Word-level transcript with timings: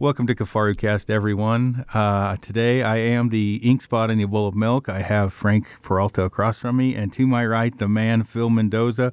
Welcome 0.00 0.26
to 0.28 0.34
Kifaru 0.34 0.78
Cast, 0.78 1.10
everyone. 1.10 1.84
Uh, 1.92 2.38
today 2.38 2.82
I 2.82 2.96
am 2.96 3.28
the 3.28 3.56
ink 3.56 3.82
spot 3.82 4.08
in 4.10 4.16
the 4.16 4.24
bowl 4.24 4.48
of 4.48 4.54
milk. 4.54 4.88
I 4.88 5.02
have 5.02 5.30
Frank 5.30 5.66
Peralta 5.82 6.22
across 6.22 6.58
from 6.58 6.78
me, 6.78 6.94
and 6.94 7.12
to 7.12 7.26
my 7.26 7.44
right, 7.44 7.76
the 7.76 7.86
man 7.86 8.24
Phil 8.24 8.48
Mendoza, 8.48 9.12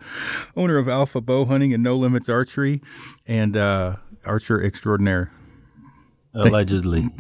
owner 0.55 0.77
of 0.77 0.87
Alpha 0.87 1.19
Bow 1.19 1.43
Hunting 1.43 1.73
and 1.73 1.83
No 1.83 1.97
Limits 1.97 2.29
Archery, 2.29 2.81
and 3.25 3.57
uh, 3.57 3.97
archer 4.25 4.63
extraordinaire. 4.63 5.29
Allegedly. 6.33 7.09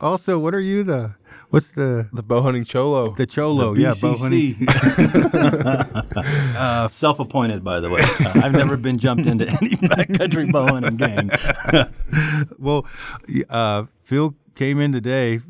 Also, 0.00 0.38
what 0.38 0.54
are 0.54 0.60
you 0.60 0.82
the? 0.82 1.14
What's 1.52 1.68
the 1.72 2.08
The 2.14 2.22
bow 2.22 2.40
hunting 2.40 2.64
cholo. 2.64 3.14
the 3.14 3.26
cholo? 3.26 3.74
yeah, 3.74 3.92
bow 4.00 4.16
hunting. 4.16 4.66
Self 6.90 7.20
appointed, 7.20 7.62
by 7.62 7.78
the 7.80 7.90
way. 7.90 8.00
Uh, 8.02 8.32
I've 8.42 8.52
never 8.52 8.78
been 8.78 8.96
jumped 8.96 9.26
into 9.26 9.46
any 9.46 9.76
backcountry 9.76 10.50
bow 10.50 10.66
hunting 10.66 10.96
gang. 10.96 11.30
Well, 12.58 12.86
uh, 13.48 13.84
Phil 14.02 14.34
came 14.54 14.78
in 14.80 14.92
today. 14.92 15.40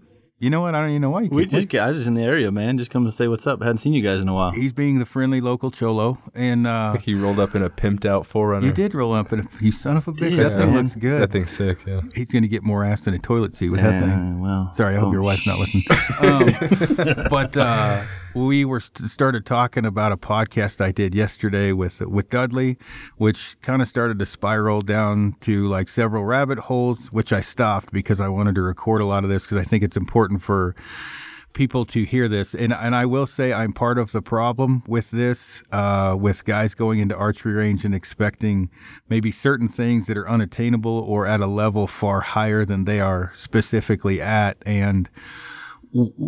You 0.43 0.51
know 0.51 0.61
what? 0.61 0.75
I 0.75 0.81
don't 0.81 0.91
even 0.91 1.03
know 1.03 1.11
why 1.11 1.21
you 1.21 1.29
came. 1.29 1.37
We 1.37 1.47
just, 1.47 1.71
ca- 1.71 1.79
I 1.79 1.89
was 1.91 1.99
just 1.99 2.09
in 2.09 2.15
the 2.15 2.23
area, 2.25 2.51
man. 2.51 2.77
Just 2.77 2.91
come 2.91 3.05
to 3.05 3.13
say 3.13 3.29
what's 3.29 3.47
up. 3.47 3.63
I 3.63 3.67
hadn't 3.67 3.79
seen 3.79 3.93
you 3.93 4.03
guys 4.03 4.21
in 4.21 4.29
a 4.29 4.35
while. 4.35 4.51
He's 4.51 4.73
being 4.73 4.99
the 4.99 5.05
friendly 5.07 5.41
local 5.41 5.71
cholo, 5.71 6.19
and 6.35 6.67
uh, 6.67 6.95
He 7.01 7.15
rolled 7.15 7.39
up 7.39 7.55
in 7.55 7.63
a 7.63 7.71
pimped 7.71 8.05
out 8.05 8.29
4Runner. 8.29 8.65
you 8.65 8.73
did 8.73 8.93
roll 8.93 9.13
up 9.13 9.33
in 9.33 9.39
a 9.39 9.45
you 9.61 9.71
son 9.71 9.97
of 9.97 10.09
a 10.09 10.13
bitch. 10.13 10.33
Yeah, 10.33 10.49
that 10.49 10.59
thing 10.59 10.75
looks 10.75 10.97
good. 10.97 11.23
That 11.23 11.31
thing's 11.31 11.53
sick. 11.53 11.87
Yeah. 11.87 12.01
He's 12.13 12.33
going 12.33 12.43
to 12.43 12.49
get 12.49 12.65
more 12.65 12.83
ass 12.85 13.03
than 13.03 13.15
a 13.15 13.21
toilet 13.21 13.55
seat 13.55 13.69
with 13.71 13.83
that 13.83 14.03
thing. 14.03 14.41
Well, 14.41 14.73
Sorry, 14.75 14.97
I 14.97 14.99
hope 14.99 15.13
your 15.13 15.23
wife's 15.23 15.47
not 15.47 15.61
listening. 15.61 15.85
um, 17.21 17.27
but 17.31 17.57
uh, 17.57 18.03
we 18.35 18.65
were 18.65 18.81
st- 18.81 19.11
started 19.11 19.45
talking 19.45 19.85
about 19.85 20.13
a 20.13 20.17
podcast 20.17 20.81
I 20.81 20.93
did 20.93 21.15
yesterday 21.15 21.73
with 21.73 22.01
with 22.01 22.31
Dudley, 22.31 22.79
which 23.17 23.57
kind 23.63 23.83
of 23.83 23.89
started 23.89 24.19
to 24.19 24.27
spiral 24.27 24.83
down 24.83 25.37
to 25.41 25.67
like 25.67 25.89
several 25.89 26.25
rabbit 26.25 26.59
holes, 26.61 27.09
which 27.09 27.33
I 27.33 27.41
stopped 27.41 27.93
because 27.93 28.21
I 28.21 28.29
wanted 28.29 28.55
to 28.57 28.63
record 28.63 29.03
a 29.03 29.07
lot 29.07 29.25
of 29.25 29.31
this 29.31 29.45
because 29.45 29.59
I 29.59 29.65
think 29.65 29.83
it's 29.83 29.97
important 29.97 30.43
for 30.43 30.75
people 31.53 31.85
to 31.85 32.05
hear 32.05 32.29
this. 32.29 32.55
And 32.55 32.73
and 32.73 32.95
I 32.95 33.07
will 33.07 33.27
say 33.27 33.53
I'm 33.53 33.73
part 33.73 33.99
of 33.99 34.13
the 34.13 34.23
problem 34.23 34.83
with 34.87 35.11
this, 35.11 35.63
uh, 35.71 36.17
with 36.19 36.45
guys 36.45 36.75
going 36.75 36.99
into 36.99 37.17
archery 37.17 37.53
range 37.53 37.85
and 37.85 37.95
expecting 37.95 38.71
maybe 39.09 39.31
certain 39.31 39.69
things 39.69 40.07
that 40.07 40.17
are 40.17 40.29
unattainable 40.29 40.99
or 40.99 41.27
at 41.27 41.41
a 41.41 41.47
level 41.47 41.87
far 41.87 42.21
higher 42.21 42.65
than 42.65 42.85
they 42.85 43.01
are 43.01 43.31
specifically 43.35 44.21
at. 44.21 44.57
And 44.65 45.11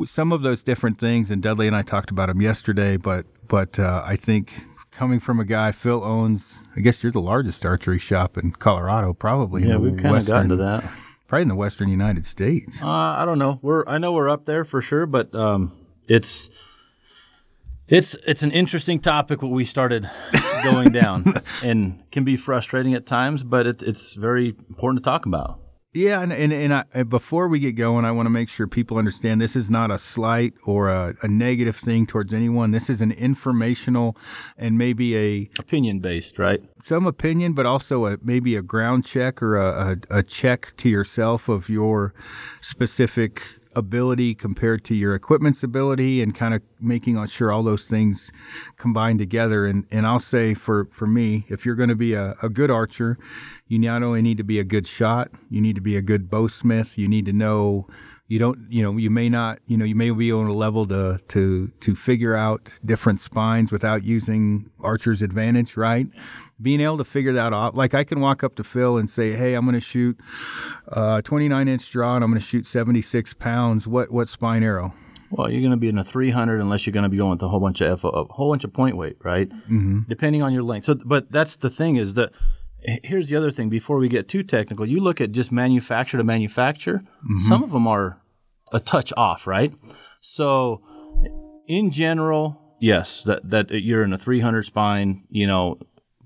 some 0.06 0.32
of 0.32 0.42
those 0.42 0.62
different 0.62 0.98
things, 0.98 1.30
and 1.30 1.42
Dudley 1.42 1.66
and 1.66 1.76
I 1.76 1.82
talked 1.82 2.10
about 2.10 2.28
them 2.28 2.40
yesterday, 2.40 2.96
but 2.96 3.26
but 3.48 3.78
uh, 3.78 4.02
I 4.04 4.16
think 4.16 4.64
coming 4.90 5.20
from 5.20 5.40
a 5.40 5.44
guy 5.44 5.72
Phil 5.72 6.04
owns, 6.04 6.62
I 6.76 6.80
guess 6.80 7.02
you're 7.02 7.12
the 7.12 7.20
largest 7.20 7.64
archery 7.64 7.98
shop 7.98 8.38
in 8.38 8.52
Colorado, 8.52 9.12
probably. 9.12 9.62
in 9.62 9.68
Yeah, 9.68 9.74
the 9.74 9.80
we've 9.80 9.96
kind 9.96 10.06
of 10.06 10.12
western, 10.12 10.34
gotten 10.34 10.48
to 10.50 10.56
that. 10.56 10.90
Probably 11.26 11.42
in 11.42 11.48
the 11.48 11.54
western 11.54 11.88
United 11.88 12.26
States. 12.26 12.82
Uh, 12.82 12.88
I 12.88 13.24
don't 13.24 13.38
know. 13.38 13.58
We're 13.62 13.84
I 13.86 13.98
know 13.98 14.12
we're 14.12 14.30
up 14.30 14.44
there 14.44 14.64
for 14.64 14.82
sure, 14.82 15.06
but 15.06 15.34
um, 15.34 15.72
it's 16.08 16.50
it's 17.88 18.14
it's 18.26 18.42
an 18.42 18.50
interesting 18.50 19.00
topic 19.00 19.42
what 19.42 19.50
we 19.50 19.64
started 19.64 20.08
going 20.62 20.90
down, 20.90 21.34
and 21.62 22.02
can 22.10 22.24
be 22.24 22.36
frustrating 22.36 22.94
at 22.94 23.06
times, 23.06 23.42
but 23.42 23.66
it, 23.66 23.82
it's 23.82 24.14
very 24.14 24.48
important 24.68 25.02
to 25.02 25.10
talk 25.10 25.26
about. 25.26 25.60
Yeah, 25.94 26.22
and 26.22 26.32
and, 26.32 26.52
and, 26.52 26.74
I, 26.74 27.04
before 27.04 27.46
we 27.46 27.60
get 27.60 27.76
going, 27.76 28.04
I 28.04 28.10
want 28.10 28.26
to 28.26 28.30
make 28.30 28.48
sure 28.48 28.66
people 28.66 28.98
understand 28.98 29.40
this 29.40 29.54
is 29.54 29.70
not 29.70 29.92
a 29.92 29.98
slight 29.98 30.52
or 30.64 30.88
a, 30.88 31.14
a 31.22 31.28
negative 31.28 31.76
thing 31.76 32.04
towards 32.04 32.34
anyone. 32.34 32.72
This 32.72 32.90
is 32.90 33.00
an 33.00 33.12
informational 33.12 34.16
and 34.58 34.76
maybe 34.76 35.16
a 35.16 35.50
Opinion 35.58 36.00
based, 36.00 36.36
right? 36.36 36.60
some 36.82 37.06
opinion, 37.06 37.52
but 37.52 37.64
also 37.64 38.06
a 38.06 38.18
maybe 38.22 38.56
a 38.56 38.62
ground 38.62 39.04
check 39.04 39.40
or 39.40 39.56
a, 39.56 39.96
a, 40.10 40.18
a 40.18 40.22
check 40.24 40.74
to 40.78 40.88
yourself 40.88 41.48
of 41.48 41.68
your 41.68 42.12
specific 42.60 43.42
ability 43.76 44.34
compared 44.34 44.84
to 44.84 44.94
your 44.94 45.14
equipment's 45.14 45.62
ability 45.62 46.22
and 46.22 46.34
kind 46.34 46.54
of 46.54 46.62
making 46.80 47.24
sure 47.26 47.50
all 47.50 47.62
those 47.62 47.86
things 47.86 48.32
combine 48.76 49.18
together. 49.18 49.66
And, 49.66 49.86
and 49.90 50.06
I'll 50.06 50.20
say 50.20 50.54
for, 50.54 50.86
for 50.86 51.06
me, 51.06 51.44
if 51.48 51.64
you're 51.64 51.74
going 51.74 51.88
to 51.88 51.94
be 51.94 52.14
a, 52.14 52.36
a 52.42 52.48
good 52.48 52.70
archer, 52.70 53.18
you 53.66 53.78
not 53.78 54.02
only 54.02 54.22
need 54.22 54.38
to 54.38 54.44
be 54.44 54.58
a 54.58 54.64
good 54.64 54.86
shot, 54.86 55.30
you 55.50 55.60
need 55.60 55.74
to 55.74 55.80
be 55.82 55.96
a 55.96 56.02
good 56.02 56.30
bowsmith, 56.30 56.96
you 56.96 57.08
need 57.08 57.26
to 57.26 57.32
know 57.32 57.86
you 58.26 58.38
don't 58.38 58.58
you 58.70 58.82
know 58.82 58.96
you 58.96 59.10
may 59.10 59.28
not 59.28 59.58
you 59.66 59.76
know 59.76 59.84
you 59.84 59.94
may 59.94 60.10
be 60.10 60.32
on 60.32 60.46
a 60.46 60.52
level 60.52 60.86
to 60.86 61.18
to 61.28 61.68
to 61.80 61.94
figure 61.94 62.34
out 62.34 62.70
different 62.84 63.20
spines 63.20 63.70
without 63.70 64.02
using 64.02 64.70
archer's 64.80 65.20
advantage 65.20 65.76
right 65.76 66.06
being 66.60 66.80
able 66.80 66.96
to 66.96 67.04
figure 67.04 67.34
that 67.34 67.52
out 67.52 67.74
like 67.74 67.92
i 67.92 68.02
can 68.02 68.20
walk 68.20 68.42
up 68.42 68.54
to 68.54 68.64
phil 68.64 68.96
and 68.96 69.10
say 69.10 69.32
hey 69.32 69.52
i'm 69.52 69.66
going 69.66 69.74
to 69.74 69.80
shoot 69.80 70.18
uh 70.88 71.20
29 71.20 71.68
inch 71.68 71.90
draw 71.90 72.14
and 72.14 72.24
i'm 72.24 72.30
going 72.30 72.40
to 72.40 72.46
shoot 72.46 72.66
76 72.66 73.34
pounds 73.34 73.86
what 73.86 74.10
what 74.10 74.26
spine 74.26 74.62
arrow 74.62 74.94
Well, 75.30 75.50
you're 75.50 75.60
going 75.60 75.72
to 75.72 75.76
be 75.76 75.88
in 75.88 75.98
a 75.98 76.04
300 76.04 76.60
unless 76.60 76.86
you're 76.86 76.92
going 76.92 77.02
to 77.02 77.08
be 77.08 77.16
going 77.16 77.32
with 77.32 77.42
a 77.42 77.48
whole 77.48 77.60
bunch 77.60 77.80
of 77.80 78.00
FO, 78.00 78.08
a 78.08 78.24
whole 78.32 78.50
bunch 78.52 78.62
of 78.62 78.72
point 78.72 78.96
weight, 78.96 79.16
right? 79.24 79.48
Mm-hmm. 79.50 80.02
Depending 80.08 80.42
on 80.42 80.52
your 80.52 80.62
length. 80.62 80.84
So, 80.84 80.94
but 80.94 81.32
that's 81.32 81.56
the 81.56 81.70
thing 81.70 81.96
is 81.96 82.14
that 82.14 82.30
here's 82.84 83.28
the 83.28 83.36
other 83.36 83.50
thing. 83.50 83.68
Before 83.68 83.98
we 83.98 84.08
get 84.08 84.28
too 84.28 84.42
technical, 84.42 84.86
you 84.86 85.00
look 85.00 85.20
at 85.20 85.32
just 85.32 85.50
manufacturer 85.50 86.18
to 86.18 86.24
manufacturer. 86.24 87.02
Some 87.48 87.62
of 87.62 87.72
them 87.72 87.86
are 87.86 88.20
a 88.72 88.80
touch 88.80 89.12
off, 89.16 89.46
right? 89.46 89.72
So, 90.20 90.82
in 91.66 91.90
general, 91.90 92.76
yes, 92.80 93.22
that 93.22 93.48
that 93.50 93.70
you're 93.70 94.04
in 94.04 94.12
a 94.12 94.18
300 94.18 94.64
spine, 94.64 95.24
you 95.30 95.46
know, 95.46 95.78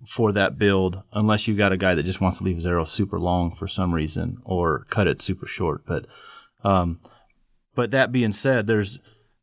for 0.06 0.32
that 0.32 0.58
build, 0.58 1.02
unless 1.12 1.46
you've 1.46 1.58
got 1.58 1.72
a 1.72 1.76
guy 1.76 1.94
that 1.94 2.04
just 2.04 2.20
wants 2.20 2.38
to 2.38 2.44
leave 2.44 2.56
his 2.56 2.66
arrow 2.66 2.84
super 2.84 3.18
long 3.20 3.54
for 3.54 3.66
some 3.66 3.94
reason 3.94 4.38
or 4.44 4.86
cut 4.90 5.06
it 5.06 5.22
super 5.22 5.46
short, 5.46 5.84
but. 5.86 6.06
Um, 6.64 6.98
but 7.76 7.92
that 7.92 8.10
being 8.10 8.32
said, 8.32 8.66
there's 8.66 8.98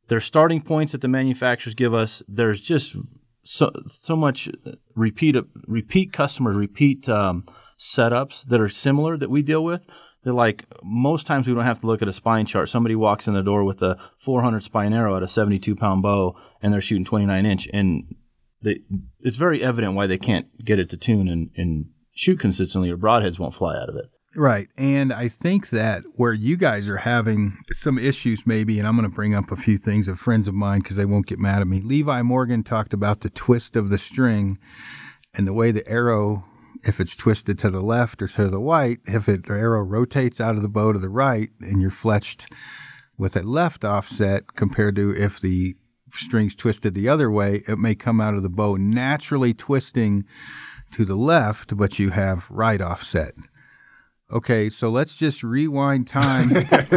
there's 0.09 0.26
starting 0.26 0.62
points 0.62 0.92
that 0.92 1.00
the 1.00 1.08
manufacturers 1.08 1.74
give 1.74 1.94
us. 1.94 2.22
There's 2.28 2.59
just 2.59 2.97
so 3.45 3.72
so 3.88 4.16
much 4.16 4.50
repeat 4.95 5.38
repeat 5.67 6.11
customers, 6.11 6.56
repeat 6.56 7.07
um, 7.07 7.45
setups 7.79 8.45
that 8.47 8.59
are 8.59 8.69
similar 8.69 9.17
that 9.17 9.29
we 9.29 9.41
deal 9.41 9.63
with. 9.63 9.85
They're 10.23 10.33
like 10.33 10.66
most 10.83 11.28
times 11.28 11.47
we 11.47 11.53
don't 11.53 11.63
have 11.63 11.81
to 11.81 11.88
look 11.88 12.01
at 12.01 12.07
a 12.07 12.13
spine 12.13 12.47
chart. 12.47 12.67
Somebody 12.67 12.95
walks 12.95 13.28
in 13.28 13.35
the 13.35 13.44
door 13.44 13.63
with 13.63 13.81
a 13.84 13.97
400 14.17 14.61
spine 14.61 14.91
arrow 14.94 15.16
at 15.16 15.23
a 15.23 15.28
72 15.28 15.75
pound 15.75 16.01
bow, 16.01 16.35
and 16.61 16.73
they're 16.73 16.81
shooting 16.81 17.05
29 17.05 17.45
inch, 17.45 17.67
and 17.72 18.16
they, 18.63 18.79
it's 19.19 19.38
very 19.38 19.63
evident 19.63 19.94
why 19.94 20.07
they 20.07 20.17
can't 20.17 20.47
get 20.66 20.79
it 20.79 20.89
to 20.89 20.97
tune 20.97 21.28
and, 21.28 21.51
and 21.55 21.85
shoot 22.16 22.39
consistently, 22.39 22.89
or 22.89 22.97
broadheads 22.97 23.38
won't 23.38 23.53
fly 23.53 23.78
out 23.78 23.89
of 23.89 23.95
it. 23.95 24.05
Right. 24.35 24.68
And 24.75 25.13
I 25.13 25.29
think 25.29 25.69
that 25.69 26.03
where 26.16 26.34
you 26.34 26.57
guys 26.57 26.90
are 26.90 26.97
having 26.97 27.57
some 27.72 27.97
issues, 27.97 28.46
maybe, 28.46 28.78
and 28.78 28.88
I'm 28.88 28.97
going 28.97 29.09
to 29.09 29.16
bring 29.16 29.34
up 29.34 29.50
a 29.50 29.56
few 29.56 29.78
things 29.78 30.09
of 30.09 30.19
friends 30.19 30.50
of 30.50 30.53
mine 30.53 30.81
because 30.81 30.97
they 30.97 31.06
won't 31.06 31.28
get 31.28 31.40
mad 31.40 31.62
at 31.62 31.68
me. 31.68 31.79
Levi 31.79 32.22
Morgan 32.22 32.62
talked 32.62 32.94
about 32.94 33.22
the 33.22 33.29
twist 33.29 33.78
of 33.78 33.90
the 33.90 33.97
string 33.97 34.57
and 35.34 35.47
the 35.47 35.53
way 35.53 35.72
the 35.72 35.88
arrow, 35.88 36.44
if 36.84 37.00
it's 37.00 37.16
twisted 37.16 37.57
to 37.59 37.69
the 37.69 37.79
left 37.79 38.22
or 38.22 38.28
to 38.28 38.50
the 38.50 38.59
right, 38.59 39.00
if 39.06 39.29
it, 39.29 39.46
the 39.46 39.53
arrow 39.53 39.81
rotates 39.81 40.41
out 40.41 40.56
of 40.56 40.62
the 40.62 40.69
bow 40.69 40.91
to 40.91 41.00
the 41.00 41.09
right 41.09 41.50
and 41.62 41.81
you're 41.81 41.90
fletched 41.90 42.52
with 43.17 43.38
a 43.38 43.41
left 43.41 43.85
offset 43.85 44.56
compared 44.56 44.97
to 44.97 45.16
if 45.16 45.40
the 45.40 45.75
string's 46.12 46.57
twisted 46.57 46.94
the 46.94 47.07
other 47.07 47.31
way, 47.31 47.63
it 47.69 47.79
may 47.79 47.96
come 47.96 48.19
out 48.19 48.34
of 48.34 48.44
the 48.44 48.50
bow 48.50 48.75
naturally 48.75 49.53
twisting 49.53 50.25
to 50.91 51.06
the 51.06 51.16
left, 51.16 51.78
but 51.78 52.00
you 52.00 52.09
have 52.09 52.46
right 52.50 52.81
offset. 52.81 53.34
Okay, 54.31 54.69
so 54.72 54.90
let's 54.90 55.18
just 55.18 55.44
rewind 55.44 56.08
time 56.08 56.50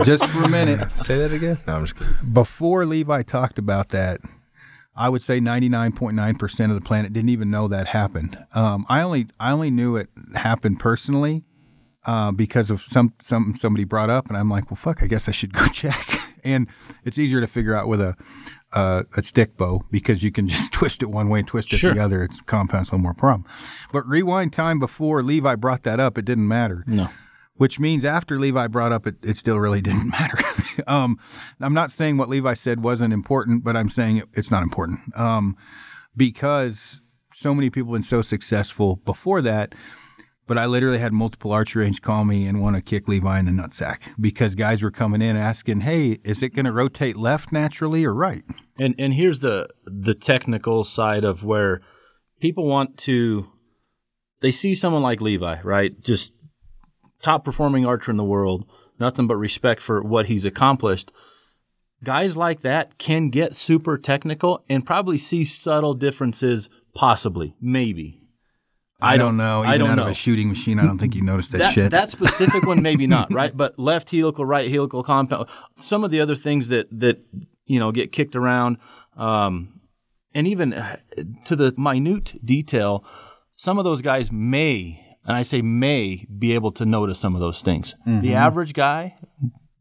just 0.05 0.25
for 0.29 0.45
a 0.45 0.49
minute. 0.49 0.81
Say 0.97 1.19
that 1.19 1.33
again. 1.33 1.59
No, 1.67 1.77
I'm 1.77 1.85
just 1.85 1.97
kidding. 1.97 2.15
Before 2.33 2.87
Levi 2.87 3.23
talked 3.23 3.59
about 3.59 3.91
that, 3.91 4.21
I 4.97 5.09
would 5.11 5.23
say 5.23 5.39
99.9% 5.39 6.65
of 6.71 6.75
the 6.75 6.81
planet 6.81 7.13
didn't 7.13 7.29
even 7.29 7.51
know 7.51 7.69
that 7.69 7.89
happened. 7.89 8.39
Um, 8.55 8.87
I 8.89 9.03
only 9.03 9.27
I 9.39 9.53
only 9.53 9.71
knew 9.71 9.97
it 9.97 10.09
happened 10.35 10.81
personally 10.81 11.45
uh, 12.07 12.33
because 12.33 12.71
of 12.71 12.83
some 12.83 13.13
some 13.23 13.55
somebody 13.57 13.85
brought 13.85 14.11
up, 14.11 14.29
and 14.29 14.37
I'm 14.37 14.51
like, 14.51 14.71
well, 14.71 14.77
fuck, 14.77 15.03
I 15.03 15.07
guess 15.07 15.29
I 15.29 15.33
should 15.33 15.53
go 15.53 15.67
check. 15.73 16.09
and 16.43 16.67
it's 17.05 17.19
easier 17.19 17.41
to 17.41 17.47
figure 17.47 17.77
out 17.77 17.87
with 17.89 18.01
a 18.01 18.17
uh, 18.73 19.05
a 19.17 19.23
stick 19.23 19.57
bow 19.57 19.85
because 19.91 20.23
you 20.25 20.33
can 20.33 20.49
just 20.49 20.73
twist 20.79 21.03
it 21.03 21.11
one 21.11 21.29
way 21.29 21.41
and 21.41 21.49
twist 21.49 21.73
it 21.73 21.77
Sure. 21.77 21.95
the 21.95 22.01
other. 22.03 22.23
It's 22.25 22.41
compounds 22.41 22.89
a 22.89 22.93
little 22.93 23.03
more 23.03 23.15
problem. 23.15 23.45
But 23.93 24.05
rewind 24.09 24.53
time 24.53 24.79
before 24.81 25.23
Levi 25.23 25.55
brought 25.57 25.85
that 25.85 26.01
up, 26.01 26.17
it 26.19 26.25
didn't 26.25 26.49
matter 26.49 26.83
No. 26.89 27.09
Which 27.59 27.79
means 27.79 28.05
after 28.05 28.39
Levi 28.39 28.69
brought 28.69 28.93
up 28.93 29.07
it, 29.07 29.17
it 29.23 29.37
still 29.37 29.59
really 29.59 29.81
didn't 29.89 30.09
matter. 30.09 30.39
um, 30.87 31.19
I'm 31.61 31.75
not 31.75 31.93
saying 31.93 32.17
what 32.17 32.29
Levi 32.29 32.55
said 32.55 32.83
wasn't 32.83 33.13
important, 33.13 33.63
but 33.63 33.77
I'm 33.77 33.91
saying 33.91 34.17
it, 34.17 34.29
it's 34.33 34.51
not 34.51 34.63
important 34.63 35.01
um, 35.17 35.57
because 36.17 37.01
so 37.35 37.55
many 37.55 37.69
people 37.69 37.93
have 37.93 38.01
been 38.01 38.09
so 38.09 38.23
successful 38.23 38.97
before 38.97 39.43
that. 39.43 39.75
But 40.47 40.57
I 40.57 40.65
literally 40.65 40.99
had 40.99 41.13
multiple 41.13 41.53
archery 41.53 41.85
range 41.85 42.01
call 42.01 42.25
me 42.25 42.47
and 42.47 42.63
want 42.63 42.75
to 42.75 42.81
kick 42.81 43.07
Levi 43.07 43.39
in 43.39 43.45
the 43.45 43.53
nutsack 43.53 43.99
because 44.19 44.55
guys 44.55 44.83
were 44.83 44.91
coming 44.91 45.21
in 45.21 45.37
asking, 45.37 45.83
"Hey, 45.83 46.21
is 46.25 46.43
it 46.43 46.55
going 46.55 46.65
to 46.65 46.73
rotate 46.73 47.19
left 47.19 47.53
naturally 47.53 48.03
or 48.07 48.15
right?" 48.15 48.45
And 48.79 48.95
and 48.99 49.13
here's 49.13 49.41
the 49.41 49.69
the 49.85 50.15
technical 50.15 50.85
side 50.85 51.23
of 51.23 51.45
where 51.45 51.83
people 52.41 52.65
want 52.65 52.97
to 53.01 53.49
they 54.41 54.53
see 54.53 54.75
someone 54.75 55.03
like 55.03 55.21
Levi, 55.21 55.61
right? 55.63 56.01
Just 56.01 56.33
top 57.23 57.45
performing 57.45 57.87
archer 57.87 58.11
in 58.11 58.17
the 58.17 58.25
world, 58.25 58.67
nothing 58.99 59.27
but 59.27 59.37
respect 59.37 59.81
for 59.81 60.03
what 60.03 60.27
he's 60.27 60.45
accomplished. 60.45 61.13
Guys 62.05 62.37
like 62.37 62.63
that 62.63 62.99
can 62.99 63.29
get 63.29 63.57
super 63.57 63.99
technical 63.99 64.65
and 64.69 64.87
probably 64.87 65.19
see 65.19 65.45
subtle 65.45 65.95
differences, 65.95 66.71
possibly, 66.95 67.55
maybe. 67.61 68.23
I, 69.01 69.17
don't 69.17 69.37
know. 69.37 69.61
Even 69.61 69.73
I 69.73 69.79
don't 69.79 69.91
out 69.91 69.97
know. 69.97 70.03
of 70.05 70.09
a 70.09 70.15
shooting 70.15 70.49
machine, 70.49 70.81
I 70.81 70.85
don't 70.85 70.99
think 70.99 71.15
you 71.15 71.23
noticed 71.23 71.53
that, 71.53 71.59
that, 71.59 71.75
shit. 71.75 71.91
that 71.93 72.11
specific 72.11 72.67
one, 72.67 72.83
maybe 72.83 73.07
not, 73.07 73.33
right? 73.33 73.57
But 73.57 73.79
left 73.79 74.11
helical, 74.11 74.45
right 74.45 74.71
helical 74.71 75.03
compound, 75.03 75.49
some 75.77 76.03
of 76.03 76.11
the 76.11 76.21
other 76.21 76.35
things 76.35 76.69
that 76.69 76.89
that 76.99 77.21
you 77.65 77.79
know 77.79 77.93
get 77.93 78.11
kicked 78.11 78.35
around, 78.35 78.79
um, 79.17 79.81
and 80.35 80.49
even 80.49 80.73
uh, 80.73 80.97
to 81.45 81.55
the 81.55 81.73
minute 81.77 82.45
detail, 82.45 83.05
some 83.55 83.79
of 83.79 83.85
those 83.85 84.03
guys 84.03 84.33
may, 84.33 85.08
and 85.29 85.37
I 85.37 85.43
say 85.43 85.63
may, 85.63 86.27
be 86.39 86.55
able 86.55 86.73
to 86.73 86.87
notice 86.87 87.19
some 87.21 87.35
of 87.35 87.41
those 87.41 87.61
things. 87.63 87.95
The 88.23 88.35
average 88.35 88.73
guy 88.73 89.17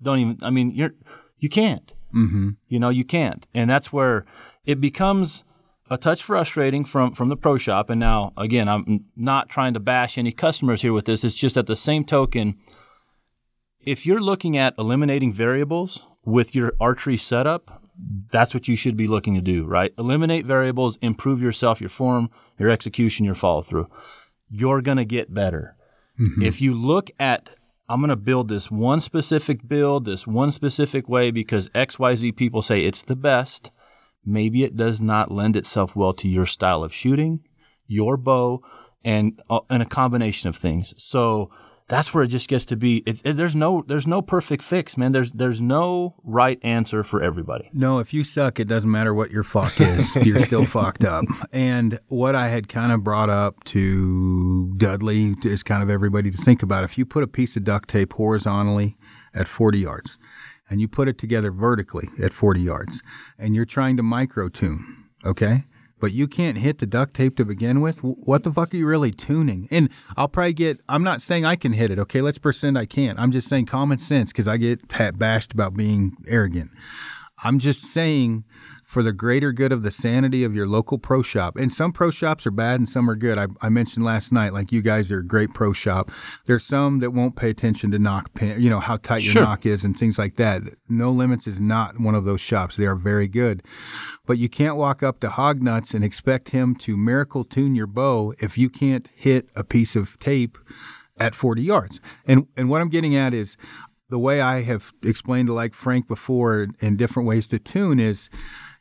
don't 0.04 0.20
even. 0.20 0.38
I 0.44 0.52
mean, 0.52 0.72
you're 0.72 0.94
you 1.40 1.50
can't. 1.50 1.92
mm-hmm. 2.14 2.50
You 2.68 2.80
know, 2.80 2.90
you 2.90 3.06
can't, 3.06 3.48
and 3.54 3.70
that's 3.70 3.92
where 3.92 4.26
it 4.66 4.82
becomes 4.82 5.44
a 5.90 5.98
touch 5.98 6.22
frustrating 6.22 6.84
from 6.84 7.14
from 7.14 7.30
the 7.30 7.38
pro 7.38 7.58
shop. 7.58 7.90
And 7.90 8.00
now, 8.00 8.34
again, 8.38 8.68
I'm 8.68 9.06
not 9.16 9.48
trying 9.50 9.74
to 9.74 9.80
bash 9.80 10.18
any 10.18 10.34
customers 10.34 10.82
here 10.82 10.94
with 10.94 11.06
this. 11.06 11.24
It's 11.24 11.36
just 11.36 11.58
at 11.58 11.66
the 11.66 11.78
same 11.78 12.04
token, 12.04 12.56
if 13.80 14.06
you're 14.06 14.20
looking 14.20 14.58
at 14.58 14.76
eliminating 14.78 15.32
variables 15.32 16.04
with 16.26 16.54
your 16.54 16.74
archery 16.82 17.16
setup, 17.16 17.84
that's 18.32 18.54
what 18.54 18.68
you 18.68 18.76
should 18.76 18.98
be 18.98 19.08
looking 19.08 19.34
to 19.36 19.42
do, 19.42 19.64
right? 19.64 19.94
Eliminate 19.98 20.46
variables, 20.46 20.98
improve 21.02 21.42
yourself, 21.42 21.80
your 21.80 21.90
form, 21.90 22.30
your 22.60 22.70
execution, 22.70 23.26
your 23.26 23.34
follow 23.34 23.62
through. 23.62 23.88
You're 24.50 24.82
going 24.82 24.98
to 24.98 25.06
get 25.06 25.34
better. 25.34 25.76
If 26.42 26.62
you 26.62 26.74
look 26.74 27.12
at, 27.20 27.50
I'm 27.88 28.00
going 28.00 28.10
to 28.10 28.16
build 28.16 28.48
this 28.50 28.72
one 28.72 29.00
specific 29.02 29.68
build, 29.68 30.06
this 30.06 30.26
one 30.26 30.52
specific 30.52 31.08
way 31.08 31.32
because 31.32 31.70
XYZ 31.70 32.36
people 32.36 32.62
say 32.62 32.84
it's 32.84 33.04
the 33.04 33.16
best, 33.16 33.70
maybe 34.26 34.64
it 34.64 34.76
does 34.76 35.00
not 35.00 35.32
lend 35.32 35.56
itself 35.56 35.96
well 35.96 36.14
to 36.14 36.28
your 36.28 36.46
style 36.46 36.84
of 36.84 36.94
shooting, 36.94 37.42
your 37.86 38.18
bow, 38.18 38.62
and, 39.04 39.42
uh, 39.50 39.60
and 39.70 39.84
a 39.84 39.86
combination 39.86 40.50
of 40.50 40.56
things. 40.56 40.94
So, 40.98 41.52
that's 41.90 42.14
where 42.14 42.24
it 42.24 42.28
just 42.28 42.50
gets 42.50 42.66
to 42.66 42.76
be. 42.76 43.02
It's, 43.06 43.22
it, 43.24 43.38
there's 43.38 43.56
no 43.56 43.84
there's 43.88 44.06
no 44.06 44.22
perfect 44.22 44.64
fix, 44.64 44.98
man. 44.98 45.14
There's 45.14 45.32
there's 45.32 45.62
no 45.62 46.16
right 46.24 46.60
answer 46.62 47.04
for 47.04 47.22
everybody. 47.24 47.70
No, 47.74 48.00
if 48.00 48.14
you 48.14 48.24
suck, 48.24 48.60
it 48.60 48.68
doesn't 48.68 48.92
matter 48.92 49.14
what 49.14 49.32
your 49.32 49.44
fuck 49.44 49.80
is. 49.80 50.16
You're 50.22 50.40
still 50.40 50.66
fucked 50.66 51.06
up. 51.06 51.26
And 51.52 52.00
what 52.08 52.36
I 52.36 52.50
had 52.50 52.68
kind 52.68 52.92
of 52.92 53.04
brought 53.04 53.30
up 53.30 53.64
to 53.66 54.74
Dudley 54.76 55.36
is 55.44 55.64
kind 55.64 55.82
of 55.82 55.90
everybody 55.90 56.30
to 56.30 56.38
think 56.38 56.62
about. 56.62 56.84
If 56.84 56.98
you 56.98 57.06
put 57.06 57.24
a 57.24 57.28
piece 57.28 57.56
of 57.56 57.64
duct 57.64 57.90
tape 57.90 58.14
horizontally 58.14 58.98
at 59.34 59.48
40 59.48 59.80
yards 59.80 60.20
and 60.70 60.82
you 60.82 60.88
put 60.88 61.08
it 61.08 61.18
together 61.18 61.52
vertically 61.52 62.10
at 62.22 62.34
40 62.34 62.60
yards 62.60 63.02
and 63.38 63.56
you're 63.56 63.66
trying 63.66 63.96
to 63.98 64.04
micro 64.04 64.50
tune, 64.50 65.06
okay? 65.24 65.64
But 66.00 66.14
you 66.14 66.28
can't 66.28 66.60
hit 66.60 66.78
the 66.78 66.86
duct 66.86 67.16
tape 67.16 67.36
to 67.38 67.46
begin 67.46 67.82
with. 67.82 68.00
What 68.04 68.44
the 68.44 68.52
fuck 68.52 68.74
are 68.74 68.78
you 68.78 68.86
really 68.86 69.12
tuning? 69.12 69.68
And 69.72 69.90
I'll 70.16 70.28
probably 70.28 70.54
get. 70.54 70.80
I'm 70.88 71.04
not 71.04 71.22
saying 71.22 71.46
I 71.46 71.56
can 71.56 71.74
hit 71.74 71.90
it. 71.90 72.00
Okay, 72.00 72.22
let's 72.22 72.38
pretend 72.38 72.78
I 72.78 72.86
can't. 72.86 73.20
I'm 73.20 73.32
just 73.32 73.48
saying 73.48 73.66
common 73.66 73.98
sense 73.98 74.32
because 74.32 74.48
I 74.48 74.58
get 74.58 74.88
pat 74.90 75.18
bashed 75.18 75.54
about 75.54 75.76
being 75.76 76.16
arrogant. 76.28 76.72
I'm 77.44 77.60
just 77.60 77.84
saying 77.84 78.44
for 78.88 79.04
the 79.04 79.12
greater 79.12 79.52
good 79.52 79.74
of 79.74 79.84
the 79.84 79.92
sanity 79.92 80.46
of 80.46 80.56
your 80.56 80.66
local 80.66 80.98
pro 80.98 81.22
shop. 81.22 81.58
And 81.58 81.74
some 81.74 81.92
pro 81.92 82.10
shops 82.10 82.48
are 82.48 82.52
bad 82.52 82.80
and 82.80 82.88
some 82.88 83.10
are 83.10 83.16
good. 83.16 83.38
I, 83.38 83.48
I 83.62 83.68
mentioned 83.68 84.06
last 84.06 84.32
night, 84.32 84.54
like 84.54 84.72
you 84.72 84.82
guys 84.82 85.12
are 85.12 85.20
a 85.20 85.26
great 85.28 85.54
pro 85.54 85.74
shop. 85.74 86.10
There's 86.46 86.64
some 86.64 87.00
that 87.00 87.12
won't 87.12 87.36
pay 87.36 87.50
attention 87.50 87.92
to 87.92 88.00
nock 88.00 88.34
pin, 88.34 88.62
you 88.62 88.70
know, 88.70 88.80
how 88.80 88.96
tight 88.96 89.24
your 89.24 89.34
Sure. 89.34 89.42
nock 89.44 89.66
is 89.66 89.84
and 89.84 90.00
things 90.00 90.18
like 90.18 90.38
that. 90.38 90.62
No 90.88 91.12
Limits 91.12 91.48
is 91.48 91.60
not 91.60 92.00
one 92.00 92.16
of 92.16 92.24
those 92.24 92.40
shops. 92.40 92.78
They 92.78 92.86
are 92.86 92.96
very 92.96 93.28
good. 93.28 93.62
But 94.26 94.38
you 94.38 94.48
can't 94.48 94.78
walk 94.78 95.04
up 95.04 95.20
to 95.20 95.28
Hognuts 95.28 95.94
and 95.94 96.02
expect 96.02 96.50
him 96.50 96.74
to 96.76 96.96
miracle 96.96 97.44
tune 97.44 97.76
your 97.76 97.88
bow 97.88 98.34
if 98.40 98.58
you 98.58 98.70
can't 98.70 99.10
hit 99.14 99.50
a 99.54 99.66
piece 99.66 99.98
of 99.98 100.18
tape 100.20 100.58
at 101.20 101.36
40 101.36 101.62
yards. 101.62 102.00
And 102.26 102.48
and 102.56 102.70
what 102.70 102.80
I'm 102.80 102.90
getting 102.90 103.18
at 103.18 103.34
is 103.34 103.58
the 104.10 104.20
way 104.20 104.40
I 104.40 104.62
have 104.62 104.94
explained 105.04 105.48
to 105.48 105.54
like 105.54 105.74
Frank 105.74 106.08
before 106.08 106.68
in 106.80 106.96
different 106.96 107.28
ways 107.28 107.50
to 107.50 107.60
tune 107.60 108.00
is 108.00 108.30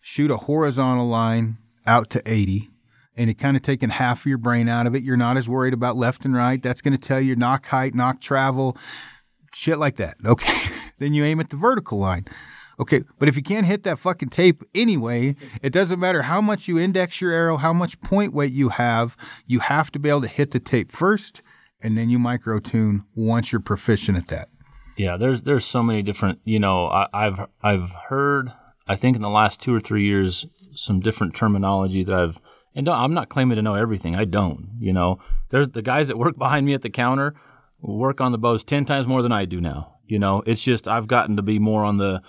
shoot 0.06 0.31
a 0.31 0.37
horizontal 0.37 1.08
line 1.08 1.58
out 1.85 2.08
to 2.08 2.23
80 2.25 2.70
and 3.17 3.29
it 3.29 3.35
kind 3.35 3.56
of 3.56 3.64
taking 3.64 3.88
half 3.88 4.20
of 4.20 4.26
your 4.26 4.38
brain 4.38 4.69
out 4.69 4.87
of 4.87 4.94
it. 4.94 5.03
You're 5.03 5.17
not 5.17 5.37
as 5.37 5.49
worried 5.49 5.75
about 5.75 5.97
left 5.97 6.25
and 6.25 6.32
right. 6.32 6.62
That's 6.62 6.81
going 6.81 6.97
to 6.97 7.08
tell 7.08 7.20
you 7.20 7.35
nock 7.35 7.67
height, 7.67 7.93
nock 7.93 8.20
travel, 8.20 8.79
shit 9.53 9.79
like 9.79 9.97
that. 9.97 10.17
Okay. 10.25 10.70
then 11.00 11.12
you 11.12 11.25
aim 11.25 11.41
at 11.41 11.50
the 11.50 11.56
vertical 11.56 11.99
line. 11.99 12.25
Okay, 12.79 13.03
but 13.19 13.29
if 13.29 13.37
you 13.37 13.43
can't 13.43 13.67
hit 13.67 13.82
that 13.82 13.99
fucking 13.99 14.29
tape 14.29 14.62
anyway, 14.76 15.35
it 15.61 15.73
doesn't 15.73 15.99
matter 15.99 16.23
how 16.23 16.41
much 16.41 16.69
you 16.69 16.79
index 16.79 17.20
your 17.20 17.32
arrow, 17.32 17.56
how 17.56 17.73
much 17.73 18.00
point 18.00 18.32
weight 18.32 18.52
you 18.52 18.69
have, 18.69 19.17
you 19.44 19.59
have 19.59 19.91
to 19.91 19.99
be 19.99 20.09
able 20.09 20.23
to 20.23 20.29
hit 20.29 20.52
the 20.52 20.61
tape 20.61 20.93
first 20.93 21.43
and 21.82 21.99
then 21.99 22.11
you 22.11 22.20
micro 22.20 22.61
tune 22.61 23.02
once 23.17 23.50
you're 23.50 23.61
proficient 23.61 24.17
at 24.17 24.29
that. 24.29 24.50
Yeah, 24.97 25.17
there's 25.17 25.43
there's 25.43 25.64
so 25.64 25.82
many 25.82 26.02
different. 26.02 26.38
You 26.44 26.61
know, 26.61 26.87
I, 26.87 27.09
I've 27.12 27.41
I've 27.61 27.91
heard. 28.09 28.52
I 28.87 28.97
think 28.97 29.17
in 29.17 29.23
the 29.23 29.29
last 29.29 29.61
two 29.61 29.75
or 29.75 29.81
three 29.81 30.05
years, 30.05 30.47
some 30.75 31.00
different 31.00 31.35
terminology 31.35 32.05
that 32.05 32.15
I've. 32.15 32.41
And 32.75 32.88
I'm 32.91 33.15
not 33.15 33.31
claiming 33.31 33.56
to 33.56 33.62
know 33.62 33.75
everything. 33.75 34.15
I 34.15 34.27
don't. 34.27 34.77
You 34.79 34.93
know, 34.93 35.19
there's 35.49 35.71
the 35.71 35.81
guys 35.81 36.09
that 36.09 36.19
work 36.19 36.37
behind 36.37 36.67
me 36.67 36.75
at 36.75 36.83
the 36.83 36.91
counter 36.91 37.35
work 37.81 38.21
on 38.21 38.33
the 38.33 38.38
bows 38.38 38.65
ten 38.65 38.85
times 38.85 39.06
more 39.06 39.23
than 39.23 39.33
I 39.33 39.44
do 39.44 39.61
now. 39.61 39.94
You 40.06 40.19
know, 40.19 40.43
it's 40.47 40.62
just 40.62 40.87
I've 40.87 41.09
gotten 41.09 41.37
to 41.37 41.43
be 41.43 41.59
more 41.59 41.85
on 41.85 41.99
the 41.99 42.23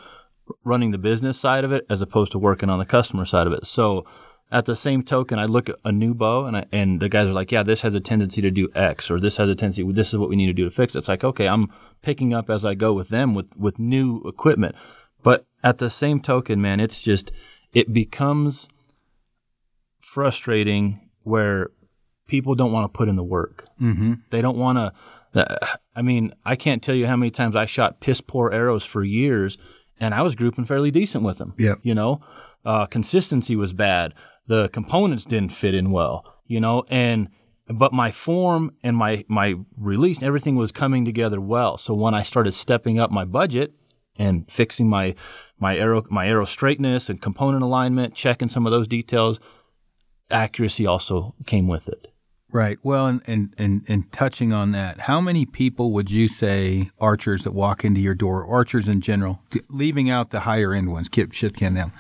running 0.64 0.92
the 0.92 0.98
business 0.98 1.38
side 1.38 1.64
of 1.64 1.72
it 1.72 1.86
as 1.90 2.02
opposed 2.02 2.32
to 2.32 2.40
working 2.40 2.70
on 2.70 2.80
the 2.80 2.86
customer 2.86 3.26
side 3.26 3.48
of 3.48 3.54
it. 3.54 3.66
So 3.66 4.06
at 4.52 4.66
the 4.66 4.76
same 4.76 5.04
token, 5.04 5.40
I 5.40 5.46
look 5.46 5.70
at 5.70 5.76
a 5.84 5.92
new 5.92 6.14
bow 6.14 6.46
and 6.46 6.58
I, 6.58 6.66
and 6.72 7.02
the 7.02 7.10
guys 7.10 7.28
are 7.28 7.34
like, 7.34 7.52
yeah, 7.52 7.64
this 7.64 7.82
has 7.82 7.94
a 7.94 8.00
tendency 8.00 8.42
to 8.42 8.52
do 8.52 8.70
X 8.74 9.12
or 9.12 9.20
this 9.20 9.38
has 9.38 9.50
a 9.50 9.56
tendency. 9.56 9.84
This 9.92 10.14
is 10.14 10.18
what 10.18 10.30
we 10.30 10.38
need 10.38 10.48
to 10.48 10.54
do 10.54 10.66
to 10.66 10.72
fix 10.72 10.96
it. 10.96 11.00
It's 11.00 11.08
like, 11.10 11.24
okay, 11.24 11.48
I'm 11.48 11.72
picking 12.02 12.34
up 12.34 12.50
as 12.50 12.64
I 12.64 12.74
go 12.74 12.94
with 12.94 13.10
them 13.10 13.34
with 13.34 13.48
with 13.58 13.78
new 13.78 14.22
equipment. 14.26 14.76
At 15.64 15.80
the 15.80 15.90
same 15.90 16.22
token, 16.22 16.62
man, 16.62 16.80
it's 16.80 17.02
just 17.02 17.32
it 17.74 17.94
becomes 17.94 18.68
frustrating 20.00 21.10
where 21.24 21.70
people 22.28 22.56
don't 22.56 22.72
want 22.72 22.92
to 22.92 22.98
put 22.98 23.10
in 23.10 23.16
the 23.16 23.24
work. 23.24 23.66
Mm-hmm. 23.82 24.14
They 24.30 24.42
don't 24.42 24.58
want 24.58 24.78
to. 24.78 24.94
I 25.96 26.02
mean, 26.02 26.34
I 26.46 26.56
can't 26.56 26.82
tell 26.82 26.96
you 26.96 27.06
how 27.06 27.16
many 27.16 27.32
times 27.32 27.56
I 27.56 27.66
shot 27.66 28.00
piss 28.00 28.22
poor 28.22 28.52
arrows 28.52 28.86
for 28.86 29.04
years, 29.04 29.58
and 30.00 30.14
I 30.14 30.22
was 30.22 30.36
grouping 30.36 30.66
fairly 30.66 30.90
decent 30.90 31.24
with 31.24 31.38
them. 31.38 31.54
Yep. 31.58 31.80
You 31.84 31.96
know, 31.96 32.22
uh, 32.66 32.86
consistency 32.86 33.56
was 33.56 33.74
bad. 33.74 34.14
The 34.48 34.70
components 34.70 35.26
didn't 35.26 35.52
fit 35.52 35.76
in 35.76 35.92
well. 35.92 36.26
You 36.46 36.62
know, 36.62 36.86
and 36.88 37.30
but 37.68 37.92
my 37.94 38.12
form 38.12 38.74
and 38.84 38.96
my 38.96 39.26
my 39.28 39.56
release 39.78 40.20
and 40.20 40.28
everything 40.28 40.56
was 40.56 40.72
coming 40.72 41.06
together 41.06 41.42
well. 41.42 41.78
So 41.78 41.94
when 41.94 42.14
I 42.14 42.24
started 42.24 42.54
stepping 42.54 43.00
up 43.00 43.12
my 43.12 43.26
budget 43.26 43.74
and 44.18 44.50
fixing 44.50 44.90
my 44.90 45.16
my 45.60 45.78
arrow 45.78 46.04
my 46.10 46.28
arrow 46.28 46.46
straightness 46.46 47.10
and 47.10 47.22
component 47.22 47.64
alignment, 47.64 48.16
checking 48.16 48.50
some 48.50 48.66
of 48.66 48.72
those 48.72 48.88
details, 48.88 49.40
accuracy 50.30 50.86
also 50.86 51.36
came 51.46 51.68
with 51.68 51.88
it. 51.88 52.08
Right. 52.50 52.78
Well, 52.82 53.08
and, 53.08 53.22
and, 53.28 53.54
and, 53.58 53.82
and 53.90 54.12
touching 54.14 54.54
on 54.54 54.72
that, 54.72 55.02
how 55.02 55.20
many 55.20 55.46
people 55.46 55.92
would 55.92 56.10
you 56.10 56.30
say 56.30 56.92
archers 56.98 57.44
that 57.44 57.52
walk 57.52 57.84
into 57.84 58.00
your 58.00 58.16
door, 58.16 58.46
archers 58.46 58.88
in 58.88 59.02
general, 59.02 59.42
leaving 59.68 60.10
out 60.10 60.30
the 60.30 60.42
higher 60.42 60.74
end 60.74 60.92
ones, 60.92 61.10
Kip 61.10 61.32
Shitkin 61.32 61.76
them, 61.76 61.92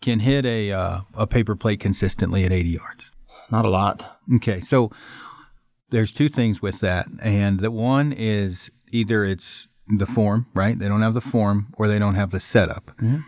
can 0.00 0.20
hit 0.20 0.46
a 0.46 0.72
uh, 0.72 1.00
a 1.14 1.26
paper 1.26 1.54
plate 1.54 1.80
consistently 1.80 2.44
at 2.44 2.52
80 2.52 2.68
yards? 2.70 3.10
Not 3.50 3.66
a 3.66 3.70
lot. 3.70 4.18
Okay, 4.36 4.60
so 4.60 4.90
there's 5.90 6.12
two 6.12 6.28
things 6.28 6.62
with 6.62 6.80
that, 6.80 7.06
and 7.20 7.60
the 7.60 7.70
one 7.70 8.12
is 8.12 8.70
either 8.90 9.24
it's 9.24 9.68
the 9.98 10.06
form, 10.06 10.46
right? 10.54 10.78
They 10.78 10.88
don't 10.88 11.02
have 11.02 11.14
the 11.14 11.20
form, 11.20 11.72
or 11.76 11.88
they 11.88 11.98
don't 11.98 12.14
have 12.14 12.30
the 12.30 12.40
setup. 12.40 12.92
Mm-hmm. 12.96 13.18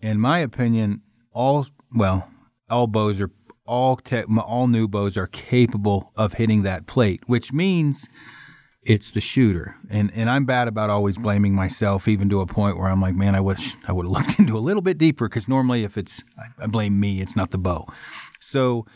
In 0.00 0.20
my 0.20 0.38
opinion, 0.38 1.02
all 1.32 1.66
well, 1.94 2.28
all 2.70 2.86
bows 2.86 3.20
are 3.20 3.30
all 3.66 3.96
te- 3.96 4.24
all 4.24 4.66
new 4.66 4.88
bows 4.88 5.16
are 5.16 5.26
capable 5.26 6.12
of 6.16 6.34
hitting 6.34 6.62
that 6.62 6.86
plate, 6.86 7.22
which 7.26 7.52
means 7.52 8.08
it's 8.82 9.10
the 9.10 9.20
shooter. 9.20 9.76
And 9.90 10.10
and 10.14 10.30
I'm 10.30 10.44
bad 10.44 10.68
about 10.68 10.90
always 10.90 11.18
blaming 11.18 11.54
myself, 11.54 12.08
even 12.08 12.28
to 12.30 12.40
a 12.40 12.46
point 12.46 12.78
where 12.78 12.88
I'm 12.88 13.00
like, 13.00 13.14
man, 13.14 13.34
I 13.34 13.40
wish 13.40 13.76
I 13.86 13.92
would 13.92 14.06
have 14.06 14.12
looked 14.26 14.38
into 14.38 14.56
a 14.56 14.60
little 14.60 14.82
bit 14.82 14.98
deeper. 14.98 15.28
Because 15.28 15.48
normally, 15.48 15.84
if 15.84 15.98
it's 15.98 16.22
I, 16.38 16.64
I 16.64 16.66
blame 16.66 16.98
me, 16.98 17.20
it's 17.20 17.36
not 17.36 17.50
the 17.50 17.58
bow. 17.58 17.86
So 18.40 18.86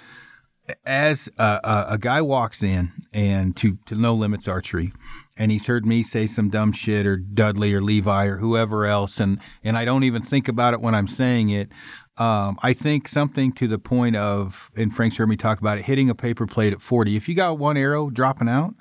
as 0.85 1.29
a, 1.39 1.61
a, 1.65 1.87
a 1.91 1.99
guy 1.99 2.23
walks 2.23 2.63
in 2.63 2.93
and 3.13 3.57
to, 3.57 3.79
to 3.87 3.95
No 3.95 4.15
Limits 4.15 4.49
Archery, 4.49 4.93
and 5.37 5.51
he's 5.51 5.67
heard 5.67 5.87
me 5.87 6.03
say 6.03 6.27
some 6.27 6.49
dumb 6.49 6.73
shit 6.73 7.07
or 7.07 7.17
Dudley 7.17 7.73
or 7.75 7.83
Levi 7.83 8.27
or 8.27 8.39
whoever 8.39 8.87
else, 8.87 9.21
and, 9.21 9.39
and 9.65 9.77
I 9.77 9.85
don't 9.85 10.05
even 10.05 10.23
think 10.23 10.49
about 10.49 10.75
it 10.75 10.81
when 10.81 10.95
I'm 10.95 11.09
saying 11.09 11.51
it. 11.51 11.71
Um, 12.19 12.59
I 12.63 12.75
think 12.75 13.09
something 13.09 13.53
to 13.53 13.67
the 13.67 13.79
point 13.79 14.17
of, 14.17 14.71
and 14.77 14.95
Frank's 14.95 15.17
heard 15.17 15.29
me 15.29 15.37
talk 15.37 15.61
about 15.61 15.79
it, 15.79 15.85
hitting 15.85 16.11
a 16.11 16.15
paper 16.15 16.47
plate 16.47 16.73
at 16.73 16.83
40. 16.83 17.17
If 17.17 17.29
you 17.29 17.35
got 17.35 17.59
one 17.59 17.77
arrow 17.77 18.11
dropping 18.11 18.49
out, 18.49 18.75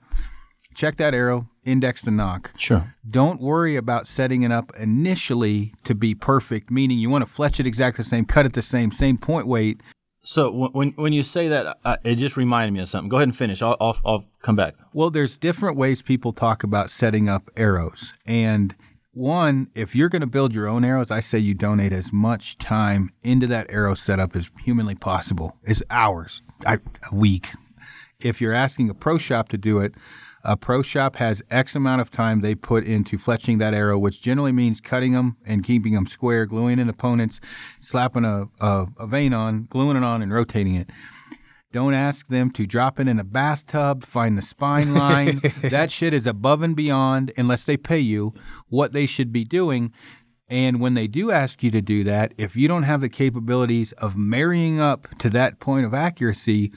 check 0.75 0.97
that 0.97 1.13
arrow, 1.13 1.47
index 1.63 2.01
the 2.01 2.11
nock. 2.11 2.51
Sure. 2.57 2.95
Don't 3.09 3.39
worry 3.39 3.75
about 3.75 4.07
setting 4.07 4.43
it 4.43 4.51
up 4.51 4.71
initially 4.77 5.73
to 5.85 5.95
be 5.95 6.13
perfect, 6.13 6.69
meaning 6.69 6.99
you 6.99 7.09
want 7.09 7.25
to 7.25 7.31
fletch 7.31 7.59
it 7.59 7.67
exactly 7.67 8.03
the 8.03 8.09
same, 8.09 8.25
cut 8.25 8.45
it 8.45 8.53
the 8.53 8.61
same, 8.61 8.91
same 8.91 9.17
point 9.17 9.47
weight. 9.47 9.81
So 10.23 10.69
when 10.71 10.91
when 10.91 11.13
you 11.13 11.23
say 11.23 11.47
that, 11.47 11.77
uh, 11.83 11.97
it 12.03 12.15
just 12.15 12.37
reminded 12.37 12.73
me 12.73 12.79
of 12.81 12.89
something. 12.89 13.09
Go 13.09 13.17
ahead 13.17 13.27
and 13.27 13.35
finish. 13.35 13.61
I'll 13.61 13.75
I'll, 13.81 13.97
I'll 14.05 14.25
come 14.41 14.55
back. 14.55 14.75
Well, 14.93 15.09
there's 15.09 15.37
different 15.37 15.77
ways 15.77 16.01
people 16.01 16.31
talk 16.31 16.63
about 16.63 16.91
setting 16.91 17.27
up 17.27 17.49
arrows. 17.57 18.13
And 18.25 18.75
one, 19.13 19.69
if 19.73 19.95
you're 19.95 20.09
going 20.09 20.21
to 20.21 20.27
build 20.27 20.53
your 20.53 20.67
own 20.67 20.85
arrows, 20.85 21.11
I 21.11 21.19
say 21.19 21.39
you 21.39 21.53
donate 21.53 21.91
as 21.91 22.13
much 22.13 22.57
time 22.57 23.11
into 23.23 23.47
that 23.47 23.69
arrow 23.69 23.95
setup 23.95 24.35
as 24.35 24.49
humanly 24.63 24.95
possible. 24.95 25.57
Is 25.63 25.83
hours, 25.89 26.43
I, 26.65 26.79
a 27.11 27.15
week. 27.15 27.49
If 28.19 28.39
you're 28.39 28.53
asking 28.53 28.89
a 28.89 28.93
pro 28.93 29.17
shop 29.17 29.49
to 29.49 29.57
do 29.57 29.79
it, 29.79 29.93
a 30.43 30.57
pro 30.57 30.81
shop 30.81 31.17
has 31.17 31.41
X 31.49 31.75
amount 31.75 32.01
of 32.01 32.11
time 32.11 32.41
they 32.41 32.55
put 32.55 32.83
into 32.83 33.17
fletching 33.17 33.59
that 33.59 33.73
arrow, 33.73 33.97
which 33.97 34.21
generally 34.21 34.51
means 34.51 34.81
cutting 34.81 35.13
them 35.13 35.37
and 35.45 35.63
keeping 35.63 35.93
them 35.93 36.07
square, 36.07 36.45
gluing 36.45 36.79
in 36.79 36.89
opponents, 36.89 37.39
slapping 37.79 38.25
a, 38.25 38.47
a, 38.59 38.87
a 38.97 39.07
vane 39.07 39.33
on, 39.33 39.67
gluing 39.69 39.97
it 39.97 40.03
on, 40.03 40.21
and 40.21 40.33
rotating 40.33 40.75
it. 40.75 40.89
Don't 41.71 41.93
ask 41.93 42.27
them 42.27 42.51
to 42.51 42.67
drop 42.67 42.99
it 42.99 43.07
in 43.07 43.17
a 43.17 43.23
bathtub, 43.23 44.03
find 44.03 44.37
the 44.37 44.41
spine 44.41 44.93
line. 44.95 45.41
that 45.61 45.89
shit 45.89 46.13
is 46.13 46.27
above 46.27 46.61
and 46.61 46.75
beyond, 46.75 47.31
unless 47.37 47.63
they 47.63 47.77
pay 47.77 47.99
you, 47.99 48.33
what 48.67 48.91
they 48.91 49.05
should 49.05 49.31
be 49.31 49.45
doing. 49.45 49.93
And 50.49 50.81
when 50.81 50.95
they 50.95 51.07
do 51.07 51.31
ask 51.31 51.63
you 51.63 51.71
to 51.71 51.81
do 51.81 52.03
that, 52.03 52.33
if 52.37 52.57
you 52.57 52.67
don't 52.67 52.83
have 52.83 52.99
the 52.99 53.07
capabilities 53.07 53.93
of 53.93 54.17
marrying 54.17 54.81
up 54.81 55.07
to 55.19 55.29
that 55.29 55.61
point 55.61 55.85
of 55.85 55.93
accuracy, 55.93 56.73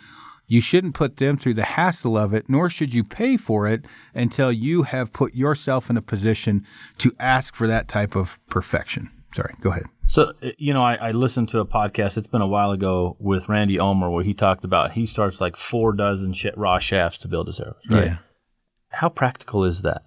you 0.47 0.61
shouldn't 0.61 0.95
put 0.95 1.17
them 1.17 1.37
through 1.37 1.55
the 1.55 1.65
hassle 1.65 2.17
of 2.17 2.35
it, 2.35 2.47
nor 2.49 2.69
should 2.69 2.95
you 2.95 3.05
pay 3.05 3.37
for 3.37 3.67
it 3.67 3.85
until 4.15 4.53
you 4.53 4.83
have 4.83 5.13
put 5.13 5.35
yourself 5.35 5.89
in 5.91 5.97
a 5.97 6.03
position 6.03 6.67
to 6.99 7.13
ask 7.19 7.55
for 7.55 7.67
that 7.67 7.89
type 7.89 8.15
of 8.15 8.39
perfection. 8.49 9.11
Sorry, 9.35 9.55
go 9.61 9.71
ahead. 9.71 9.87
So 10.05 10.33
uh, 10.43 10.51
you 10.59 10.73
know, 10.73 10.83
I, 10.83 10.95
I 10.95 11.11
listened 11.11 11.49
to 11.51 11.59
a 11.59 11.67
podcast. 11.67 12.17
It's 12.17 12.29
been 12.29 12.41
a 12.41 12.47
while 12.47 12.71
ago 12.71 13.17
with 13.19 13.49
Randy 13.49 13.81
Ulmer 13.81 14.09
where 14.11 14.23
he 14.23 14.33
talked 14.33 14.65
about 14.65 14.93
he 14.93 15.07
starts 15.07 15.41
like 15.41 15.57
four 15.57 15.93
dozen 15.93 16.35
sh- 16.35 16.47
raw 16.57 16.79
shafts 16.79 17.19
to 17.19 17.29
build 17.29 17.49
his 17.49 17.59
arrows. 17.59 17.75
Right? 17.91 18.05
Yeah. 18.05 18.17
How 18.91 19.09
practical 19.09 19.65
is 19.65 19.83
that? 19.83 20.03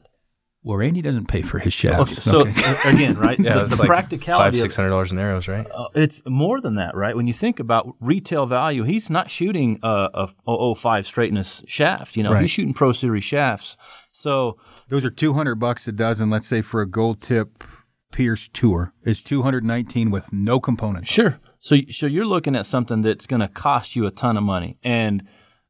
Well, 0.68 0.78
Randy 0.78 1.02
doesn't 1.02 1.28
pay 1.28 1.42
for 1.44 1.60
his 1.60 1.74
shafts. 1.74 2.12
Okay, 2.14 2.22
so 2.22 2.42
Okay. 2.42 2.54
uh, 2.66 2.94
again, 2.94 3.18
right? 3.18 3.40
Yeah, 3.48 3.60
the, 3.60 3.66
the 3.66 3.76
like 3.78 3.88
practicality 3.88 4.44
five 4.44 4.54
of 4.54 4.60
six 4.60 4.76
hundred 4.76 4.90
dollars 4.90 5.12
in 5.14 5.18
arrows, 5.18 5.48
right? 5.48 5.66
Uh, 5.74 5.88
it's 5.96 6.22
more 6.26 6.60
than 6.60 6.76
that, 6.76 6.94
right? 6.96 7.16
When 7.16 7.26
you 7.26 7.34
think 7.34 7.60
about 7.60 7.96
retail 8.02 8.46
value, 8.46 8.84
he's 8.84 9.10
not 9.10 9.30
shooting 9.32 9.80
a, 9.82 10.30
a 10.46 10.76
005 10.76 11.06
straightness 11.08 11.64
shaft. 11.68 12.18
You 12.18 12.24
know, 12.24 12.34
Right. 12.34 12.42
he's 12.42 12.52
shooting 12.52 12.74
Pro 12.74 12.92
Series 12.92 13.24
shafts. 13.24 13.78
So 14.12 14.58
Those 14.90 15.06
are 15.06 15.10
200 15.10 15.56
bucks 15.56 15.88
a 15.88 15.92
dozen, 15.94 16.30
let's 16.30 16.48
say 16.48 16.62
for 16.62 16.82
a 16.82 16.86
gold 16.86 17.22
tip 17.22 17.64
Pierce 18.12 18.50
tour. 18.52 18.94
It's 19.04 19.22
219 19.22 20.12
with 20.12 20.32
no 20.34 20.60
components. 20.60 21.10
sure. 21.10 21.40
So 21.60 21.78
so 21.92 22.06
you're 22.06 22.26
looking 22.26 22.56
at 22.56 22.66
something 22.66 23.02
that's 23.02 23.26
going 23.26 23.40
to 23.42 23.48
cost 23.48 23.96
you 23.96 24.06
a 24.06 24.12
ton 24.12 24.38
of 24.38 24.44
money, 24.44 24.78
and 24.84 25.24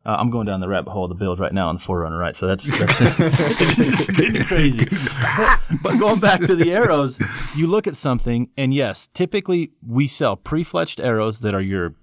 uh, 0.07 0.15
I'm 0.17 0.29
going 0.29 0.45
down 0.45 0.61
the 0.61 0.69
rabbit 0.69 0.89
hole 0.91 1.03
of 1.03 1.09
the 1.09 1.15
build 1.15 1.37
right 1.37 1.53
now 1.53 1.67
on 1.67 1.75
the 1.75 1.81
4Runner, 1.81 2.17
right? 2.17 2.35
So 2.35 2.47
that's, 2.47 2.63
that's 2.79 3.01
it's 3.01 4.07
getting 4.07 4.45
crazy. 4.45 4.87
But, 5.35 5.59
but 5.83 5.99
going 5.99 6.19
back 6.19 6.39
to 6.41 6.55
the 6.55 6.73
arrows, 6.73 7.19
you 7.55 7.67
look 7.67 7.87
at 7.87 7.97
something, 7.97 8.49
and 8.55 8.73
yes, 8.73 9.09
typically 9.13 9.71
we 9.85 10.07
sell 10.07 10.37
pre-fletched 10.37 11.03
arrows 11.03 11.39
that 11.39 11.53
are 11.53 11.61
your 11.61 11.93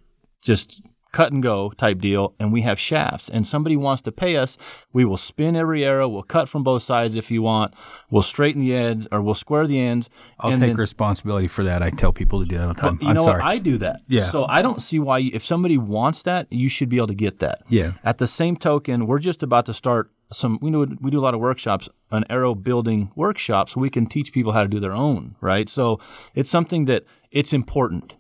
just 0.43 0.83
cut 1.15 1.33
and 1.33 1.43
go 1.43 1.71
type 1.77 2.01
deal, 2.01 2.35
and 2.41 2.53
we 2.53 2.63
have 2.63 2.79
shafts. 2.79 3.29
And 3.29 3.47
somebody 3.47 3.77
wants 3.77 4.03
to 4.03 4.13
pay 4.13 4.37
us, 4.37 4.59
we 4.93 5.05
will 5.05 5.17
spin 5.17 5.55
every 5.55 5.85
arrow, 5.85 6.09
we'll 6.09 6.25
cut 6.37 6.49
from 6.49 6.63
both 6.65 6.83
sides 6.83 7.15
if 7.15 7.31
you 7.31 7.41
want, 7.41 7.73
we'll 8.11 8.23
straighten 8.23 8.61
the 8.63 8.75
ends 8.75 9.07
or 9.13 9.23
we'll 9.23 9.35
square 9.35 9.67
the 9.67 9.79
ends. 9.79 10.11
I'll 10.41 10.51
take 10.51 10.61
then- 10.61 10.77
responsibility 10.77 11.47
for 11.49 11.63
that. 11.65 11.83
I 11.83 11.91
tell 11.91 12.13
people 12.13 12.41
to 12.41 12.47
do 12.47 12.59
that 12.59 12.67
all 12.69 12.75
the 12.75 12.81
time. 12.81 12.99
you 13.01 13.09
I'm 13.09 13.15
know 13.15 13.25
sorry. 13.25 13.43
I 13.43 13.59
do 13.59 13.79
that. 13.79 14.01
Yeah. 14.09 14.25
So 14.25 14.45
I 14.47 14.61
don't 14.61 14.83
see 14.83 14.99
why, 14.99 15.19
you, 15.19 15.31
if 15.33 15.45
somebody 15.45 15.79
wants 15.79 16.23
that, 16.23 16.49
you 16.51 16.69
should 16.69 16.89
be 16.89 16.97
able 16.97 17.07
to 17.09 17.15
get 17.15 17.39
that. 17.39 17.63
Yeah. 17.69 17.93
At 18.03 18.19
the 18.19 18.27
same 18.27 18.57
token, 18.57 19.07
we're 19.07 19.21
just 19.21 19.43
about 19.43 19.67
to 19.67 19.75
start 19.75 20.11
some. 20.33 20.59
We 20.61 20.71
do 20.73 20.97
we 21.01 21.11
do 21.13 21.21
a 21.21 21.25
lot 21.29 21.35
of 21.35 21.41
workshops, 21.41 21.89
an 22.11 22.25
arrow 22.29 22.55
building 22.57 23.11
workshop, 23.15 23.69
so 23.69 23.79
we 23.81 23.91
can 23.91 24.07
teach 24.07 24.33
people 24.33 24.53
how 24.53 24.63
to 24.63 24.69
do 24.69 24.81
their 24.81 24.93
own. 24.93 25.37
Right. 25.41 25.69
So 25.69 26.01
it's 26.35 26.51
something 26.51 26.87
that 26.87 27.05
it's 27.31 27.53
important, 27.53 28.15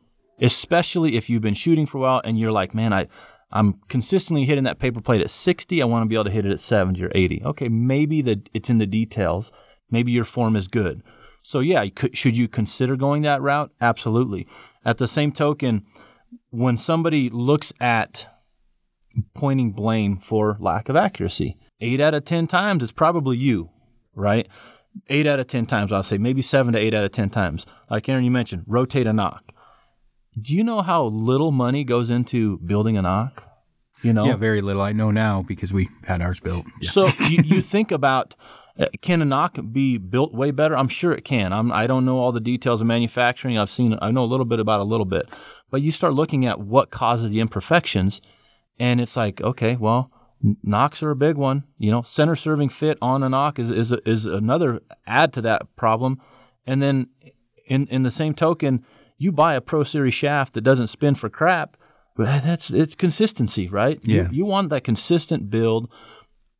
especially 0.44 1.16
if 1.16 1.28
you've 1.28 1.42
been 1.42 1.54
shooting 1.54 1.86
for 1.86 1.98
a 1.98 2.00
while 2.02 2.22
and 2.24 2.38
you're 2.38 2.52
like, 2.52 2.74
man, 2.74 2.92
I. 2.92 3.08
I'm 3.52 3.74
consistently 3.88 4.44
hitting 4.46 4.64
that 4.64 4.80
paper 4.80 5.00
plate 5.00 5.20
at 5.20 5.30
60. 5.30 5.80
I 5.80 5.84
want 5.84 6.02
to 6.02 6.08
be 6.08 6.16
able 6.16 6.24
to 6.24 6.30
hit 6.30 6.44
it 6.44 6.50
at 6.50 6.58
70 6.58 7.00
or 7.04 7.12
80. 7.14 7.42
Okay, 7.44 7.68
maybe 7.68 8.20
the 8.20 8.42
it's 8.52 8.68
in 8.68 8.78
the 8.78 8.86
details. 8.86 9.52
Maybe 9.92 10.10
your 10.10 10.24
form 10.24 10.56
is 10.56 10.66
good. 10.66 11.04
So 11.40 11.60
yeah, 11.60 11.86
could, 11.94 12.16
should 12.16 12.36
you 12.36 12.48
consider 12.48 12.96
going 12.96 13.22
that 13.22 13.42
route? 13.42 13.70
Absolutely. 13.80 14.48
At 14.84 14.98
the 14.98 15.06
same 15.06 15.30
token, 15.30 15.84
when 16.50 16.76
somebody 16.76 17.30
looks 17.30 17.72
at 17.80 18.26
pointing 19.34 19.70
blame 19.70 20.16
for 20.16 20.56
lack 20.58 20.88
of 20.88 20.96
accuracy, 20.96 21.56
eight 21.80 22.00
out 22.00 22.14
of 22.14 22.24
ten 22.24 22.46
times 22.46 22.82
it's 22.82 22.92
probably 22.92 23.36
you, 23.36 23.70
right? 24.14 24.48
Eight 25.08 25.26
out 25.26 25.38
of 25.38 25.46
ten 25.46 25.66
times, 25.66 25.92
I'll 25.92 26.02
say 26.02 26.18
maybe 26.18 26.42
seven 26.42 26.72
to 26.72 26.78
eight 26.78 26.94
out 26.94 27.04
of 27.04 27.12
ten 27.12 27.30
times. 27.30 27.66
Like 27.90 28.08
Aaron, 28.08 28.24
you 28.24 28.30
mentioned, 28.30 28.64
rotate 28.66 29.06
a 29.06 29.12
nock. 29.12 29.53
Do 30.40 30.54
you 30.54 30.64
know 30.64 30.82
how 30.82 31.04
little 31.06 31.52
money 31.52 31.84
goes 31.84 32.10
into 32.10 32.58
building 32.58 32.96
a 32.96 33.02
nock? 33.02 33.44
You 34.02 34.12
know, 34.12 34.26
Yeah, 34.26 34.36
very 34.36 34.60
little. 34.60 34.82
I 34.82 34.92
know 34.92 35.10
now 35.10 35.42
because 35.42 35.72
we 35.72 35.88
had 36.04 36.20
ours 36.20 36.40
built. 36.40 36.66
Yeah. 36.80 36.90
so 36.90 37.06
you, 37.28 37.42
you 37.44 37.60
think 37.60 37.90
about 37.90 38.34
uh, 38.78 38.86
can 39.00 39.22
a 39.22 39.24
nock 39.24 39.56
be 39.72 39.98
built 39.98 40.34
way 40.34 40.50
better? 40.50 40.76
I'm 40.76 40.88
sure 40.88 41.12
it 41.12 41.24
can. 41.24 41.52
I'm, 41.52 41.70
I 41.70 41.86
don't 41.86 42.04
know 42.04 42.18
all 42.18 42.32
the 42.32 42.40
details 42.40 42.80
of 42.80 42.86
manufacturing. 42.86 43.56
I've 43.56 43.70
seen 43.70 43.96
I 44.02 44.10
know 44.10 44.24
a 44.24 44.26
little 44.26 44.44
bit 44.44 44.60
about 44.60 44.80
a 44.80 44.84
little 44.84 45.06
bit, 45.06 45.26
but 45.70 45.80
you 45.80 45.90
start 45.90 46.14
looking 46.14 46.44
at 46.44 46.60
what 46.60 46.90
causes 46.90 47.30
the 47.30 47.40
imperfections, 47.40 48.20
and 48.78 49.00
it's 49.00 49.16
like 49.16 49.40
okay, 49.40 49.76
well, 49.76 50.10
nocks 50.62 51.02
are 51.02 51.10
a 51.10 51.16
big 51.16 51.36
one. 51.36 51.64
You 51.78 51.92
know, 51.92 52.02
center 52.02 52.34
serving 52.34 52.70
fit 52.70 52.98
on 53.00 53.22
a 53.22 53.28
nock 53.28 53.58
is 53.58 53.70
is 53.70 53.92
is 54.04 54.26
another 54.26 54.82
add 55.06 55.32
to 55.34 55.42
that 55.42 55.74
problem, 55.76 56.20
and 56.66 56.82
then 56.82 57.08
in 57.66 57.86
in 57.86 58.02
the 58.02 58.10
same 58.10 58.34
token, 58.34 58.84
you 59.18 59.32
buy 59.32 59.54
a 59.54 59.60
Pro 59.60 59.82
Series 59.84 60.14
shaft 60.14 60.54
that 60.54 60.60
doesn't 60.62 60.88
spin 60.88 61.14
for 61.14 61.28
crap. 61.28 61.76
But 62.16 62.42
that's 62.44 62.70
it's 62.70 62.94
consistency, 62.94 63.68
right? 63.68 63.98
You- 64.02 64.16
Yeah. 64.16 64.28
you 64.30 64.44
want 64.44 64.70
that 64.70 64.84
consistent 64.84 65.50
build 65.50 65.88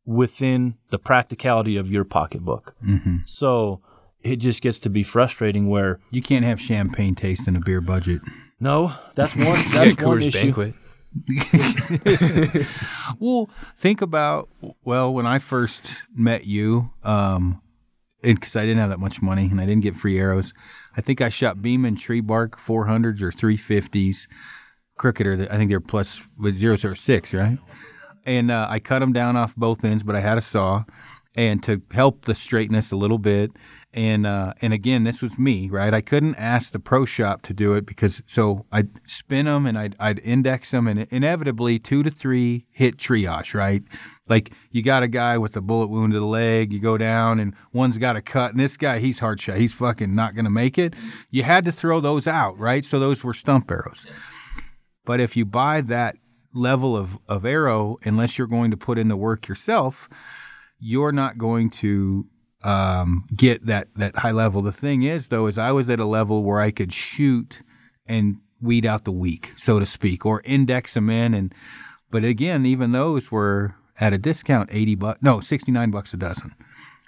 within 0.05 0.75
the 0.91 0.99
practicality 0.99 1.77
of 1.77 1.89
your 1.89 2.03
pocketbook. 2.03 2.75
Mm-hmm. 2.85 3.17
So 3.25 3.81
it 4.21 4.35
just 4.37 4.61
gets 4.61 4.79
to 4.79 4.89
be 4.89 5.01
frustrating 5.03 5.67
where 5.67 5.99
You 6.11 6.21
can't 6.21 6.43
have 6.45 6.59
champagne 6.61 7.15
taste 7.15 7.47
in 7.47 7.55
a 7.55 7.59
beer 7.59 7.81
budget. 7.81 8.21
no, 8.59 8.93
that's 9.15 9.33
one 9.35 9.45
Yeah, 9.45 9.85
that's 9.85 10.01
one 10.03 10.21
issue. 10.21 10.41
Banquet. 10.53 10.73
Well, 13.19 13.49
think 13.77 14.01
about 14.01 14.49
well 14.83 15.13
when 15.13 15.25
I 15.25 15.39
first 15.39 16.03
met 16.13 16.45
you, 16.45 16.91
um, 17.03 17.61
because 18.21 18.55
I 18.55 18.61
didn't 18.65 18.79
have 18.79 18.89
that 18.89 18.99
much 18.99 19.21
money 19.21 19.45
and 19.45 19.61
I 19.61 19.65
didn't 19.65 19.83
get 19.83 19.95
free 19.95 20.19
arrows. 20.19 20.53
I 20.97 21.01
think 21.01 21.21
I 21.21 21.29
shot 21.29 21.61
Beman 21.61 21.95
tree 21.95 22.21
bark 22.21 22.59
400s 22.59 23.21
or 23.21 23.31
350s, 23.31 24.27
cricketer. 24.97 25.47
I 25.49 25.57
think 25.57 25.69
they're 25.69 25.79
plus 25.79 26.21
with 26.37 26.57
zero 26.57 26.75
zero 26.75 26.93
six, 26.93 27.33
right? 27.33 27.59
And 28.25 28.49
uh, 28.49 28.67
I 28.69 28.79
cut 28.79 28.99
them 28.99 29.13
down 29.13 29.35
off 29.35 29.55
both 29.55 29.83
ends, 29.83 30.03
but 30.03 30.15
I 30.15 30.21
had 30.21 30.37
a 30.37 30.41
saw, 30.41 30.85
and 31.35 31.61
to 31.63 31.81
help 31.91 32.25
the 32.25 32.35
straightness 32.35 32.91
a 32.91 32.95
little 32.95 33.19
bit. 33.19 33.51
And 33.93 34.27
uh, 34.27 34.53
and 34.61 34.73
again, 34.73 35.05
this 35.05 35.21
was 35.21 35.39
me, 35.39 35.69
right? 35.69 35.93
I 35.93 36.01
couldn't 36.01 36.35
ask 36.35 36.73
the 36.73 36.79
pro 36.79 37.05
shop 37.05 37.43
to 37.43 37.53
do 37.53 37.73
it 37.73 37.85
because 37.85 38.21
so 38.25 38.65
I'd 38.69 38.89
spin 39.07 39.45
them 39.45 39.65
and 39.65 39.77
I'd 39.77 39.95
I'd 39.99 40.19
index 40.19 40.71
them, 40.71 40.87
and 40.87 41.07
inevitably 41.11 41.79
two 41.79 42.03
to 42.03 42.09
three 42.09 42.65
hit 42.71 42.97
triage, 42.97 43.53
right? 43.53 43.83
Like 44.27 44.51
you 44.71 44.81
got 44.81 45.03
a 45.03 45.07
guy 45.07 45.37
with 45.37 45.55
a 45.55 45.61
bullet 45.61 45.87
wound 45.87 46.13
to 46.13 46.19
the 46.19 46.25
leg, 46.25 46.73
you 46.73 46.79
go 46.79 46.97
down, 46.97 47.39
and 47.39 47.53
one's 47.73 47.97
got 47.97 48.15
a 48.15 48.21
cut, 48.21 48.51
and 48.51 48.59
this 48.59 48.75
guy 48.77 48.99
he's 48.99 49.19
hard 49.19 49.39
shot, 49.39 49.57
he's 49.57 49.73
fucking 49.73 50.15
not 50.15 50.35
gonna 50.35 50.49
make 50.49 50.77
it. 50.77 50.93
You 51.29 51.43
had 51.43 51.65
to 51.65 51.71
throw 51.71 51.99
those 51.99 52.27
out, 52.27 52.57
right? 52.57 52.83
So 52.83 52.99
those 52.99 53.23
were 53.23 53.33
stump 53.33 53.69
arrows. 53.69 54.05
But 55.05 55.19
if 55.19 55.37
you 55.37 55.45
buy 55.45 55.81
that 55.81 56.17
level 56.53 56.97
of, 56.97 57.17
of 57.27 57.45
arrow, 57.45 57.97
unless 58.03 58.37
you're 58.37 58.47
going 58.47 58.71
to 58.71 58.77
put 58.77 58.97
in 58.97 59.07
the 59.07 59.17
work 59.17 59.47
yourself, 59.47 60.09
you're 60.79 61.11
not 61.11 61.37
going 61.37 61.69
to 61.69 62.27
um, 62.63 63.25
get 63.35 63.65
that, 63.67 63.89
that 63.95 64.17
high 64.17 64.31
level. 64.31 64.61
The 64.61 64.71
thing 64.71 65.03
is, 65.03 65.27
though, 65.27 65.45
is 65.45 65.57
I 65.57 65.71
was 65.71 65.89
at 65.89 65.99
a 65.99 66.05
level 66.05 66.43
where 66.43 66.59
I 66.59 66.71
could 66.71 66.91
shoot 66.91 67.61
and 68.07 68.37
weed 68.61 68.85
out 68.85 69.03
the 69.03 69.11
weak, 69.11 69.53
so 69.57 69.79
to 69.79 69.85
speak, 69.85 70.25
or 70.25 70.41
index 70.43 70.95
them 70.95 71.09
in. 71.09 71.33
And 71.33 71.53
but 72.09 72.23
again, 72.23 72.65
even 72.65 72.91
those 72.91 73.31
were 73.31 73.75
at 73.99 74.13
a 74.13 74.17
discount, 74.17 74.69
eighty 74.71 74.95
bucks, 74.95 75.19
no, 75.21 75.39
sixty 75.39 75.71
nine 75.71 75.91
bucks 75.91 76.13
a 76.13 76.17
dozen. 76.17 76.53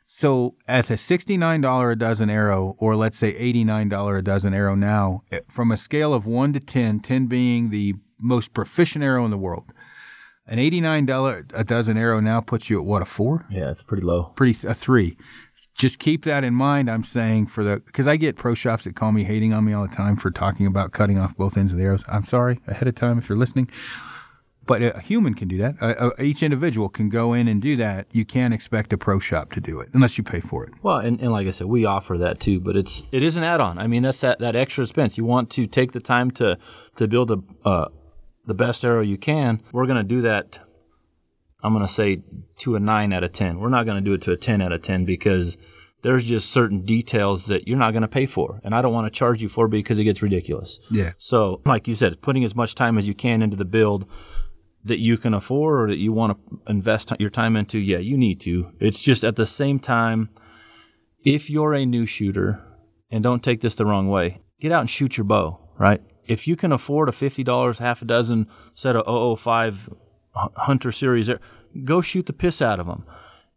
So 0.10 0.56
as 0.70 0.90
a 0.90 0.94
$69 0.94 1.92
a 1.92 1.96
dozen 1.98 2.30
arrow, 2.30 2.78
or 2.80 2.96
let's 2.96 3.18
say 3.18 3.34
$89 3.34 4.18
a 4.18 4.22
dozen 4.22 4.54
arrow 4.54 4.74
now, 4.74 5.24
eh, 5.34 5.42
from 5.50 5.70
a 5.70 5.76
scale 5.76 6.14
of 6.14 6.26
1 6.26 6.54
to 6.54 6.62
10, 6.62 7.02
10 7.02 7.28
being 7.28 7.72
the 7.72 7.94
most 8.18 8.54
proficient 8.54 9.04
arrow 9.04 9.26
in 9.26 9.32
the 9.32 9.38
world, 9.38 9.74
An 10.50 10.60
eighty-nine 10.60 11.06
dollar 11.06 11.46
a 11.54 11.66
dozen 11.66 11.98
arrow 11.98 12.22
now 12.22 12.40
puts 12.40 12.70
you 12.70 12.80
at 12.80 12.86
what 12.86 13.02
a 13.02 13.06
four? 13.06 13.46
Yeah, 13.52 13.70
it's 13.70 13.84
pretty 13.84 14.04
low. 14.06 14.32
Pretty 14.38 14.66
a 14.66 14.74
three. 14.74 15.18
Just 15.76 16.00
keep 16.00 16.24
that 16.24 16.46
in 16.46 16.54
mind. 16.54 16.90
I'm 16.90 17.04
saying 17.04 17.48
for 17.48 17.66
the 17.66 17.82
because 17.86 18.08
I 18.08 18.16
get 18.16 18.38
pro 18.38 18.54
shops 18.56 18.86
that 18.86 18.96
call 18.96 19.12
me 19.12 19.26
hating 19.26 19.52
on 19.54 19.66
me 19.66 19.74
all 19.74 19.86
the 19.86 19.94
time 19.94 20.16
for 20.16 20.32
talking 20.32 20.66
about 20.66 20.94
cutting 20.94 21.18
off 21.20 21.36
both 21.36 21.58
ends 21.58 21.74
of 21.74 21.78
the 21.78 21.84
arrows. 21.84 22.06
I'm 22.08 22.24
sorry 22.24 22.62
ahead 22.66 22.88
of 22.88 22.96
time 22.96 23.18
if 23.18 23.28
you're 23.28 23.38
listening. 23.38 23.70
But 24.68 24.82
a 24.82 25.00
human 25.00 25.34
can 25.34 25.48
do 25.48 25.58
that. 25.60 25.76
Uh, 25.82 25.86
uh, 25.98 26.10
each 26.20 26.44
individual 26.44 26.90
can 26.90 27.08
go 27.08 27.34
in 27.34 27.48
and 27.48 27.62
do 27.62 27.78
that. 27.78 28.08
You 28.12 28.26
can't 28.26 28.54
expect 28.54 28.92
a 28.92 28.98
pro 28.98 29.18
shop 29.18 29.54
to 29.54 29.62
do 29.62 29.80
it 29.80 29.90
unless 29.94 30.18
you 30.18 30.24
pay 30.24 30.42
for 30.42 30.66
it. 30.66 30.74
Well, 30.84 30.98
and, 30.98 31.20
and 31.22 31.32
like 31.32 31.48
I 31.48 31.52
said, 31.52 31.68
we 31.68 31.86
offer 31.86 32.18
that 32.18 32.42
too, 32.42 32.60
but 32.60 32.76
it's 32.76 33.08
it 33.14 33.24
is 33.24 33.38
an 33.38 33.44
add-on. 33.44 33.80
I 33.80 33.88
mean, 33.88 34.04
that's 34.04 34.20
that, 34.22 34.40
that 34.40 34.56
extra 34.56 34.84
expense. 34.84 35.18
You 35.18 35.24
want 35.24 35.50
to 35.52 35.66
take 35.66 35.94
the 35.94 36.02
time 36.02 36.32
to 36.32 36.58
to 36.98 37.08
build 37.08 37.32
a 37.32 37.40
uh, 37.68 37.88
the 38.46 38.54
best 38.54 38.84
arrow 38.84 39.02
you 39.02 39.18
can. 39.18 39.62
We're 39.72 39.86
going 39.86 39.98
to 39.98 40.04
do 40.04 40.22
that. 40.24 40.60
I'm 41.64 41.74
going 41.74 41.86
to 41.86 41.92
say 41.92 42.22
to 42.60 42.76
a 42.76 42.80
nine 42.80 43.14
out 43.14 43.24
of 43.24 43.32
ten. 43.32 43.60
We're 43.60 43.70
not 43.70 43.86
going 43.86 44.04
to 44.04 44.08
do 44.08 44.14
it 44.14 44.22
to 44.24 44.32
a 44.32 44.38
ten 44.38 44.62
out 44.62 44.74
of 44.74 44.82
ten 44.84 45.06
because 45.06 45.58
there's 46.02 46.26
just 46.26 46.52
certain 46.52 46.86
details 46.86 47.46
that 47.48 47.68
you're 47.68 47.78
not 47.78 47.92
going 47.92 48.04
to 48.04 48.08
pay 48.08 48.26
for, 48.26 48.62
and 48.64 48.76
I 48.76 48.82
don't 48.82 48.94
want 48.94 49.08
to 49.08 49.12
charge 49.12 49.42
you 49.42 49.50
for 49.50 49.68
because 49.68 49.98
it 49.98 50.04
gets 50.04 50.22
ridiculous. 50.22 50.80
Yeah. 50.92 51.14
So, 51.18 51.62
like 51.66 51.88
you 51.88 51.96
said, 51.96 52.22
putting 52.22 52.44
as 52.44 52.54
much 52.56 52.76
time 52.76 52.98
as 52.98 53.08
you 53.08 53.16
can 53.16 53.42
into 53.42 53.58
the 53.58 53.66
build 53.66 54.06
that 54.88 55.00
you 55.00 55.18
can 55.18 55.34
afford 55.34 55.82
or 55.82 55.88
that 55.88 56.00
you 56.00 56.12
want 56.12 56.38
to 56.38 56.60
invest 56.68 57.12
your 57.20 57.30
time 57.30 57.56
into, 57.56 57.80
yeah, 57.80 57.98
you 57.98 58.18
need 58.18 58.40
to. 58.42 58.72
It's 58.80 59.00
just 59.00 59.24
at 59.24 59.36
the 59.36 59.46
same 59.46 59.80
time, 59.80 60.30
if 61.24 61.50
you're 61.50 61.74
a 61.74 61.86
new 61.86 62.06
shooter, 62.06 62.64
and 63.10 63.24
don't 63.24 63.44
take 63.44 63.62
this 63.62 63.76
the 63.76 63.86
wrong 63.86 64.10
way, 64.10 64.42
get 64.60 64.72
out 64.72 64.82
and 64.82 64.90
shoot 64.90 65.18
your 65.18 65.24
bow, 65.24 65.60
right? 65.78 66.02
If 66.26 66.48
you 66.48 66.56
can 66.56 66.72
afford 66.72 67.10
a 67.10 67.14
$50, 67.14 67.80
half 67.80 68.02
a 68.02 68.06
dozen 68.06 68.48
set 68.74 68.96
of 68.96 69.40
005 69.40 69.90
Hunter 70.36 70.92
Series, 70.92 71.30
go 71.84 72.02
shoot 72.02 72.26
the 72.26 72.34
piss 72.34 72.62
out 72.62 72.80
of 72.80 72.86
them. 72.86 73.06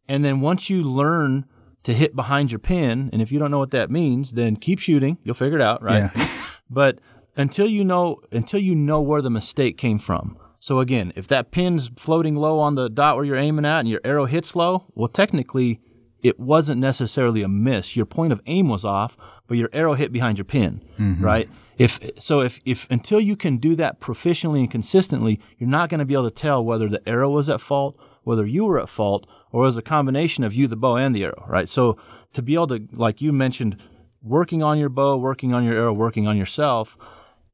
And 0.09 0.25
then 0.25 0.41
once 0.41 0.71
you 0.71 0.83
learn 0.83 1.47
to 1.83 1.95
hit 1.95 2.15
behind 2.15 2.53
your 2.53 2.59
pin, 2.59 3.11
and 3.13 3.23
if 3.23 3.33
you 3.33 3.39
don't 3.39 3.51
know 3.51 3.59
what 3.59 3.71
that 3.71 3.91
means, 3.91 4.33
then 4.33 4.57
keep 4.57 4.79
shooting. 4.79 5.19
You'll 5.25 5.35
figure 5.35 5.59
it 5.59 5.63
out, 5.63 5.83
right? 5.83 6.11
Yeah. 6.15 6.29
but 6.71 6.99
until 7.37 7.67
you 7.67 7.85
know 7.85 8.21
until 8.33 8.61
you 8.61 8.75
know 8.75 9.01
where 9.01 9.23
the 9.23 9.31
mistake 9.31 9.79
came 9.79 9.99
from, 9.99 10.37
so 10.61 10.79
again, 10.79 11.13
if 11.17 11.27
that 11.29 11.51
pin's 11.51 11.91
floating 11.97 12.37
low 12.37 12.59
on 12.59 12.75
the 12.75 12.91
dot 12.91 13.17
where 13.17 13.25
you're 13.25 13.37
aiming 13.37 13.65
at 13.65 13.81
and 13.81 13.89
your 13.89 14.03
arrow 14.05 14.27
hits 14.27 14.55
low, 14.55 14.85
well, 14.95 15.09
technically 15.09 15.81
it 16.23 16.39
wasn't 16.39 16.81
necessarily 16.81 17.43
a 17.43 17.49
miss. 17.49 17.97
Your 17.97 18.05
point 18.05 18.33
of 18.33 18.43
aim 18.45 18.69
was 18.69 18.85
off, 18.85 19.17
but 19.49 19.57
your 19.57 19.71
arrow 19.73 19.95
hit 19.95 20.13
behind 20.13 20.37
your 20.37 20.45
pin, 20.45 20.85
mm-hmm. 20.99 21.25
right? 21.25 21.49
If 21.79 21.99
so, 22.19 22.41
if 22.41 22.61
if 22.67 22.87
until 22.91 23.21
you 23.21 23.37
can 23.37 23.57
do 23.57 23.75
that 23.77 24.01
proficiently 24.01 24.61
and 24.61 24.71
consistently, 24.71 25.41
you're 25.57 25.69
not 25.69 25.89
going 25.89 26.01
to 26.01 26.05
be 26.05 26.13
able 26.13 26.29
to 26.29 26.31
tell 26.31 26.63
whether 26.63 26.91
the 26.91 27.07
arrow 27.09 27.31
was 27.31 27.49
at 27.49 27.63
fault, 27.63 27.99
whether 28.23 28.45
you 28.45 28.67
were 28.67 28.79
at 28.79 28.91
fault, 28.91 29.27
or 29.51 29.63
it 29.63 29.67
was 29.67 29.79
a 29.79 29.83
combination 29.83 30.45
of 30.45 30.53
you, 30.53 30.69
the 30.69 30.77
bow, 30.77 30.97
and 30.97 31.17
the 31.17 31.25
arrow, 31.25 31.47
right? 31.49 31.71
So 31.71 31.97
to 32.35 32.43
be 32.43 32.53
able 32.53 32.67
to, 32.67 32.87
like 32.93 33.23
you 33.23 33.33
mentioned, 33.33 33.79
working 34.23 34.63
on 34.63 34.79
your 34.79 34.91
bow, 34.91 35.17
working 35.17 35.55
on 35.55 35.65
your 35.65 35.75
arrow, 35.75 35.95
working 35.95 36.29
on 36.29 36.37
yourself 36.37 36.99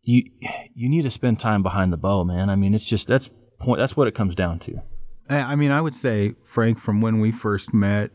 you 0.07 0.31
you 0.75 0.89
need 0.89 1.03
to 1.03 1.11
spend 1.11 1.39
time 1.39 1.63
behind 1.63 1.93
the 1.93 1.97
bow, 1.99 2.25
man. 2.25 2.49
I 2.49 2.57
mean, 2.57 2.73
it's 2.75 2.85
just 2.85 3.07
that's 3.09 3.29
point. 3.59 3.79
That's 3.79 3.97
what 3.97 4.09
it 4.09 4.15
comes 4.15 4.35
down 4.35 4.59
to. 4.61 4.81
I 5.29 5.39
I 5.53 5.57
mean, 5.57 5.71
I 5.71 5.81
would 5.83 5.95
say, 5.95 6.35
Frank, 6.45 6.79
from 6.79 7.01
when 7.03 7.21
we 7.21 7.33
first 7.33 7.75
met 7.75 8.11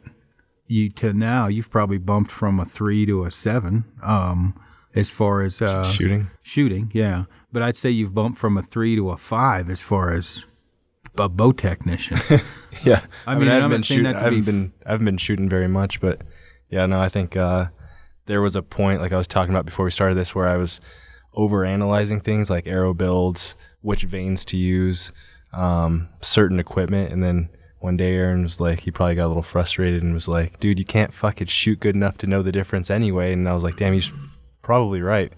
you 0.68 0.90
to 0.90 1.12
now, 1.14 1.48
you've 1.48 1.70
probably 1.70 1.98
bumped 2.00 2.32
from 2.32 2.60
a 2.60 2.66
three 2.66 3.06
to 3.06 3.26
a 3.26 3.30
seven, 3.32 3.84
um, 4.02 4.58
as 4.96 5.10
far 5.10 5.42
as 5.42 5.62
uh, 5.62 5.84
Shooting. 5.84 6.32
shooting. 6.42 6.90
Yeah, 6.94 7.26
but 7.52 7.62
I'd 7.62 7.76
say 7.78 7.90
you've 7.90 8.14
bumped 8.16 8.40
from 8.40 8.58
a 8.58 8.62
three 8.62 8.96
to 8.96 9.10
a 9.12 9.18
five 9.18 9.70
as 9.70 9.82
far 9.82 10.12
as 10.14 10.46
a 11.18 11.28
bow 11.30 11.52
technician. 11.52 12.18
Yeah. 12.86 13.02
I 13.28 13.36
mean, 13.36 13.50
I 13.50 13.56
haven't 13.56 13.70
not 13.70 13.76
been 13.76 13.82
shooting. 13.84 14.04
that 14.06 14.14
to 14.14 14.20
I 14.20 14.24
haven't 14.24 14.40
be- 14.40 14.46
been. 14.46 14.74
I 14.86 14.92
haven't 14.92 15.06
been 15.06 15.18
shooting 15.18 15.50
very 15.50 15.68
much, 15.68 16.00
but 16.00 16.22
yeah, 16.70 16.86
no, 16.86 17.02
I 17.02 17.10
think 17.10 17.36
uh, 17.36 17.66
there 18.28 18.42
was 18.42 18.56
a 18.56 18.62
point, 18.62 19.02
like 19.02 19.12
I 19.12 19.18
was 19.18 19.28
talking 19.28 19.54
about 19.54 19.66
before 19.66 19.84
we 19.84 19.92
started 19.92 20.16
this, 20.16 20.34
where 20.34 20.48
I 20.48 20.56
was 20.56 20.80
over 21.34 21.66
analyzing 21.66 22.20
things 22.20 22.50
like 22.50 22.68
arrow 22.68 22.94
builds, 22.94 23.56
which 23.82 24.04
vanes 24.04 24.46
to 24.46 24.58
use, 24.58 25.12
um, 25.54 26.10
certain 26.22 26.60
equipment, 26.60 27.12
and 27.12 27.24
then 27.24 27.50
one 27.80 27.98
day 27.98 28.14
Aaron 28.16 28.44
was 28.44 28.62
like, 28.62 28.82
he 28.82 28.92
probably 28.92 29.16
got 29.16 29.26
a 29.26 29.28
little 29.28 29.42
frustrated 29.42 30.04
and 30.04 30.14
was 30.14 30.28
like, 30.28 30.60
"Dude, 30.60 30.78
you 30.78 30.86
can't 30.86 31.14
fucking 31.14 31.48
shoot 31.48 31.80
good 31.80 31.96
enough 31.96 32.18
to 32.20 32.28
know 32.28 32.44
the 32.44 32.52
difference 32.52 32.92
anyway." 32.92 33.34
And 33.34 33.50
I 33.50 33.54
was 33.54 33.64
like, 33.64 33.78
"Damn, 33.78 33.94
he's 33.94 34.12
probably 34.62 35.02
right." 35.02 35.34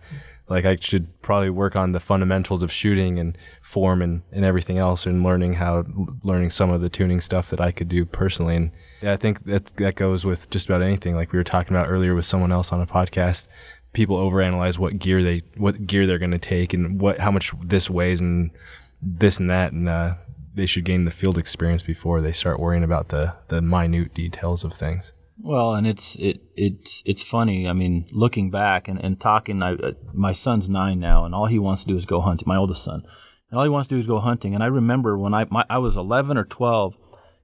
Like 0.50 0.66
I 0.66 0.76
should 0.76 1.22
probably 1.22 1.50
work 1.50 1.78
on 1.78 1.94
the 1.94 2.02
fundamentals 2.02 2.64
of 2.64 2.72
shooting 2.72 3.18
and 3.18 3.38
form 3.62 4.02
and, 4.02 4.24
and 4.32 4.44
everything 4.44 4.78
else, 4.78 5.06
and 5.06 5.24
learning 5.24 5.54
how 5.54 5.86
learning 6.22 6.50
some 6.50 6.70
of 6.70 6.82
the 6.82 6.90
tuning 6.90 7.22
stuff 7.22 7.50
that 7.50 7.62
I 7.62 7.72
could 7.72 7.88
do 7.88 8.06
personally. 8.06 8.58
And 8.58 8.72
yeah, 9.02 9.14
I 9.14 9.18
think 9.18 9.46
that 9.46 9.68
that 9.78 9.96
goes 9.96 10.26
with 10.26 10.50
just 10.50 10.68
about 10.68 10.82
anything. 10.82 11.16
Like 11.16 11.32
we 11.32 11.40
were 11.40 11.46
talking 11.46 11.76
about 11.76 11.90
earlier 11.90 12.14
with 12.14 12.26
someone 12.26 12.52
else 12.52 12.74
on 12.74 12.82
a 12.82 12.86
podcast, 12.86 13.48
people 13.94 14.18
overanalyze 14.18 14.78
what 14.78 15.00
gear 15.00 15.24
they 15.24 15.44
what 15.56 15.88
gear 15.88 16.06
they're 16.06 16.20
going 16.20 16.32
to 16.32 16.38
take 16.40 16.74
and 16.74 17.00
what 17.00 17.20
how 17.20 17.32
much 17.32 17.54
this 17.64 17.90
weighs 17.90 18.20
and 18.20 18.52
this 19.02 19.40
and 19.40 19.50
that, 19.50 19.72
and 19.72 19.88
uh, 19.90 20.16
they 20.54 20.66
should 20.66 20.86
gain 20.86 21.06
the 21.06 21.12
field 21.12 21.38
experience 21.38 21.84
before 21.84 22.22
they 22.22 22.32
start 22.32 22.60
worrying 22.60 22.84
about 22.84 23.10
the 23.10 23.34
the 23.50 23.62
minute 23.62 24.14
details 24.14 24.64
of 24.64 24.74
things. 24.74 25.14
Well, 25.40 25.74
and 25.74 25.86
it's 25.88 26.16
it 26.16 26.42
it's 26.56 27.02
it's 27.06 27.24
funny. 27.24 27.68
I 27.68 27.74
mean, 27.74 28.06
looking 28.12 28.50
back 28.50 28.88
and, 28.88 29.04
and 29.04 29.20
talking, 29.20 29.62
I, 29.62 29.74
uh, 29.74 29.92
my 30.14 30.32
son's 30.32 30.70
nine 30.70 31.00
now, 31.00 31.26
and 31.26 31.34
all 31.34 31.48
he 31.48 31.60
wants 31.60 31.84
to 31.84 31.88
do 31.88 31.96
is 31.96 32.06
go 32.06 32.22
hunting. 32.22 32.48
My 32.48 32.56
oldest 32.56 32.84
son, 32.84 33.04
and 33.50 33.58
all 33.58 33.64
he 33.64 33.70
wants 33.70 33.88
to 33.90 33.96
do 33.96 34.00
is 34.00 34.08
go 34.08 34.20
hunting. 34.20 34.54
And 34.54 34.64
I 34.64 34.68
remember 34.68 35.18
when 35.18 35.34
I 35.34 35.46
my, 35.50 35.66
I 35.70 35.80
was 35.80 35.98
eleven 35.98 36.38
or 36.38 36.46
twelve, 36.46 36.96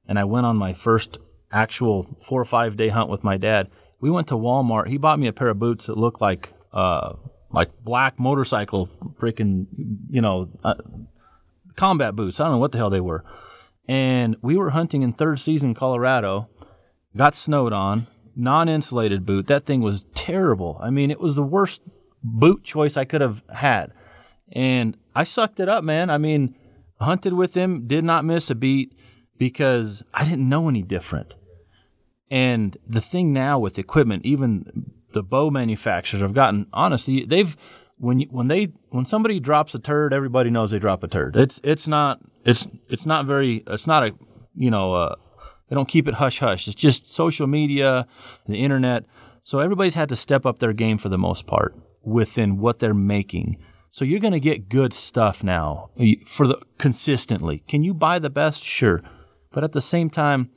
and 0.07 0.19
I 0.19 0.23
went 0.23 0.45
on 0.45 0.55
my 0.55 0.73
first 0.73 1.17
actual 1.51 2.17
four 2.21 2.39
or 2.39 2.45
five 2.45 2.77
day 2.77 2.89
hunt 2.89 3.09
with 3.09 3.23
my 3.23 3.37
dad. 3.37 3.69
We 4.01 4.09
went 4.09 4.27
to 4.29 4.35
Walmart. 4.35 4.87
He 4.87 4.97
bought 4.97 5.19
me 5.19 5.27
a 5.27 5.33
pair 5.33 5.49
of 5.49 5.59
boots 5.59 5.87
that 5.87 5.97
looked 5.97 6.21
like 6.21 6.53
uh 6.71 7.13
like 7.51 7.69
black 7.83 8.19
motorcycle 8.19 8.89
freaking 9.19 9.65
you 10.09 10.21
know 10.21 10.49
uh, 10.63 10.75
combat 11.75 12.15
boots. 12.15 12.39
I 12.39 12.43
don't 12.43 12.53
know 12.53 12.59
what 12.59 12.71
the 12.71 12.77
hell 12.77 12.89
they 12.89 13.01
were. 13.01 13.23
And 13.87 14.35
we 14.41 14.55
were 14.55 14.69
hunting 14.69 15.01
in 15.01 15.13
third 15.13 15.39
season 15.39 15.73
Colorado 15.73 16.47
got 17.17 17.33
snowed 17.33 17.73
on, 17.73 18.05
non-insulated 18.35 19.25
boot. 19.25 19.47
That 19.47 19.65
thing 19.65 19.81
was 19.81 20.05
terrible. 20.13 20.79
I 20.81 20.91
mean, 20.91 21.09
it 21.09 21.19
was 21.19 21.35
the 21.35 21.43
worst 21.43 21.81
boot 22.23 22.63
choice 22.63 22.97
I 22.97 23.05
could 23.05 23.21
have 23.21 23.41
had. 23.51 23.91
And 24.51 24.95
I 25.15 25.23
sucked 25.23 25.59
it 25.59 25.69
up, 25.69 25.83
man. 25.83 26.11
I 26.11 26.19
mean, 26.19 26.55
hunted 26.99 27.33
with 27.33 27.55
him, 27.55 27.87
did 27.87 28.03
not 28.03 28.25
miss 28.25 28.49
a 28.49 28.55
beat 28.55 28.95
because 29.37 30.03
I 30.13 30.23
didn't 30.23 30.47
know 30.47 30.69
any 30.69 30.83
different. 30.83 31.33
And 32.31 32.77
the 32.87 33.01
thing 33.01 33.33
now 33.33 33.57
with 33.59 33.79
equipment, 33.79 34.25
even 34.25 34.91
the 35.11 35.23
bow 35.23 35.49
manufacturers 35.49 36.21
have 36.21 36.33
gotten 36.33 36.67
honestly, 36.73 37.25
they've 37.25 37.55
when 37.97 38.19
you, 38.21 38.27
when 38.29 38.47
they 38.47 38.69
when 38.89 39.05
somebody 39.05 39.39
drops 39.39 39.75
a 39.75 39.79
turd, 39.79 40.13
everybody 40.13 40.49
knows 40.49 40.71
they 40.71 40.79
drop 40.79 41.03
a 41.03 41.07
turd. 41.07 41.35
It's 41.35 41.59
it's 41.63 41.87
not 41.87 42.19
it's 42.45 42.67
it's 42.87 43.05
not 43.05 43.25
very 43.25 43.63
it's 43.67 43.87
not 43.87 44.03
a 44.03 44.13
you 44.55 44.71
know 44.71 44.93
uh, 44.93 45.15
they 45.69 45.75
don't 45.75 45.87
keep 45.87 46.07
it 46.07 46.15
hush 46.15 46.39
hush. 46.39 46.67
It's 46.67 46.75
just 46.75 47.13
social 47.13 47.47
media, 47.47 48.07
the 48.47 48.57
internet. 48.57 49.05
So 49.43 49.59
everybody's 49.59 49.95
had 49.95 50.09
to 50.09 50.15
step 50.15 50.45
up 50.45 50.59
their 50.59 50.73
game 50.73 50.97
for 50.97 51.09
the 51.09 51.17
most 51.17 51.45
part 51.45 51.75
within 52.03 52.57
what 52.57 52.79
they're 52.79 52.93
making. 52.93 53.57
So 53.91 54.05
you're 54.05 54.19
going 54.19 54.33
to 54.33 54.39
get 54.39 54.69
good 54.69 54.93
stuff 54.93 55.43
now 55.43 55.89
for 56.27 56.47
the 56.47 56.59
consistently. 56.77 57.63
Can 57.67 57.83
you 57.83 57.93
buy 57.93 58.19
the 58.19 58.29
best? 58.29 58.63
Sure, 58.63 59.01
but 59.51 59.63
at 59.63 59.73
the 59.73 59.81
same 59.81 60.09
time, 60.09 60.51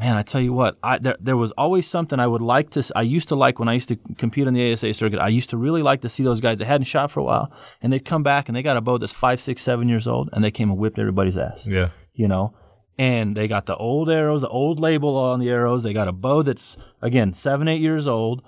man, 0.00 0.16
I 0.16 0.22
tell 0.22 0.40
you 0.40 0.52
what, 0.52 0.78
I 0.82 0.98
there, 0.98 1.16
there 1.20 1.36
was 1.36 1.50
always 1.52 1.86
something 1.86 2.18
I 2.20 2.26
would 2.26 2.42
like 2.42 2.70
to. 2.70 2.84
I 2.94 3.02
used 3.02 3.28
to 3.28 3.34
like 3.34 3.58
when 3.58 3.68
I 3.68 3.74
used 3.74 3.88
to 3.88 3.96
compete 4.16 4.46
on 4.46 4.54
the 4.54 4.72
ASA 4.72 4.94
circuit. 4.94 5.18
I 5.18 5.28
used 5.28 5.50
to 5.50 5.56
really 5.56 5.82
like 5.82 6.00
to 6.02 6.08
see 6.08 6.22
those 6.22 6.40
guys 6.40 6.58
that 6.58 6.66
hadn't 6.66 6.84
shot 6.86 7.10
for 7.10 7.20
a 7.20 7.24
while, 7.24 7.52
and 7.82 7.92
they'd 7.92 8.04
come 8.04 8.22
back 8.22 8.48
and 8.48 8.56
they 8.56 8.62
got 8.62 8.76
a 8.76 8.80
bow 8.80 8.98
that's 8.98 9.12
five, 9.12 9.40
six, 9.40 9.62
seven 9.62 9.88
years 9.88 10.06
old, 10.06 10.30
and 10.32 10.44
they 10.44 10.50
came 10.50 10.70
and 10.70 10.78
whipped 10.78 10.98
everybody's 10.98 11.36
ass 11.36 11.66
Yeah. 11.66 11.88
you 12.14 12.28
know. 12.28 12.54
And 13.00 13.36
they 13.36 13.46
got 13.46 13.66
the 13.66 13.76
old 13.76 14.10
arrows, 14.10 14.40
the 14.40 14.48
old 14.48 14.80
label 14.80 15.16
on 15.16 15.38
the 15.38 15.48
arrows. 15.50 15.84
They 15.84 15.92
got 15.92 16.08
a 16.08 16.12
bow 16.12 16.42
that's 16.42 16.76
again 17.00 17.32
seven, 17.32 17.68
eight 17.68 17.80
years 17.80 18.08
old, 18.08 18.42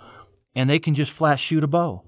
and 0.56 0.68
they 0.68 0.78
can 0.80 0.94
just 0.94 1.12
flat 1.12 1.38
shoot 1.38 1.62
a 1.62 1.68
bow. 1.68 2.02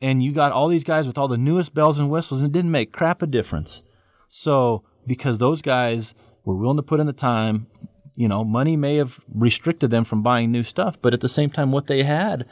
And 0.00 0.22
you 0.22 0.32
got 0.32 0.52
all 0.52 0.68
these 0.68 0.84
guys 0.84 1.06
with 1.06 1.18
all 1.18 1.28
the 1.28 1.36
newest 1.38 1.74
bells 1.74 1.98
and 1.98 2.10
whistles, 2.10 2.40
and 2.40 2.48
it 2.48 2.52
didn't 2.52 2.70
make 2.70 2.92
crap 2.92 3.20
a 3.22 3.26
difference. 3.26 3.82
So 4.28 4.84
because 5.06 5.38
those 5.38 5.60
guys 5.62 6.14
were 6.44 6.56
willing 6.56 6.76
to 6.78 6.82
put 6.82 6.98
in 6.98 7.06
the 7.06 7.12
time, 7.12 7.66
you 8.14 8.28
know, 8.28 8.44
money 8.44 8.76
may 8.76 8.96
have 8.96 9.20
restricted 9.32 9.90
them 9.90 10.04
from 10.04 10.22
buying 10.22 10.50
new 10.52 10.62
stuff, 10.62 11.00
but 11.00 11.14
at 11.14 11.20
the 11.20 11.28
same 11.28 11.50
time, 11.50 11.72
what 11.72 11.86
they 11.86 12.02
had, 12.02 12.46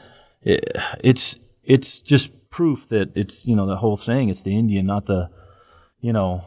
i 0.45 0.59
it's 1.03 1.37
it's 1.63 2.01
just 2.01 2.31
proof 2.49 2.87
that 2.89 3.11
it's 3.15 3.45
you 3.45 3.55
know 3.55 3.67
the 3.67 3.77
whole 3.77 3.95
thing. 3.97 4.29
It's 4.29 4.41
the 4.41 4.57
Indian, 4.57 4.85
not 4.85 5.05
the, 5.05 5.29
you 5.99 6.11
know, 6.13 6.43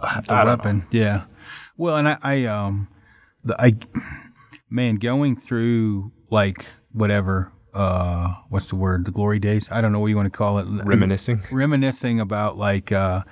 the 0.00 0.22
don't 0.26 0.28
know. 0.28 0.44
weapon. 0.44 0.86
Yeah. 0.90 1.24
Well, 1.76 1.96
and 1.96 2.08
I, 2.08 2.18
I 2.22 2.44
um, 2.46 2.88
the 3.44 3.54
I, 3.60 3.74
man, 4.70 4.96
going 4.96 5.36
through 5.36 6.12
like 6.30 6.64
whatever, 6.92 7.52
uh, 7.74 8.34
what's 8.48 8.68
the 8.68 8.76
word? 8.76 9.04
The 9.04 9.10
glory 9.10 9.38
days. 9.38 9.68
I 9.70 9.80
don't 9.80 9.92
know 9.92 10.00
what 10.00 10.06
you 10.08 10.16
want 10.16 10.32
to 10.32 10.36
call 10.36 10.58
it. 10.58 10.66
Reminiscing. 10.66 11.42
Reminiscing 11.50 12.18
about 12.20 12.56
like 12.56 12.92
uh, 12.92 13.22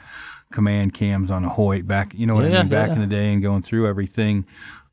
command 0.53 0.93
cams 0.95 1.31
on 1.31 1.45
a 1.45 1.49
Hoyt 1.49 1.87
back, 1.87 2.13
you 2.15 2.27
know 2.27 2.35
what 2.35 2.45
I 2.45 2.49
Yeah, 2.49 2.63
mean, 2.63 2.69
back 2.71 2.89
yeah. 2.89 2.95
in 2.97 3.01
the 3.01 3.07
day 3.07 3.33
and 3.33 3.43
going 3.43 3.63
through 3.63 3.87
everything. 3.87 4.45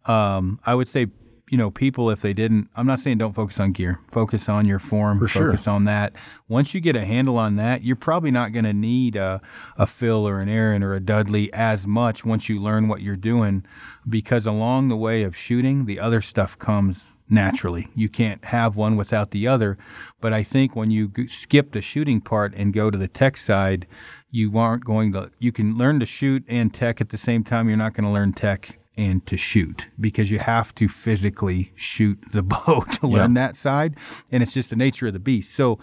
Um, 0.10 0.60
I 0.66 0.74
would 0.74 0.88
say, 0.88 1.08
you 1.52 1.58
know, 1.58 1.72
people 1.72 2.10
if 2.10 2.22
they 2.22 2.34
didn't, 2.34 2.70
I'm 2.76 2.88
not 2.88 3.00
saying 3.00 3.20
don't 3.20 3.36
focus 3.36 3.60
on 3.60 3.74
gear, 3.74 4.00
focus 4.12 4.50
on 4.50 4.66
your 4.66 4.80
form, 4.80 5.26
sure. 5.28 5.48
focus 5.48 5.68
on 5.68 5.84
that. 5.86 6.14
Once 6.48 6.74
you 6.74 6.82
get 6.82 6.96
a 6.96 7.06
handle 7.06 7.38
on 7.38 7.56
that, 7.58 7.84
you're 7.84 7.96
probably 7.96 8.32
not 8.32 8.52
going 8.54 8.66
to 8.66 8.74
need 8.74 9.16
a, 9.16 9.42
a 9.78 9.88
Phil 9.88 10.28
or 10.28 10.40
an 10.40 10.50
Aaron 10.50 10.84
or 10.84 10.94
a 10.94 11.00
Dudley 11.00 11.52
as 11.54 11.86
much 11.86 12.26
once 12.26 12.50
you 12.50 12.60
learn 12.60 12.88
what 12.88 13.02
you're 13.02 13.16
doing, 13.16 13.64
because 14.08 14.46
along 14.46 14.88
the 14.88 14.98
way 14.98 15.24
of 15.24 15.36
shooting, 15.36 15.86
the 15.86 16.00
other 16.00 16.22
stuff 16.22 16.58
comes 16.58 17.04
naturally. 17.30 17.90
You 17.94 18.10
can't 18.10 18.46
have 18.46 18.76
one 18.76 18.96
without 18.96 19.30
the 19.32 19.48
other. 19.48 19.78
But 20.20 20.34
I 20.34 20.44
think 20.44 20.76
when 20.76 20.90
you 20.90 21.10
g- 21.10 21.28
skip 21.28 21.72
the 21.72 21.82
shooting 21.82 22.22
part 22.22 22.54
and 22.56 22.74
go 22.74 22.90
to 22.90 22.98
the 22.98 23.08
tech 23.08 23.38
side, 23.38 23.86
you 24.32 24.58
aren't 24.58 24.86
going 24.86 25.14
to, 25.14 25.32
you 25.38 25.52
can 25.52 25.78
learn 25.78 26.00
to 26.00 26.06
shoot 26.08 26.44
and 26.48 26.74
tech 26.74 27.00
at 27.00 27.10
the 27.10 27.18
same 27.18 27.44
time. 27.44 27.68
You're 27.68 27.78
not 27.78 27.94
going 27.94 28.06
to 28.06 28.10
learn 28.10 28.34
tech 28.34 28.79
and 29.00 29.26
to 29.26 29.38
shoot 29.38 29.88
because 30.00 30.30
you 30.30 30.40
have 30.40 30.76
to 30.76 30.88
physically 30.90 31.72
shoot 31.76 32.18
the 32.34 32.44
bow 32.54 32.84
to 33.00 33.08
learn 33.08 33.34
that 33.36 33.56
side. 33.56 33.96
And 34.32 34.44
it's 34.44 34.54
just 34.54 34.70
the 34.70 34.76
nature 34.76 35.08
of 35.08 35.14
the 35.14 35.20
beast. 35.20 35.54
So 35.56 35.80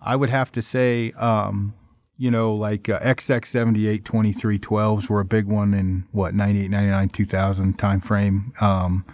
I 0.00 0.14
would 0.16 0.30
have 0.30 0.50
to 0.52 0.62
say, 0.62 1.12
um, 1.12 1.74
you 2.16 2.30
know, 2.30 2.54
like 2.54 2.88
uh, 2.88 3.00
XX78 3.00 4.02
2312s 4.02 5.08
were 5.08 5.20
a 5.20 5.24
big 5.24 5.46
one 5.46 5.74
in 5.74 6.04
what, 6.12 6.34
98, 6.34 6.70
99, 6.70 7.08
2000 7.08 7.78
time 7.78 8.00
frame. 8.00 8.52
Um, 8.60 9.04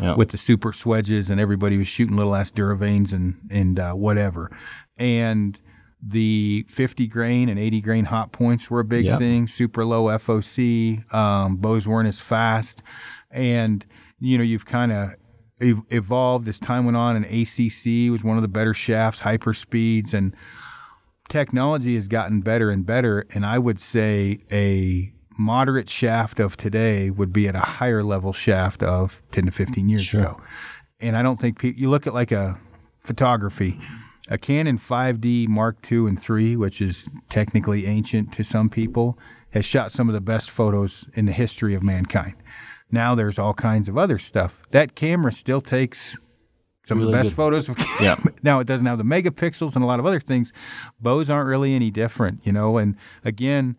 Yeah. 0.00 0.14
with 0.16 0.30
the 0.30 0.38
super 0.38 0.72
swedges 0.72 1.28
and 1.28 1.38
everybody 1.38 1.76
was 1.76 1.86
shooting 1.88 2.16
little 2.16 2.34
ass 2.34 2.50
Duravanes 2.50 3.12
and 3.12 3.34
and 3.50 3.78
uh, 3.78 3.92
whatever. 3.92 4.50
And 4.96 5.58
the 6.02 6.64
50 6.68 7.06
grain 7.06 7.48
and 7.48 7.58
80 7.58 7.80
grain 7.80 8.04
hot 8.06 8.32
points 8.32 8.70
were 8.70 8.80
a 8.80 8.84
big 8.84 9.04
Yep. 9.04 9.18
thing. 9.18 9.46
Super 9.48 9.84
low 9.84 10.04
FOC. 10.08 11.04
Um, 11.12 11.56
bows 11.56 11.86
weren't 11.86 12.08
as 12.08 12.20
fast, 12.20 12.82
and 13.30 13.84
you 14.18 14.38
know 14.38 14.44
you've 14.44 14.66
kind 14.66 14.92
of 14.92 15.10
ev- 15.60 15.82
evolved 15.90 16.48
as 16.48 16.58
time 16.58 16.84
went 16.86 16.96
on. 16.96 17.16
And 17.16 17.24
ACC 17.26 18.10
was 18.10 18.24
one 18.24 18.36
of 18.36 18.42
the 18.42 18.48
better 18.48 18.72
shafts, 18.74 19.20
hyper 19.20 19.52
speeds, 19.54 20.14
and 20.14 20.34
technology 21.28 21.94
has 21.96 22.08
gotten 22.08 22.40
better 22.40 22.70
and 22.70 22.84
better. 22.86 23.26
And 23.34 23.44
I 23.46 23.58
would 23.58 23.78
say 23.78 24.38
a 24.50 25.12
moderate 25.38 25.88
shaft 25.88 26.40
of 26.40 26.56
today 26.56 27.10
would 27.10 27.32
be 27.32 27.46
at 27.48 27.54
a 27.54 27.60
higher 27.60 28.02
level 28.02 28.32
shaft 28.32 28.82
of 28.82 29.22
10 29.32 29.46
to 29.46 29.50
15 29.52 29.88
years 29.88 30.12
ago. 30.12 30.40
And 31.00 31.16
I 31.16 31.22
don't 31.22 31.40
think 31.40 31.58
pe- 31.58 31.74
you 31.76 31.88
look 31.88 32.06
at 32.06 32.12
like 32.14 32.30
a 32.32 32.58
photography, 32.98 33.80
a 34.30 34.38
Canon 34.38 34.78
5D 34.78 35.48
Mark 35.48 35.76
II 35.90 36.06
and 36.06 36.18
III, 36.18 36.56
which 36.56 36.80
is 36.80 37.10
technically 37.28 37.84
ancient 37.86 38.32
to 38.34 38.44
some 38.44 38.70
people, 38.70 39.18
has 39.50 39.64
shot 39.64 39.90
some 39.90 40.08
of 40.08 40.14
the 40.14 40.20
best 40.20 40.50
photos 40.50 41.06
in 41.14 41.26
the 41.26 41.32
history 41.32 41.74
of 41.74 41.82
mankind. 41.82 42.34
Now 42.92 43.14
there's 43.14 43.38
all 43.38 43.54
kinds 43.54 43.88
of 43.88 43.98
other 43.98 44.18
stuff. 44.18 44.62
That 44.70 44.94
camera 44.94 45.32
still 45.32 45.60
takes 45.60 46.16
some 46.84 47.00
of 47.00 47.06
the 47.06 47.12
best 47.12 47.30
good. 47.30 47.36
photos 47.36 47.68
of 47.68 47.78
Yeah. 48.00 48.16
now 48.42 48.60
it 48.60 48.66
doesn't 48.66 48.86
have 48.86 48.98
the 48.98 49.04
megapixels 49.04 49.74
and 49.74 49.84
a 49.84 49.86
lot 49.86 50.00
of 50.00 50.06
other 50.06 50.20
things. 50.20 50.52
Bows 51.00 51.28
aren't 51.28 51.48
really 51.48 51.74
any 51.74 51.90
different, 51.90 52.44
you 52.44 52.52
know. 52.52 52.78
And 52.78 52.96
again, 53.24 53.76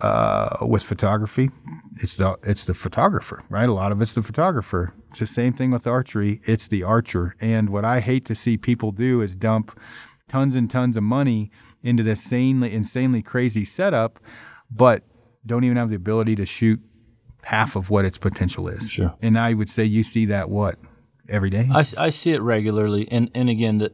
uh, 0.00 0.56
with 0.66 0.82
photography, 0.82 1.50
it's 2.00 2.16
the 2.16 2.36
it's 2.42 2.64
the 2.64 2.74
photographer, 2.74 3.44
right? 3.48 3.68
A 3.68 3.72
lot 3.72 3.92
of 3.92 4.02
it's 4.02 4.12
the 4.12 4.22
photographer. 4.22 4.92
It's 5.10 5.20
the 5.20 5.26
same 5.26 5.52
thing 5.52 5.70
with 5.70 5.86
archery. 5.86 6.40
It's 6.44 6.66
the 6.66 6.82
archer. 6.82 7.36
And 7.40 7.70
what 7.70 7.84
I 7.84 8.00
hate 8.00 8.24
to 8.26 8.34
see 8.34 8.56
people 8.56 8.90
do 8.90 9.20
is 9.20 9.36
dump 9.36 9.78
tons 10.28 10.56
and 10.56 10.68
tons 10.68 10.96
of 10.96 11.04
money 11.04 11.50
into 11.82 12.02
this 12.02 12.24
insanely 12.24 12.72
insanely 12.72 13.22
crazy 13.22 13.64
setup, 13.64 14.18
but 14.70 15.04
don't 15.46 15.64
even 15.64 15.76
have 15.76 15.90
the 15.90 15.96
ability 15.96 16.34
to 16.36 16.46
shoot 16.46 16.80
half 17.42 17.76
of 17.76 17.90
what 17.90 18.04
its 18.04 18.18
potential 18.18 18.68
is. 18.68 18.90
Sure. 18.90 19.14
And 19.20 19.38
I 19.38 19.54
would 19.54 19.68
say 19.68 19.84
you 19.84 20.02
see 20.02 20.26
that 20.26 20.50
what 20.50 20.78
every 21.28 21.50
day. 21.50 21.68
I, 21.72 21.84
I 21.96 22.10
see 22.10 22.32
it 22.32 22.42
regularly, 22.42 23.06
and 23.10 23.30
and 23.34 23.48
again 23.48 23.78
that 23.78 23.92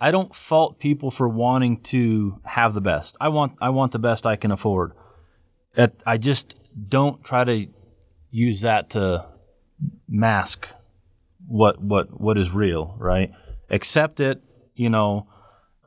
I 0.00 0.10
don't 0.10 0.34
fault 0.34 0.78
people 0.78 1.10
for 1.10 1.28
wanting 1.28 1.80
to 1.82 2.40
have 2.44 2.74
the 2.74 2.80
best. 2.80 3.16
I 3.20 3.28
want 3.28 3.52
I 3.60 3.70
want 3.70 3.92
the 3.92 3.98
best 3.98 4.24
I 4.24 4.36
can 4.36 4.50
afford. 4.50 4.92
At, 5.76 5.94
I 6.06 6.18
just 6.18 6.54
don't 6.88 7.22
try 7.24 7.44
to 7.44 7.66
use 8.30 8.60
that 8.62 8.90
to 8.90 9.26
mask 10.08 10.68
what 11.46 11.80
what 11.82 12.20
what 12.20 12.38
is 12.38 12.50
real, 12.52 12.94
right? 12.98 13.30
Accept 13.70 14.20
it, 14.20 14.42
you 14.74 14.88
know. 14.90 15.26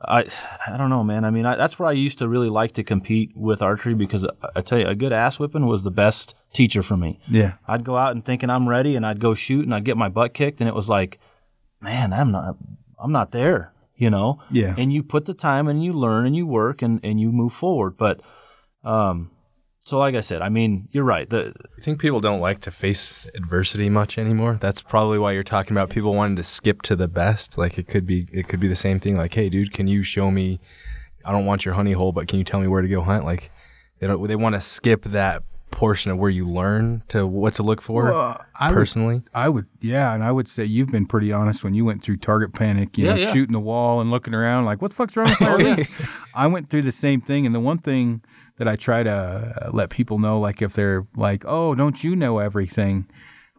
I 0.00 0.26
I 0.66 0.76
don't 0.76 0.90
know, 0.90 1.02
man. 1.02 1.24
I 1.24 1.30
mean, 1.30 1.46
I, 1.46 1.56
that's 1.56 1.78
where 1.78 1.88
I 1.88 1.92
used 1.92 2.18
to 2.18 2.28
really 2.28 2.50
like 2.50 2.74
to 2.74 2.84
compete 2.84 3.32
with 3.34 3.62
archery 3.62 3.94
because 3.94 4.24
I, 4.24 4.48
I 4.56 4.60
tell 4.60 4.78
you, 4.78 4.86
a 4.86 4.94
good 4.94 5.12
ass 5.12 5.38
whipping 5.38 5.66
was 5.66 5.82
the 5.82 5.90
best 5.90 6.34
teacher 6.52 6.82
for 6.82 6.96
me. 6.96 7.18
yeah. 7.28 7.54
I'd 7.66 7.84
go 7.84 7.96
out 7.96 8.12
and 8.12 8.24
thinking 8.24 8.50
I'm 8.50 8.68
ready, 8.68 8.94
and 8.94 9.06
I'd 9.06 9.20
go 9.20 9.34
shoot, 9.34 9.64
and 9.64 9.74
I'd 9.74 9.84
get 9.84 9.96
my 9.96 10.08
butt 10.08 10.34
kicked, 10.34 10.60
and 10.60 10.68
it 10.68 10.74
was 10.74 10.88
like, 10.88 11.18
man, 11.80 12.12
I'm 12.12 12.30
not, 12.30 12.56
I'm 12.98 13.10
not 13.10 13.32
there, 13.32 13.72
you 13.96 14.10
know. 14.10 14.42
Yeah. 14.50 14.74
And 14.76 14.92
you 14.92 15.02
put 15.02 15.24
the 15.24 15.34
time, 15.34 15.66
and 15.66 15.82
you 15.82 15.94
learn, 15.94 16.26
and 16.26 16.36
you 16.36 16.46
work, 16.46 16.82
and 16.82 17.00
and 17.02 17.18
you 17.18 17.32
move 17.32 17.54
forward. 17.54 17.96
But, 17.96 18.20
um, 18.84 19.30
so 19.86 19.98
like 19.98 20.16
I 20.16 20.20
said, 20.20 20.42
I 20.42 20.48
mean, 20.48 20.88
you're 20.90 21.04
right. 21.04 21.30
The 21.30 21.54
I 21.78 21.80
think 21.80 22.00
people 22.00 22.20
don't 22.20 22.40
like 22.40 22.60
to 22.62 22.72
face 22.72 23.30
adversity 23.36 23.88
much 23.88 24.18
anymore. 24.18 24.58
That's 24.60 24.82
probably 24.82 25.16
why 25.18 25.30
you're 25.30 25.44
talking 25.44 25.72
about 25.76 25.90
people 25.90 26.12
wanting 26.12 26.34
to 26.36 26.42
skip 26.42 26.82
to 26.82 26.96
the 26.96 27.06
best. 27.06 27.56
Like 27.56 27.78
it 27.78 27.86
could 27.86 28.04
be 28.04 28.26
it 28.32 28.48
could 28.48 28.58
be 28.58 28.66
the 28.66 28.74
same 28.74 28.98
thing 28.98 29.16
like, 29.16 29.32
"Hey 29.34 29.48
dude, 29.48 29.72
can 29.72 29.86
you 29.86 30.02
show 30.02 30.32
me 30.32 30.58
I 31.24 31.30
don't 31.30 31.46
want 31.46 31.64
your 31.64 31.74
honey 31.74 31.92
hole, 31.92 32.10
but 32.10 32.26
can 32.26 32.38
you 32.40 32.44
tell 32.44 32.58
me 32.58 32.66
where 32.66 32.82
to 32.82 32.88
go 32.88 33.02
hunt?" 33.02 33.24
Like 33.24 33.52
they 34.00 34.08
don't 34.08 34.26
they 34.26 34.34
want 34.34 34.56
to 34.56 34.60
skip 34.60 35.04
that 35.04 35.44
portion 35.70 36.10
of 36.10 36.18
where 36.18 36.30
you 36.30 36.48
learn 36.48 37.04
to 37.08 37.24
what 37.24 37.54
to 37.54 37.62
look 37.62 37.80
for 37.80 38.04
Well, 38.10 38.40
I 38.58 38.70
would- 38.70 38.74
personally. 38.74 39.22
I 39.34 39.48
would, 39.48 39.66
yeah, 39.80 40.14
and 40.14 40.22
I 40.24 40.32
would 40.32 40.48
say 40.48 40.64
you've 40.64 40.90
been 40.90 41.06
pretty 41.06 41.32
honest 41.32 41.62
when 41.62 41.74
you 41.74 41.84
went 41.84 42.02
through 42.02 42.16
target 42.18 42.54
panic, 42.54 42.96
you 42.98 43.04
Yeah, 43.06 43.10
know, 43.14 43.20
yeah. 43.20 43.32
shooting 43.32 43.52
the 43.52 43.60
wall 43.60 44.00
and 44.00 44.10
looking 44.10 44.32
around 44.34 44.64
like, 44.64 44.80
what 44.82 44.92
the 44.92 44.94
fuck's 44.96 45.16
wrong 45.16 45.28
with 45.28 45.40
my 45.40 45.48
oh, 45.52 45.56
release? 45.56 45.88
I 46.34 46.46
went 46.46 46.70
through 46.70 46.82
the 46.82 46.92
same 46.92 47.20
thing, 47.20 47.46
and 47.46 47.54
the 47.54 47.60
one 47.60 47.78
thing 47.78 48.22
that 48.58 48.68
I 48.68 48.76
try 48.76 49.02
to 49.02 49.10
uh, 49.10 49.70
let 49.72 49.90
people 49.90 50.18
know, 50.18 50.40
like 50.40 50.62
if 50.62 50.72
they're 50.72 51.06
like, 51.16 51.44
oh, 51.46 51.74
don't 51.74 52.02
you 52.02 52.16
know 52.16 52.38
everything? 52.38 53.06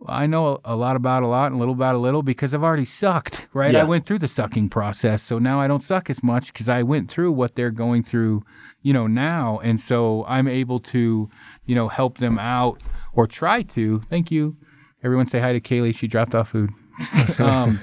I 0.06 0.28
know 0.28 0.60
a 0.64 0.76
lot 0.76 0.96
about 0.96 1.24
a 1.24 1.28
lot 1.28 1.48
and 1.48 1.56
a 1.56 1.60
little 1.60 1.74
about 1.74 1.96
a 1.96 1.98
little 1.98 2.22
because 2.22 2.54
I've 2.54 2.64
already 2.64 2.86
sucked, 2.86 3.48
right? 3.54 3.74
Yeah. 3.74 3.82
I 3.82 3.84
went 3.84 4.06
through 4.06 4.20
the 4.20 4.28
sucking 4.28 4.70
process, 4.70 5.24
so 5.24 5.40
now 5.40 5.60
I 5.60 5.68
don't 5.68 5.84
suck 5.84 6.10
as 6.10 6.22
much 6.22 6.54
because 6.54 6.70
I 6.70 6.84
went 6.84 7.10
through 7.10 7.32
what 7.32 7.56
they're 7.56 7.72
going 7.72 8.04
through, 8.04 8.44
you 8.84 8.94
know, 8.94 9.08
now, 9.08 9.60
and 9.64 9.80
so 9.80 10.24
I'm 10.28 10.48
able 10.48 10.80
to, 10.82 11.30
you 11.66 11.76
know, 11.76 11.88
help 11.88 12.20
them 12.20 12.38
out 12.38 12.82
or 13.14 13.26
try 13.26 13.64
to. 13.64 14.02
Thank 14.10 14.30
you. 14.30 14.56
Everyone 15.04 15.28
say 15.28 15.40
hi 15.40 15.54
to 15.54 15.60
Kaylee. 15.60 15.96
She 15.96 16.08
dropped 16.08 16.36
off 16.36 16.50
food. 16.50 16.72
um, 17.40 17.80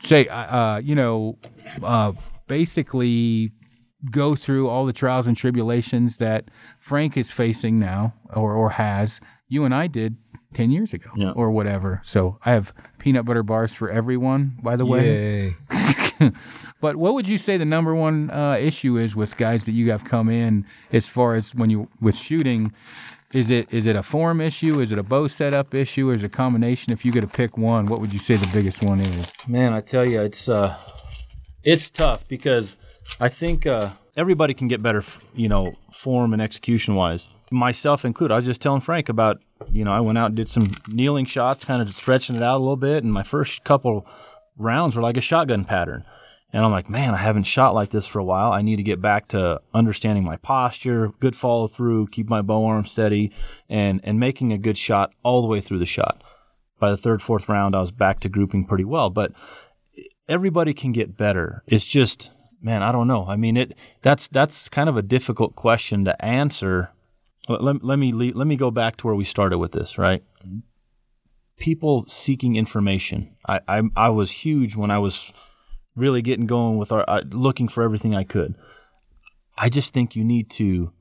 say, 0.00 0.26
uh, 0.28 0.36
uh, 0.36 0.80
you 0.84 0.94
know, 0.94 1.38
uh, 1.82 2.12
basically 2.46 3.52
go 4.10 4.34
through 4.34 4.68
all 4.68 4.86
the 4.86 4.92
trials 4.92 5.26
and 5.26 5.36
tribulations 5.36 6.18
that 6.18 6.44
Frank 6.78 7.16
is 7.16 7.30
facing 7.30 7.78
now 7.78 8.14
or, 8.34 8.52
or 8.54 8.70
has. 8.70 9.20
You 9.48 9.64
and 9.64 9.74
I 9.74 9.86
did 9.86 10.16
10 10.54 10.70
years 10.70 10.92
ago 10.92 11.10
Yeah. 11.16 11.30
or 11.32 11.50
whatever. 11.50 12.02
So 12.04 12.38
I 12.44 12.52
have 12.52 12.72
peanut 12.98 13.24
butter 13.24 13.42
bars 13.42 13.74
for 13.74 13.90
everyone, 13.90 14.58
by 14.62 14.76
the 14.76 14.86
way. 14.86 15.56
But 16.80 16.96
what 16.96 17.14
would 17.14 17.26
you 17.28 17.36
say 17.38 17.56
the 17.56 17.64
number 17.64 17.94
one 17.94 18.30
uh, 18.30 18.56
issue 18.58 18.96
is 18.96 19.14
with 19.16 19.36
guys 19.36 19.64
that 19.64 19.72
you 19.72 19.90
have 19.90 20.04
come 20.04 20.28
in 20.30 20.64
as 20.92 21.06
far 21.08 21.34
as 21.34 21.54
when 21.54 21.68
you 21.70 21.88
with 22.00 22.16
shooting? 22.16 22.72
Is 23.32 23.50
it 23.50 23.72
is 23.72 23.86
it 23.86 23.96
a 23.96 24.02
form 24.02 24.40
issue? 24.40 24.80
Is 24.80 24.92
it 24.92 24.98
a 24.98 25.02
bow 25.02 25.26
setup 25.28 25.74
issue? 25.74 26.10
Or 26.10 26.14
is 26.14 26.22
it 26.22 26.26
a 26.26 26.30
combination? 26.30 26.92
If 26.92 27.04
you 27.04 27.12
could 27.12 27.22
to 27.22 27.26
pick 27.28 27.58
one, 27.58 27.86
what 27.86 28.00
would 28.00 28.12
you 28.12 28.18
say 28.18 28.36
the 28.36 28.46
biggest 28.52 28.82
one 28.82 29.00
is? 29.00 29.26
man, 29.48 29.72
I 29.72 29.80
tell 29.80 30.04
you, 30.06 30.20
it's 30.22 30.48
uh, 30.48 30.78
it's 31.62 31.90
tough 31.90 32.26
because 32.28 32.76
I 33.20 33.28
think 33.28 33.66
uh, 33.66 33.90
everybody 34.16 34.54
can 34.54 34.68
get 34.68 34.82
better, 34.82 35.02
you 35.34 35.48
know, 35.48 35.74
form 35.92 36.32
and 36.32 36.42
execution 36.42 36.94
wise. 36.94 37.28
Myself 37.50 38.04
included. 38.04 38.34
I 38.34 38.38
was 38.38 38.46
just 38.46 38.60
telling 38.60 38.80
Frank 38.80 39.08
about, 39.08 39.40
you 39.70 39.84
know, 39.84 39.92
I 39.92 40.00
went 40.00 40.18
out 40.18 40.26
and 40.26 40.36
did 40.36 40.48
some 40.48 40.70
kneeling 40.88 41.26
shots, 41.26 41.64
kind 41.64 41.80
of 41.80 41.94
stretching 41.94 42.36
it 42.36 42.42
out 42.42 42.56
a 42.56 42.58
little 42.58 42.76
bit, 42.76 43.04
and 43.04 43.12
my 43.12 43.22
first 43.22 43.64
couple 43.64 44.06
rounds 44.56 44.96
were 44.96 45.02
like 45.02 45.16
a 45.16 45.20
shotgun 45.20 45.64
pattern. 45.64 46.04
And 46.52 46.64
I'm 46.64 46.70
like, 46.70 46.88
man, 46.88 47.12
I 47.12 47.18
haven't 47.18 47.44
shot 47.44 47.74
like 47.74 47.90
this 47.90 48.06
for 48.06 48.18
a 48.18 48.24
while. 48.24 48.52
I 48.52 48.62
need 48.62 48.76
to 48.76 48.82
get 48.82 49.02
back 49.02 49.28
to 49.28 49.60
understanding 49.74 50.24
my 50.24 50.36
posture, 50.36 51.12
good 51.20 51.36
follow 51.36 51.66
through, 51.66 52.06
keep 52.08 52.28
my 52.28 52.40
bow 52.40 52.64
arm 52.66 52.86
steady, 52.86 53.32
and 53.68 54.00
and 54.04 54.18
making 54.18 54.52
a 54.52 54.58
good 54.58 54.78
shot 54.78 55.12
all 55.22 55.42
the 55.42 55.48
way 55.48 55.60
through 55.60 55.80
the 55.80 55.86
shot. 55.86 56.22
By 56.78 56.90
the 56.90 56.96
third, 56.96 57.20
fourth 57.20 57.48
round, 57.48 57.74
I 57.74 57.80
was 57.80 57.90
back 57.90 58.20
to 58.20 58.28
grouping 58.28 58.64
pretty 58.64 58.84
well. 58.84 59.10
But 59.10 59.32
everybody 60.28 60.72
can 60.72 60.92
get 60.92 61.16
better. 61.16 61.62
It's 61.66 61.86
just, 61.86 62.30
man, 62.66 62.82
I 62.82 62.90
don't 62.90 63.06
know. 63.06 63.24
I 63.26 63.36
mean, 63.36 63.56
it 63.56 63.74
that's 64.02 64.26
that's 64.26 64.68
kind 64.68 64.88
of 64.88 64.96
a 64.96 65.02
difficult 65.02 65.54
question 65.54 66.04
to 66.04 66.24
answer. 66.24 66.90
Let, 67.48 67.62
let, 67.62 67.84
let 67.84 67.98
me 67.98 68.12
le- 68.12 68.36
let 68.36 68.48
me 68.48 68.56
go 68.56 68.72
back 68.72 68.96
to 68.96 69.06
where 69.06 69.14
we 69.14 69.24
started 69.24 69.58
with 69.58 69.70
this, 69.70 69.96
right? 69.96 70.24
People 71.56 72.04
seeking 72.08 72.56
information. 72.56 73.36
I 73.48 73.60
I, 73.68 73.82
I 73.96 74.08
was 74.10 74.30
huge 74.44 74.74
when 74.74 74.90
I 74.90 74.98
was 74.98 75.32
really 75.94 76.22
getting 76.22 76.46
going 76.46 76.76
with 76.76 76.90
our 76.90 77.04
uh, 77.08 77.22
looking 77.30 77.68
for 77.68 77.84
everything 77.84 78.16
I 78.16 78.24
could. 78.24 78.56
I 79.56 79.68
just 79.68 79.94
think 79.94 80.16
you 80.16 80.24
need 80.24 80.50
to 80.50 80.92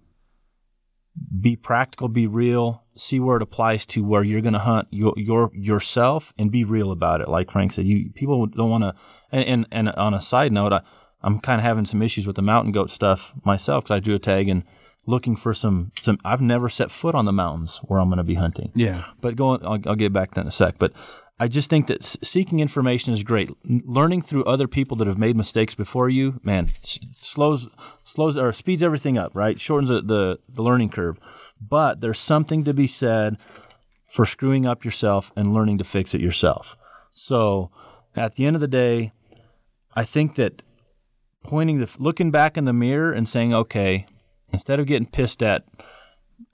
be 1.41 1.55
practical, 1.55 2.09
be 2.09 2.27
real, 2.27 2.83
see 2.95 3.19
where 3.19 3.37
it 3.37 3.41
applies 3.41 3.85
to 3.87 4.03
where 4.03 4.23
you're 4.23 4.41
going 4.41 4.53
to 4.53 4.59
hunt 4.59 4.87
your, 4.91 5.13
your 5.17 5.49
yourself, 5.53 6.33
and 6.37 6.51
be 6.51 6.63
real 6.63 6.91
about 6.91 7.21
it. 7.21 7.27
Like 7.27 7.51
Frank 7.51 7.73
said, 7.73 7.85
you 7.85 8.11
people 8.13 8.45
don't 8.45 8.69
want 8.69 8.83
to. 8.83 8.93
And, 9.31 9.45
and, 9.47 9.67
and 9.71 9.89
on 9.89 10.13
a 10.13 10.21
side 10.21 10.51
note, 10.51 10.71
I, 10.71 10.81
I'm 11.25 11.39
kind 11.39 11.59
of 11.59 11.63
having 11.63 11.85
some 11.85 12.01
issues 12.01 12.27
with 12.27 12.35
the 12.35 12.41
mountain 12.41 12.71
goat 12.71 12.91
stuff 12.91 13.33
myself 13.43 13.83
because 13.83 13.95
I 13.95 13.99
drew 13.99 14.15
a 14.15 14.19
tag 14.19 14.47
and 14.47 14.63
looking 15.07 15.35
for 15.35 15.53
some 15.53 15.91
some. 15.99 16.19
I've 16.23 16.39
never 16.39 16.69
set 16.69 16.91
foot 16.91 17.15
on 17.15 17.25
the 17.25 17.33
mountains 17.33 17.81
where 17.83 17.99
I'm 17.99 18.09
going 18.09 18.17
to 18.17 18.23
be 18.23 18.35
hunting. 18.35 18.71
Yeah. 18.75 19.05
But 19.19 19.35
going, 19.35 19.65
I'll, 19.65 19.79
I'll 19.87 19.95
get 19.95 20.13
back 20.13 20.29
to 20.31 20.35
that 20.35 20.41
in 20.41 20.47
a 20.47 20.51
sec. 20.51 20.75
But 20.77 20.93
I 21.39 21.47
just 21.47 21.69
think 21.69 21.87
that 21.87 22.03
seeking 22.03 22.59
information 22.59 23.11
is 23.11 23.23
great. 23.23 23.49
Learning 23.65 24.21
through 24.21 24.45
other 24.45 24.67
people 24.67 24.95
that 24.97 25.07
have 25.07 25.17
made 25.17 25.35
mistakes 25.35 25.75
before 25.75 26.09
you, 26.09 26.39
man, 26.43 26.69
slows 27.17 27.67
slows 28.03 28.37
or 28.37 28.53
speeds 28.53 28.83
everything 28.83 29.17
up, 29.17 29.35
right? 29.35 29.59
Shortens 29.59 29.89
the, 29.89 30.01
the, 30.01 30.39
the 30.47 30.61
learning 30.61 30.89
curve. 30.89 31.17
But 31.59 32.01
there's 32.01 32.19
something 32.19 32.63
to 32.65 32.73
be 32.73 32.87
said 32.87 33.37
for 34.07 34.25
screwing 34.25 34.65
up 34.65 34.85
yourself 34.85 35.31
and 35.35 35.53
learning 35.53 35.79
to 35.79 35.83
fix 35.83 36.13
it 36.13 36.21
yourself. 36.21 36.77
So 37.11 37.71
at 38.15 38.35
the 38.35 38.45
end 38.45 38.55
of 38.55 38.61
the 38.61 38.67
day, 38.67 39.11
I 39.95 40.03
think 40.03 40.35
that 40.35 40.61
pointing 41.45 41.79
the 41.79 41.89
looking 41.99 42.31
back 42.31 42.57
in 42.57 42.65
the 42.65 42.73
mirror 42.73 43.11
and 43.11 43.29
saying, 43.29 43.53
okay, 43.53 44.07
instead 44.51 44.79
of 44.79 44.87
getting 44.87 45.07
pissed 45.07 45.43
at 45.43 45.63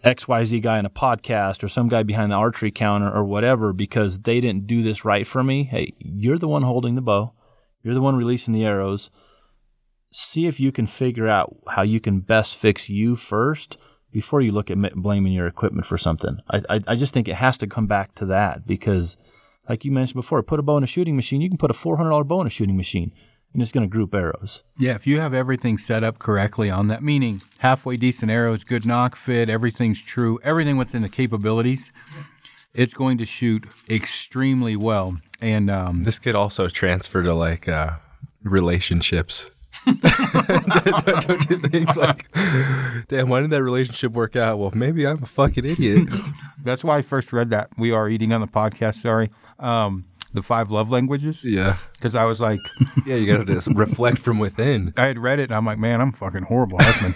XYZ 0.03 0.61
guy 0.61 0.79
in 0.79 0.85
a 0.85 0.89
podcast 0.89 1.63
or 1.63 1.67
some 1.67 1.87
guy 1.87 2.03
behind 2.03 2.31
the 2.31 2.35
archery 2.35 2.71
counter 2.71 3.11
or 3.11 3.23
whatever 3.23 3.71
because 3.71 4.19
they 4.19 4.41
didn't 4.41 4.67
do 4.67 4.83
this 4.83 5.05
right 5.05 5.25
for 5.25 5.43
me. 5.43 5.63
Hey, 5.63 5.93
you're 5.99 6.37
the 6.37 6.47
one 6.47 6.63
holding 6.63 6.95
the 6.95 7.01
bow. 7.01 7.33
You're 7.83 7.93
the 7.93 8.01
one 8.01 8.15
releasing 8.15 8.53
the 8.53 8.65
arrows. 8.65 9.09
See 10.11 10.45
if 10.45 10.59
you 10.59 10.71
can 10.71 10.87
figure 10.87 11.27
out 11.27 11.55
how 11.69 11.83
you 11.83 11.99
can 11.99 12.19
best 12.19 12.57
fix 12.57 12.89
you 12.89 13.15
first 13.15 13.77
before 14.11 14.41
you 14.41 14.51
look 14.51 14.69
at 14.69 14.77
blaming 14.95 15.31
your 15.31 15.47
equipment 15.47 15.85
for 15.85 15.97
something. 15.97 16.39
I, 16.49 16.61
I, 16.69 16.81
I 16.87 16.95
just 16.95 17.13
think 17.13 17.27
it 17.29 17.35
has 17.35 17.57
to 17.59 17.67
come 17.67 17.87
back 17.87 18.13
to 18.15 18.25
that 18.25 18.67
because, 18.67 19.15
like 19.69 19.85
you 19.85 19.91
mentioned 19.91 20.15
before, 20.15 20.43
put 20.43 20.59
a 20.59 20.63
bow 20.63 20.77
in 20.77 20.83
a 20.83 20.87
shooting 20.87 21.15
machine. 21.15 21.39
You 21.39 21.47
can 21.47 21.57
put 21.57 21.71
a 21.71 21.75
$400 21.75 22.27
bow 22.27 22.41
in 22.41 22.47
a 22.47 22.49
shooting 22.49 22.75
machine 22.75 23.13
and 23.53 23.61
it's 23.61 23.71
going 23.71 23.87
to 23.87 23.91
group 23.91 24.13
arrows. 24.13 24.63
Yeah, 24.77 24.95
if 24.95 25.05
you 25.05 25.19
have 25.19 25.33
everything 25.33 25.77
set 25.77 26.03
up 26.03 26.19
correctly 26.19 26.69
on 26.69 26.87
that, 26.87 27.03
meaning 27.03 27.41
halfway 27.59 27.97
decent 27.97 28.31
arrows, 28.31 28.63
good 28.63 28.85
nock 28.85 29.15
fit, 29.15 29.49
everything's 29.49 30.01
true, 30.01 30.39
everything 30.43 30.77
within 30.77 31.01
the 31.01 31.09
capabilities, 31.09 31.91
it's 32.73 32.93
going 32.93 33.17
to 33.17 33.25
shoot 33.25 33.65
extremely 33.89 34.75
well. 34.75 35.17
And 35.41 35.69
um, 35.69 36.03
this 36.03 36.19
could 36.19 36.35
also 36.35 36.67
transfer 36.69 37.23
to 37.23 37.33
like 37.33 37.67
uh, 37.67 37.93
relationships. 38.43 39.51
don't 39.85 41.49
you 41.49 41.57
think? 41.57 41.95
Like, 41.95 42.27
damn, 43.07 43.29
why 43.29 43.41
did 43.41 43.49
that 43.49 43.63
relationship 43.63 44.11
work 44.13 44.35
out? 44.35 44.59
Well, 44.59 44.71
maybe 44.73 45.05
I'm 45.05 45.23
a 45.23 45.25
fucking 45.25 45.65
idiot. 45.65 46.07
That's 46.63 46.83
why 46.83 46.97
I 46.97 47.01
first 47.01 47.33
read 47.33 47.49
that. 47.49 47.69
We 47.77 47.91
are 47.91 48.07
eating 48.07 48.31
on 48.31 48.41
the 48.41 48.47
podcast. 48.47 48.95
Sorry. 48.95 49.29
Um, 49.59 50.05
the 50.33 50.41
five 50.41 50.71
love 50.71 50.89
languages. 50.89 51.43
Yeah. 51.45 51.77
Because 51.93 52.15
I 52.15 52.25
was 52.25 52.39
like, 52.39 52.59
yeah, 53.05 53.15
you 53.15 53.27
got 53.27 53.45
to 53.45 53.53
just 53.53 53.67
reflect 53.75 54.17
from 54.19 54.39
within. 54.39 54.93
I 54.97 55.05
had 55.05 55.19
read 55.19 55.39
it 55.39 55.43
and 55.43 55.55
I'm 55.55 55.65
like, 55.65 55.77
man, 55.77 56.01
I'm 56.01 56.11
fucking 56.11 56.43
horrible 56.43 56.77
husband. 56.79 57.15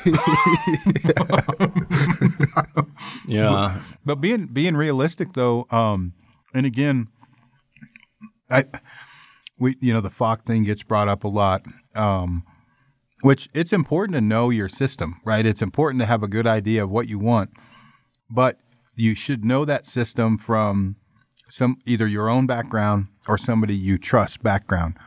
yeah. 3.28 3.82
But 4.06 4.22
being 4.22 4.48
being 4.48 4.76
realistic 4.76 5.34
though, 5.34 5.68
um, 5.72 6.14
and 6.54 6.66
again, 6.66 7.08
I 8.50 8.66
we 9.58 9.76
you 9.80 9.94
know 9.94 10.02
the 10.02 10.10
FOC 10.10 10.46
thing 10.46 10.64
gets 10.64 10.84
brought 10.84 11.08
up 11.08 11.24
a 11.24 11.30
lot. 11.30 11.64
Um, 11.96 12.44
which 13.22 13.50
it's 13.54 13.74
important 13.74 14.14
to 14.16 14.22
know 14.22 14.50
your 14.50 14.70
system, 14.70 15.20
right? 15.26 15.46
It's 15.46 15.62
important 15.62 16.02
to 16.02 16.06
have 16.06 16.22
a 16.22 16.28
good 16.28 16.46
idea 16.46 16.84
of 16.84 16.92
what 16.92 17.08
you 17.08 17.18
want, 17.18 17.50
but 18.30 18.60
you 18.96 19.16
should 19.16 19.44
know 19.44 19.66
that 19.66 19.88
system 19.88 20.38
from 20.38 20.98
some 21.50 21.78
either 21.86 22.08
your 22.08 22.30
own 22.30 22.48
background 22.48 23.08
or 23.28 23.38
somebody 23.38 23.76
you 23.76 23.98
trust 23.98 24.44
background. 24.44 24.98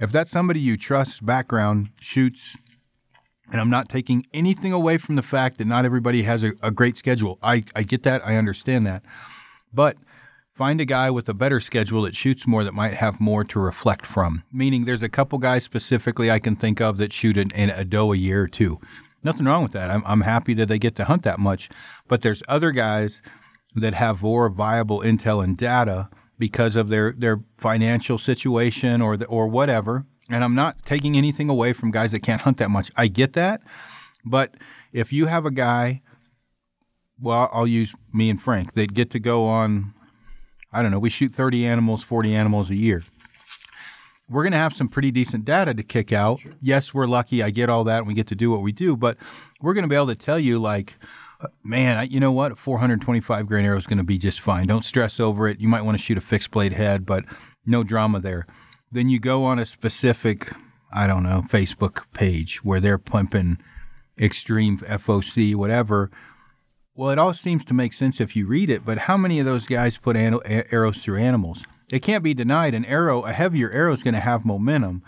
If 0.00 0.12
that 0.12 0.28
somebody 0.28 0.60
you 0.60 0.76
trust 0.76 1.24
background 1.24 1.90
shoots, 2.00 2.56
and 3.50 3.60
I'm 3.60 3.70
not 3.70 3.88
taking 3.88 4.26
anything 4.34 4.72
away 4.72 4.98
from 4.98 5.16
the 5.16 5.22
fact 5.22 5.58
that 5.58 5.66
not 5.66 5.84
everybody 5.84 6.22
has 6.22 6.42
a, 6.42 6.52
a 6.62 6.70
great 6.70 6.96
schedule. 6.96 7.38
I, 7.42 7.64
I 7.74 7.82
get 7.82 8.02
that. 8.02 8.26
I 8.26 8.36
understand 8.36 8.86
that. 8.86 9.02
But 9.72 9.96
find 10.52 10.80
a 10.80 10.84
guy 10.84 11.10
with 11.10 11.28
a 11.28 11.34
better 11.34 11.60
schedule 11.60 12.02
that 12.02 12.16
shoots 12.16 12.46
more 12.46 12.64
that 12.64 12.74
might 12.74 12.94
have 12.94 13.20
more 13.20 13.44
to 13.44 13.60
reflect 13.60 14.04
from. 14.04 14.42
Meaning 14.52 14.84
there's 14.84 15.02
a 15.02 15.08
couple 15.08 15.38
guys 15.38 15.64
specifically 15.64 16.30
I 16.30 16.40
can 16.40 16.56
think 16.56 16.80
of 16.80 16.98
that 16.98 17.12
shoot 17.12 17.36
an, 17.36 17.50
a 17.54 17.84
doe 17.84 18.12
a 18.12 18.16
year 18.16 18.42
or 18.42 18.48
two. 18.48 18.80
Nothing 19.22 19.46
wrong 19.46 19.62
with 19.62 19.72
that. 19.72 19.90
I'm, 19.90 20.02
I'm 20.04 20.22
happy 20.22 20.54
that 20.54 20.66
they 20.66 20.78
get 20.78 20.96
to 20.96 21.04
hunt 21.04 21.22
that 21.22 21.38
much. 21.38 21.68
But 22.08 22.22
there's 22.22 22.42
other 22.48 22.72
guys– 22.72 23.22
that 23.76 23.94
have 23.94 24.22
more 24.22 24.48
viable 24.48 25.00
intel 25.00 25.44
and 25.44 25.56
data 25.56 26.08
because 26.38 26.76
of 26.76 26.88
their, 26.88 27.12
their 27.12 27.40
financial 27.58 28.18
situation 28.18 29.00
or 29.00 29.16
the, 29.16 29.26
or 29.26 29.46
whatever. 29.46 30.04
And 30.28 30.42
I'm 30.42 30.54
not 30.54 30.84
taking 30.84 31.16
anything 31.16 31.48
away 31.48 31.72
from 31.72 31.90
guys 31.90 32.12
that 32.12 32.20
can't 32.20 32.42
hunt 32.42 32.56
that 32.58 32.70
much. 32.70 32.90
I 32.96 33.06
get 33.08 33.34
that. 33.34 33.60
But 34.24 34.54
if 34.92 35.12
you 35.12 35.26
have 35.26 35.46
a 35.46 35.50
guy, 35.50 36.02
well, 37.20 37.48
I'll 37.52 37.66
use 37.66 37.94
me 38.12 38.28
and 38.28 38.40
Frank, 38.40 38.74
that 38.74 38.92
get 38.92 39.10
to 39.10 39.20
go 39.20 39.46
on, 39.46 39.94
I 40.72 40.82
don't 40.82 40.90
know, 40.90 40.98
we 40.98 41.10
shoot 41.10 41.34
30 41.34 41.64
animals, 41.64 42.02
40 42.02 42.34
animals 42.34 42.70
a 42.70 42.76
year. 42.76 43.04
We're 44.28 44.42
going 44.42 44.52
to 44.52 44.58
have 44.58 44.74
some 44.74 44.88
pretty 44.88 45.12
decent 45.12 45.44
data 45.44 45.72
to 45.72 45.82
kick 45.84 46.12
out. 46.12 46.40
Sure. 46.40 46.52
Yes, 46.60 46.92
we're 46.92 47.06
lucky. 47.06 47.42
I 47.42 47.50
get 47.50 47.70
all 47.70 47.84
that 47.84 47.98
and 47.98 48.08
we 48.08 48.14
get 48.14 48.26
to 48.26 48.34
do 48.34 48.50
what 48.50 48.62
we 48.62 48.72
do, 48.72 48.96
but 48.96 49.16
we're 49.60 49.74
going 49.74 49.84
to 49.84 49.88
be 49.88 49.94
able 49.94 50.08
to 50.08 50.16
tell 50.16 50.38
you, 50.38 50.58
like, 50.58 50.96
man, 51.62 52.08
you 52.10 52.20
know 52.20 52.32
what? 52.32 52.52
A 52.52 52.56
425 52.56 53.46
grain 53.46 53.64
arrow 53.64 53.76
is 53.76 53.86
going 53.86 53.98
to 53.98 54.04
be 54.04 54.18
just 54.18 54.40
fine. 54.40 54.66
Don't 54.66 54.84
stress 54.84 55.20
over 55.20 55.48
it. 55.48 55.60
You 55.60 55.68
might 55.68 55.82
want 55.82 55.98
to 55.98 56.02
shoot 56.02 56.18
a 56.18 56.22
fixed 56.22 56.50
blade 56.50 56.72
head, 56.72 57.06
but 57.06 57.24
no 57.64 57.82
drama 57.82 58.20
there. 58.20 58.46
Then 58.90 59.08
you 59.08 59.18
go 59.18 59.44
on 59.44 59.58
a 59.58 59.66
specific, 59.66 60.52
I 60.92 61.06
don't 61.06 61.22
know, 61.22 61.44
Facebook 61.48 62.04
page 62.12 62.64
where 62.64 62.80
they're 62.80 62.98
pumping 62.98 63.58
extreme 64.18 64.78
FOC, 64.78 65.54
whatever. 65.54 66.10
Well, 66.94 67.10
it 67.10 67.18
all 67.18 67.34
seems 67.34 67.64
to 67.66 67.74
make 67.74 67.92
sense 67.92 68.20
if 68.20 68.34
you 68.34 68.46
read 68.46 68.70
it, 68.70 68.84
but 68.84 68.98
how 69.00 69.16
many 69.18 69.38
of 69.38 69.44
those 69.44 69.66
guys 69.66 69.98
put 69.98 70.16
an- 70.16 70.40
arrows 70.46 71.02
through 71.02 71.18
animals? 71.18 71.62
It 71.90 72.00
can't 72.00 72.24
be 72.24 72.34
denied. 72.34 72.74
An 72.74 72.84
arrow, 72.86 73.22
a 73.22 73.32
heavier 73.32 73.70
arrow, 73.70 73.92
is 73.92 74.02
going 74.02 74.14
to 74.14 74.20
have 74.20 74.44
momentum, 74.44 75.02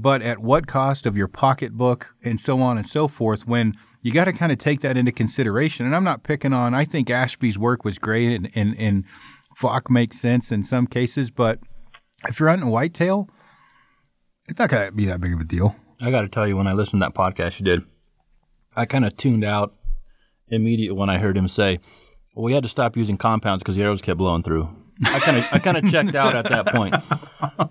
but 0.00 0.22
at 0.22 0.38
what 0.38 0.68
cost 0.68 1.06
of 1.06 1.16
your 1.16 1.26
pocketbook 1.26 2.14
and 2.22 2.38
so 2.38 2.62
on 2.62 2.78
and 2.78 2.88
so 2.88 3.08
forth 3.08 3.48
when 3.48 3.74
you 4.00 4.12
got 4.12 4.26
to 4.26 4.32
kind 4.32 4.52
of 4.52 4.58
take 4.58 4.80
that 4.80 4.96
into 4.96 5.10
consideration. 5.10 5.84
And 5.86 5.94
I'm 5.94 6.04
not 6.04 6.22
picking 6.22 6.52
on, 6.52 6.72
I 6.72 6.84
think 6.84 7.10
Ashby's 7.10 7.58
work 7.58 7.84
was 7.84 7.98
great 7.98 8.32
and, 8.32 8.50
and, 8.54 8.78
and 8.78 9.04
makes 9.90 10.20
sense 10.20 10.52
in 10.52 10.62
some 10.62 10.86
cases, 10.86 11.32
but 11.32 11.58
if 12.28 12.38
you're 12.38 12.48
hunting 12.48 12.68
whitetail, 12.68 13.28
it's 14.48 14.60
not 14.60 14.70
going 14.70 14.86
to 14.86 14.92
be 14.92 15.06
that 15.06 15.20
big 15.20 15.34
of 15.34 15.40
a 15.40 15.44
deal. 15.44 15.74
I 16.00 16.12
got 16.12 16.22
to 16.22 16.28
tell 16.28 16.46
you, 16.46 16.56
when 16.56 16.68
I 16.68 16.74
listened 16.74 17.02
to 17.02 17.06
that 17.06 17.14
podcast 17.14 17.58
you 17.58 17.64
did, 17.64 17.82
I 18.76 18.86
kind 18.86 19.04
of 19.04 19.16
tuned 19.16 19.42
out 19.42 19.74
immediately 20.46 20.96
when 20.96 21.10
I 21.10 21.18
heard 21.18 21.36
him 21.36 21.48
say, 21.48 21.80
well, 22.34 22.44
we 22.44 22.54
had 22.54 22.62
to 22.62 22.68
stop 22.68 22.96
using 22.96 23.16
compounds 23.16 23.64
because 23.64 23.74
the 23.74 23.82
arrows 23.82 24.00
kept 24.00 24.18
blowing 24.18 24.44
through. 24.44 24.68
I 25.04 25.20
kind 25.20 25.38
of 25.38 25.44
I 25.52 25.58
kind 25.58 25.76
of 25.76 25.90
checked 25.90 26.14
out 26.14 26.34
at 26.34 26.46
that 26.46 26.66
point. 26.66 26.94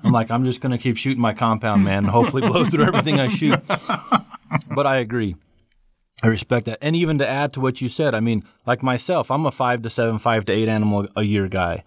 I'm 0.04 0.12
like, 0.12 0.32
I'm 0.32 0.46
just 0.46 0.62
gonna 0.62 0.78
keep 0.78 0.98
shooting 0.98 1.22
my 1.22 1.34
compound, 1.34 1.84
man, 1.84 2.00
and 2.00 2.08
hopefully 2.08 2.42
blow 2.48 2.66
through 2.66 2.86
everything 2.86 3.20
I 3.20 3.28
shoot. 3.28 3.60
But 4.74 4.88
I 4.88 4.98
agree. 4.98 5.36
I 6.24 6.28
respect 6.28 6.66
that. 6.66 6.80
And 6.82 6.96
even 6.96 7.18
to 7.20 7.28
add 7.28 7.54
to 7.54 7.60
what 7.60 7.82
you 7.82 7.90
said, 7.90 8.16
I 8.16 8.20
mean, 8.20 8.44
like 8.66 8.82
myself, 8.82 9.30
I'm 9.30 9.46
a 9.46 9.52
five 9.52 9.82
to 9.84 9.90
seven, 9.90 10.18
five 10.18 10.46
to 10.46 10.54
eight 10.54 10.68
animal 10.68 11.08
a 11.16 11.24
year 11.24 11.48
guy. 11.48 11.84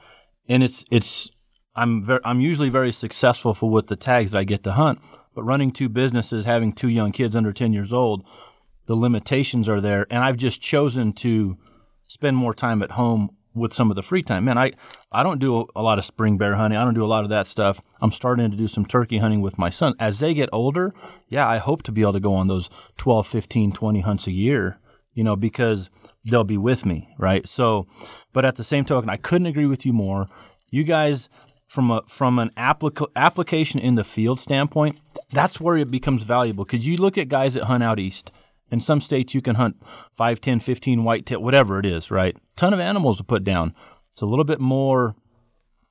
And 0.49 0.63
it's, 0.63 0.85
it's, 0.91 1.31
I'm 1.75 2.05
very, 2.05 2.21
I'm 2.25 2.41
usually 2.41 2.69
very 2.69 2.93
successful 2.93 3.55
for 3.55 3.71
with 3.71 3.89
the 3.89 3.97
tags 3.97 4.31
that 4.31 4.39
I 4.39 4.45
get 4.45 4.63
to 4.65 4.73
hunt. 4.73 5.01
But 5.35 5.43
running 5.43 5.73
two 5.73 5.89
businesses, 5.89 6.45
having 6.45 6.73
two 6.73 6.89
young 6.89 7.13
kids 7.13 7.35
under 7.35 7.53
10 7.53 7.73
years 7.73 7.93
old, 7.93 8.25
the 8.87 8.95
limitations 8.95 9.69
are 9.69 9.81
there. 9.81 10.07
And 10.11 10.23
I've 10.23 10.37
just 10.37 10.61
chosen 10.61 11.13
to 11.15 11.57
spend 12.07 12.37
more 12.37 12.55
time 12.55 12.83
at 12.83 12.93
home 12.93 13.31
with 13.55 13.73
some 13.73 13.91
of 13.91 13.97
the 13.97 14.03
free 14.03 14.23
time. 14.23 14.45
Man, 14.45 14.59
I, 14.59 14.73
I 15.11 15.23
don't 15.23 15.39
do 15.39 15.67
a 15.75 15.83
lot 15.83 15.99
of 15.99 16.05
spring 16.05 16.39
bear 16.39 16.55
hunting. 16.55 16.79
I 16.79 16.85
don't 16.85 16.95
do 16.95 17.05
a 17.05 17.07
lot 17.07 17.25
of 17.25 17.31
that 17.31 17.47
stuff. 17.47 17.81
I'm 18.01 18.13
starting 18.13 18.51
to 18.51 18.57
do 18.57 18.69
some 18.69 18.87
turkey 18.87 19.19
hunting 19.19 19.41
with 19.41 19.59
my 19.59 19.71
son. 19.71 19.95
As 19.99 20.21
they 20.21 20.35
get 20.35 20.49
older, 20.53 20.95
yeah, 21.29 21.49
I 21.49 21.59
hope 21.59 21.83
to 21.85 21.93
be 21.93 22.03
able 22.03 22.13
to 22.15 22.21
go 22.21 22.35
on 22.35 22.49
those 22.49 22.71
12, 22.99 23.27
15, 23.27 23.73
20 23.73 24.01
hunts 24.01 24.27
a 24.27 24.33
year, 24.33 24.79
you 25.15 25.25
know, 25.25 25.37
because 25.37 25.91
they'll 26.25 26.45
be 26.45 26.59
with 26.59 26.87
me, 26.87 27.09
right? 27.19 27.47
So, 27.49 27.87
but 28.33 28.45
at 28.45 28.57
the 28.57 28.65
same 28.65 28.85
token, 28.85 29.11
I 29.11 29.17
couldn't 29.17 29.47
agree 29.47 29.67
with 29.67 29.85
you 29.85 29.93
more. 29.93 30.29
You 30.71 30.85
guys, 30.85 31.29
from 31.67 31.91
a 31.91 32.03
from 32.09 32.39
an 32.39 32.51
applica- 32.57 33.11
application 33.17 33.81
in 33.81 33.97
the 33.97 34.05
field 34.05 34.39
standpoint, 34.39 35.01
that's 35.31 35.61
where 35.61 35.77
it 35.77 35.91
becomes 35.91 36.23
valuable 36.23 36.65
because 36.65 36.87
you 36.87 36.97
look 36.97 37.19
at 37.19 37.29
guys 37.29 37.55
that 37.55 37.65
hunt 37.65 37.83
out 37.83 37.99
east 37.99 38.31
in 38.71 38.81
some 38.81 39.01
states, 39.01 39.35
you 39.35 39.43
can 39.43 39.57
hunt 39.57 39.77
5, 40.17 40.41
10, 40.41 40.61
15 40.61 41.05
whitetail, 41.05 41.43
whatever 41.43 41.79
it 41.79 41.87
is, 41.87 42.11
right? 42.11 42.37
Ton 42.57 42.73
of 42.73 42.81
animals 42.81 43.19
to 43.19 43.25
put 43.25 43.45
down. 43.45 43.75
It's 44.13 44.21
a 44.21 44.27
little 44.27 44.45
bit 44.45 44.61
more, 44.61 45.15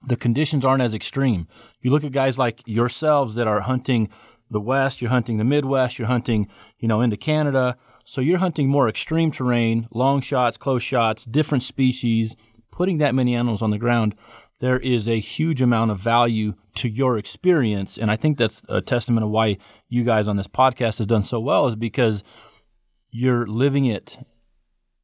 the 0.08 0.16
conditions 0.16 0.64
aren't 0.64 0.82
as 0.82 0.94
extreme. 0.94 1.48
You 1.82 1.92
look 1.92 2.04
at 2.04 2.12
guys 2.12 2.38
like 2.38 2.62
yourselves 2.66 3.36
that 3.36 3.48
are 3.48 3.62
hunting 3.62 4.10
the 4.50 4.62
West, 4.62 5.02
you're 5.02 5.12
hunting 5.12 5.38
the 5.38 5.44
Midwest, 5.44 6.00
you're 6.00 6.08
hunting, 6.08 6.48
you 6.80 6.88
know, 6.88 7.02
into 7.02 7.18
Canada, 7.18 7.78
So 8.10 8.22
you're 8.22 8.40
hunting 8.40 8.68
more 8.70 8.90
extreme 8.90 9.30
terrain, 9.32 9.88
long 9.92 10.20
shots, 10.20 10.58
close 10.58 10.82
shots, 10.82 11.26
different 11.26 11.62
species, 11.62 12.36
putting 12.72 12.98
that 12.98 13.14
many 13.14 13.36
animals 13.36 13.62
on 13.62 13.70
the 13.70 13.78
ground. 13.78 14.16
There 14.62 14.80
is 14.80 15.08
a 15.08 15.20
huge 15.20 15.62
amount 15.62 15.92
of 15.92 16.00
value 16.00 16.56
to 16.78 16.90
your 16.90 17.20
experience. 17.20 18.00
And 18.00 18.10
I 18.10 18.16
think 18.16 18.40
that's 18.40 18.64
a 18.68 18.82
testament 18.82 19.26
of 19.26 19.30
why 19.30 19.58
you 19.90 20.04
guys 20.04 20.28
on 20.28 20.38
this 20.38 20.48
podcast 20.48 20.98
has 20.98 21.06
done 21.06 21.22
so 21.22 21.40
well 21.40 21.68
is 21.68 21.76
because 21.76 22.24
you're 23.12 23.48
living 23.48 23.86
it 23.86 24.18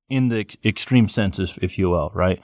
in 0.10 0.30
the 0.30 0.40
ex- 0.40 0.58
extreme 0.64 1.10
senses, 1.10 1.58
if 1.62 1.78
you 1.78 1.90
will, 1.90 2.12
right? 2.14 2.42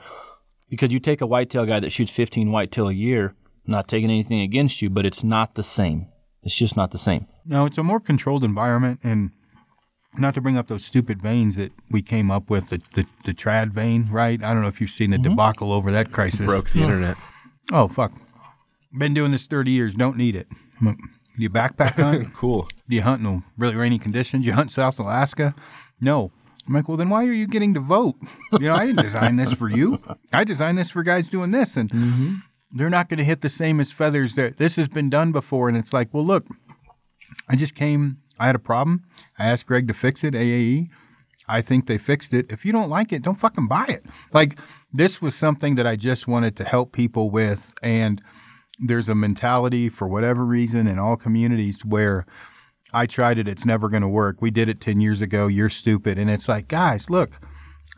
Because 0.68 0.92
you 0.92 0.98
take 0.98 1.20
a 1.20 1.26
whitetail 1.26 1.66
guy 1.66 1.80
that 1.80 1.90
shoots 1.90 2.10
15 2.10 2.50
whitetail 2.50 2.88
a 2.88 2.92
year, 2.92 3.34
not 3.66 3.88
taking 3.88 4.10
anything 4.10 4.40
against 4.40 4.82
you, 4.82 4.90
but 4.90 5.06
it's 5.06 5.22
not 5.22 5.54
the 5.54 5.62
same. 5.62 6.08
It's 6.42 6.56
just 6.56 6.76
not 6.76 6.90
the 6.90 6.98
same. 6.98 7.26
No, 7.44 7.66
it's 7.66 7.78
a 7.78 7.82
more 7.82 8.00
controlled 8.00 8.42
environment, 8.42 9.00
and 9.04 9.30
not 10.18 10.34
to 10.34 10.40
bring 10.40 10.56
up 10.56 10.66
those 10.66 10.84
stupid 10.84 11.22
vanes 11.22 11.56
that 11.56 11.72
we 11.90 12.02
came 12.02 12.30
up 12.30 12.50
with, 12.50 12.70
the 12.70 12.82
the, 12.94 13.06
the 13.24 13.32
trad 13.32 13.70
vane, 13.70 14.08
right? 14.10 14.42
I 14.42 14.52
don't 14.52 14.62
know 14.62 14.68
if 14.68 14.80
you've 14.80 14.90
seen 14.90 15.10
the 15.10 15.18
mm-hmm. 15.18 15.30
debacle 15.30 15.72
over 15.72 15.90
that 15.92 16.10
crisis. 16.10 16.46
Broke 16.46 16.70
the 16.70 16.82
internet. 16.82 17.16
Oh 17.72 17.86
fuck! 17.88 18.12
Been 18.96 19.14
doing 19.14 19.30
this 19.30 19.46
thirty 19.46 19.70
years. 19.70 19.94
Don't 19.94 20.16
need 20.16 20.34
it. 20.34 20.48
Do 21.36 21.42
you 21.42 21.50
backpack 21.50 21.94
hunt? 21.94 22.34
Cool. 22.34 22.68
Do 22.88 22.96
you 22.96 23.02
hunt 23.02 23.22
in 23.22 23.42
really 23.56 23.74
rainy 23.74 23.98
conditions? 23.98 24.46
You 24.46 24.52
hunt 24.52 24.70
South 24.70 24.98
Alaska? 24.98 25.54
No. 26.00 26.30
I'm 26.66 26.74
like, 26.74 26.88
well, 26.88 26.96
then 26.96 27.10
why 27.10 27.26
are 27.26 27.32
you 27.32 27.46
getting 27.46 27.74
to 27.74 27.80
vote? 27.80 28.16
You 28.52 28.68
know, 28.68 28.74
I 28.74 28.86
didn't 28.86 29.02
design 29.02 29.36
this 29.36 29.52
for 29.52 29.68
you. 29.68 30.00
I 30.32 30.44
designed 30.44 30.78
this 30.78 30.90
for 30.90 31.02
guys 31.02 31.28
doing 31.28 31.50
this, 31.50 31.76
and 31.76 31.90
mm-hmm. 31.90 32.34
they're 32.70 32.90
not 32.90 33.08
going 33.08 33.18
to 33.18 33.24
hit 33.24 33.40
the 33.40 33.50
same 33.50 33.80
as 33.80 33.90
feathers. 33.90 34.36
That 34.36 34.58
this 34.58 34.76
has 34.76 34.88
been 34.88 35.10
done 35.10 35.32
before, 35.32 35.68
and 35.68 35.76
it's 35.76 35.92
like, 35.92 36.12
well, 36.12 36.24
look, 36.24 36.46
I 37.48 37.56
just 37.56 37.74
came. 37.74 38.18
I 38.38 38.46
had 38.46 38.54
a 38.54 38.60
problem. 38.60 39.04
I 39.38 39.46
asked 39.46 39.66
Greg 39.66 39.88
to 39.88 39.94
fix 39.94 40.22
it. 40.22 40.34
AAE. 40.34 40.88
I 41.48 41.62
think 41.62 41.86
they 41.86 41.98
fixed 41.98 42.32
it. 42.32 42.52
If 42.52 42.64
you 42.64 42.72
don't 42.72 42.88
like 42.88 43.12
it, 43.12 43.22
don't 43.22 43.38
fucking 43.38 43.66
buy 43.66 43.86
it. 43.88 44.04
Like 44.32 44.56
this 44.92 45.20
was 45.20 45.34
something 45.34 45.74
that 45.74 45.86
I 45.86 45.96
just 45.96 46.28
wanted 46.28 46.56
to 46.56 46.64
help 46.64 46.92
people 46.92 47.30
with, 47.30 47.74
and 47.82 48.22
there's 48.78 49.08
a 49.08 49.14
mentality 49.14 49.88
for 49.88 50.08
whatever 50.08 50.44
reason 50.44 50.88
in 50.88 50.98
all 50.98 51.16
communities 51.16 51.84
where 51.84 52.26
I 52.92 53.06
tried 53.06 53.38
it, 53.38 53.48
it's 53.48 53.64
never 53.64 53.88
going 53.88 54.02
to 54.02 54.08
work. 54.08 54.40
We 54.40 54.50
did 54.50 54.68
it 54.68 54.80
10 54.80 55.00
years 55.00 55.20
ago, 55.20 55.46
you're 55.46 55.70
stupid. 55.70 56.18
And 56.18 56.30
it's 56.30 56.48
like, 56.48 56.68
guys, 56.68 57.08
look, 57.08 57.38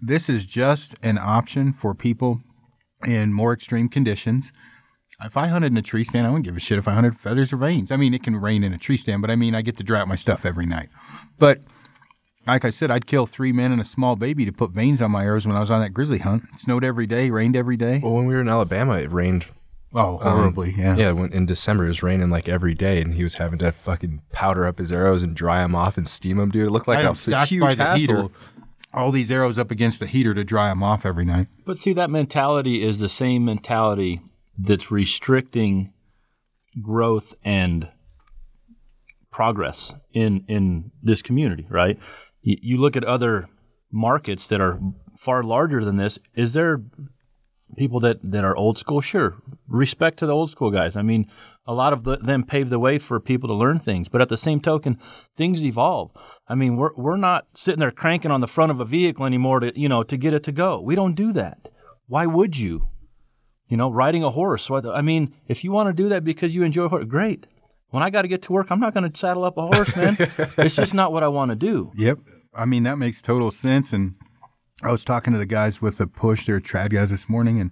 this 0.01 0.29
is 0.29 0.47
just 0.47 0.95
an 1.03 1.19
option 1.19 1.73
for 1.73 1.95
people 1.95 2.43
in 3.07 3.33
more 3.33 3.53
extreme 3.53 3.89
conditions. 3.89 4.53
If 5.23 5.37
I 5.37 5.47
hunted 5.49 5.73
in 5.73 5.77
a 5.77 5.83
tree 5.83 6.05
stand, 6.05 6.27
I 6.27 6.31
wouldn't 6.31 6.45
give 6.45 6.57
a 6.57 6.61
shit 6.61 6.79
if 6.79 6.89
I 6.89 6.93
hunted 6.93 7.19
feathers 7.19 7.53
or 7.53 7.57
vanes. 7.57 7.91
I 7.91 7.97
mean, 7.97 8.15
it 8.15 8.23
can 8.23 8.37
rain 8.37 8.63
in 8.65 8.73
a 8.73 8.79
tree 8.79 8.97
stand, 8.97 9.23
but 9.23 9.31
I 9.31 9.37
mean, 9.37 9.55
I 9.55 9.63
get 9.63 9.77
to 9.79 9.85
dry 9.85 10.01
out 10.01 10.09
my 10.09 10.17
stuff 10.17 10.45
every 10.45 10.67
night. 10.67 10.89
But 11.39 11.61
like 12.47 12.65
I 12.65 12.71
said, 12.71 12.91
I'd 12.91 13.07
kill 13.07 13.27
three 13.27 13.53
men 13.53 13.73
and 13.73 13.81
a 13.81 13.85
small 13.85 14.17
baby 14.17 14.45
to 14.45 14.53
put 14.53 14.73
vanes 14.73 15.01
on 15.01 15.11
my 15.11 15.25
arrows 15.25 15.47
when 15.47 15.57
I 15.57 15.61
was 15.61 15.71
on 15.71 15.81
that 15.81 15.95
grizzly 15.95 16.19
hunt. 16.19 16.45
It 16.53 16.61
snowed 16.61 16.85
every 16.85 17.07
day, 17.07 17.31
rained 17.31 17.57
every 17.57 17.77
day. 17.77 18.01
Well, 18.03 18.15
when 18.15 18.27
we 18.27 18.35
were 18.35 18.41
in 18.41 18.49
Alabama, 18.49 18.95
it 18.95 19.13
rained. 19.13 19.47
Oh, 19.95 20.19
um, 20.23 20.39
horribly, 20.39 20.75
yeah. 20.77 20.97
Yeah, 20.97 21.13
when, 21.13 21.33
in 21.33 21.47
December 21.47 21.85
it 21.85 21.89
was 21.89 22.03
raining 22.03 22.31
like 22.31 22.49
every 22.49 22.75
day, 22.75 23.01
and 23.01 23.15
he 23.15 23.23
was 23.23 23.35
having 23.35 23.59
to 23.61 23.71
fucking 23.71 24.23
powder 24.33 24.67
up 24.67 24.79
his 24.79 24.91
arrows 24.91 25.23
and 25.23 25.37
dry 25.37 25.63
them 25.63 25.75
off 25.75 25.97
and 25.97 26.07
steam 26.07 26.39
them, 26.39 26.51
dude. 26.51 26.67
It 26.67 26.71
looked 26.71 26.89
like 26.89 26.99
had 26.99 27.33
a 27.33 27.45
huge 27.47 27.77
hassle. 27.77 27.99
heater. 27.99 28.29
All 28.93 29.11
these 29.11 29.31
arrows 29.31 29.59
up 29.59 29.71
against 29.71 30.01
the 30.01 30.07
heater 30.07 30.35
to 30.35 30.45
dry 30.45 30.69
them 30.69 30.83
off 30.83 31.07
every 31.07 31.25
night. 31.25 31.49
But 31.65 31.79
see, 31.79 31.93
that 31.93 32.11
mentality 32.11 32.83
is 32.83 32.99
the 32.99 33.09
same 33.09 33.45
mentality 33.45 34.21
that's 34.59 34.91
restricting 34.91 35.93
growth 36.81 37.35
and 37.45 37.89
progress 39.31 39.95
in 40.13 40.45
in 40.49 40.93
this 41.03 41.23
community, 41.23 41.67
right? 41.69 41.99
You, 42.43 42.57
you 42.63 42.77
look 42.77 42.97
at 42.97 43.05
other 43.05 43.49
markets 43.91 44.47
that 44.49 44.61
are 44.61 44.79
far 45.19 45.43
larger 45.43 45.85
than 45.85 45.97
this. 45.97 46.19
Is 46.35 46.53
there 46.53 46.83
people 47.77 48.00
that 48.00 48.18
that 48.22 48.44
are 48.44 48.57
old 48.57 48.79
school? 48.79 49.00
Sure, 49.00 49.37
respect 49.68 50.18
to 50.18 50.27
the 50.27 50.35
old 50.35 50.50
school 50.50 50.70
guys. 50.70 50.96
I 50.96 51.03
mean, 51.03 51.31
a 51.66 51.74
lot 51.74 51.92
of 51.92 52.05
the, 52.05 52.16
them 52.16 52.44
paved 52.44 52.70
the 52.70 52.79
way 52.79 52.98
for 52.98 53.18
people 53.20 53.48
to 53.48 53.55
learn 53.55 53.81
things, 53.81 54.09
but 54.09 54.20
at 54.20 54.29
the 54.29 54.37
same 54.37 54.61
token, 54.61 54.98
things 55.37 55.64
evolve. 55.64 56.11
I 56.48 56.55
mean, 56.55 56.77
we're 56.77 56.94
we're 56.96 57.16
not 57.16 57.46
sitting 57.55 57.81
there 57.81 57.90
cranking 57.90 58.31
on 58.31 58.40
the 58.40 58.48
front 58.48 58.70
of 58.70 58.81
a 58.81 58.85
vehicle 58.85 59.27
anymore 59.27 59.61
to 59.61 59.79
you 59.79 59.88
know 59.88 60.03
to 60.03 60.16
get 60.16 60.35
it 60.35 60.42
to 60.44 60.53
go. 60.53 60.81
We 60.81 60.94
don't 60.94 61.14
do 61.14 61.33
that. 61.33 61.68
Why 62.07 62.27
would 62.27 62.59
you? 62.59 62.88
You 63.68 63.79
know, 63.79 63.90
riding 63.90 64.22
a 64.22 64.31
horse. 64.31 64.70
I 64.70 65.00
mean, 65.00 65.35
if 65.48 65.64
you 65.64 65.72
want 65.72 65.88
to 65.88 65.94
do 65.94 66.09
that 66.11 66.22
because 66.22 66.55
you 66.55 66.62
enjoy 66.62 66.88
horse, 66.88 67.07
great. 67.07 67.46
When 67.88 68.03
I 68.03 68.11
got 68.11 68.22
to 68.22 68.29
get 68.29 68.42
to 68.42 68.53
work, 68.53 68.70
I'm 68.70 68.81
not 68.81 68.92
going 68.92 69.11
to 69.11 69.18
saddle 69.18 69.44
up 69.44 69.57
a 69.57 69.66
horse, 69.66 69.94
man. 69.96 70.16
it's 70.59 70.77
just 70.77 70.94
not 70.94 71.12
what 71.12 71.22
I 71.22 71.29
want 71.29 71.50
to 71.50 71.57
do. 71.57 71.92
Yep. 71.96 72.18
I 72.53 72.66
mean, 72.66 72.83
that 72.83 72.98
makes 72.98 73.22
total 73.22 73.50
sense. 73.50 73.92
And 73.92 74.16
I 74.83 74.91
was 74.91 75.05
talking 75.05 75.33
to 75.33 75.39
the 75.39 75.47
guys 75.47 75.81
with 75.81 75.99
the 75.99 76.07
push, 76.07 76.47
they're 76.47 76.61
trad 76.61 76.91
guys 76.91 77.11
this 77.11 77.29
morning, 77.29 77.61
and 77.61 77.71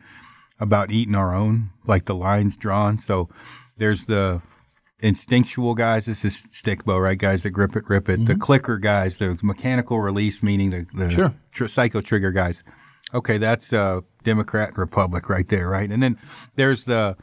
about 0.60 0.90
eating 0.90 1.14
our 1.14 1.34
own, 1.34 1.70
like 1.84 2.04
the 2.04 2.14
lines 2.14 2.56
drawn. 2.56 2.98
So 2.98 3.28
there's 3.76 4.04
the 4.04 4.40
instinctual 5.00 5.74
guys. 5.74 6.06
This 6.06 6.24
is 6.24 6.46
stick 6.50 6.84
bow, 6.84 6.98
right? 6.98 7.18
Guys 7.18 7.42
that 7.42 7.50
grip 7.50 7.74
it, 7.76 7.84
rip 7.88 8.08
it. 8.08 8.24
The 8.26 8.36
clicker 8.36 8.78
guys, 8.78 9.18
the 9.18 9.36
mechanical 9.42 10.00
release, 10.00 10.42
meaning 10.42 10.70
the, 10.70 10.86
the 10.94 11.10
Sure. 11.10 11.34
tr- 11.50 11.66
psycho 11.66 12.00
trigger 12.00 12.30
guys. 12.30 12.62
Okay, 13.12 13.36
that's 13.36 13.72
uh, 13.72 14.00
Democrat 14.22 14.68
and 14.70 14.78
Republic 14.78 15.28
right 15.28 15.48
there, 15.48 15.68
right? 15.68 15.90
And 15.90 16.02
then 16.02 16.18
there's 16.54 16.84
the 16.84 17.16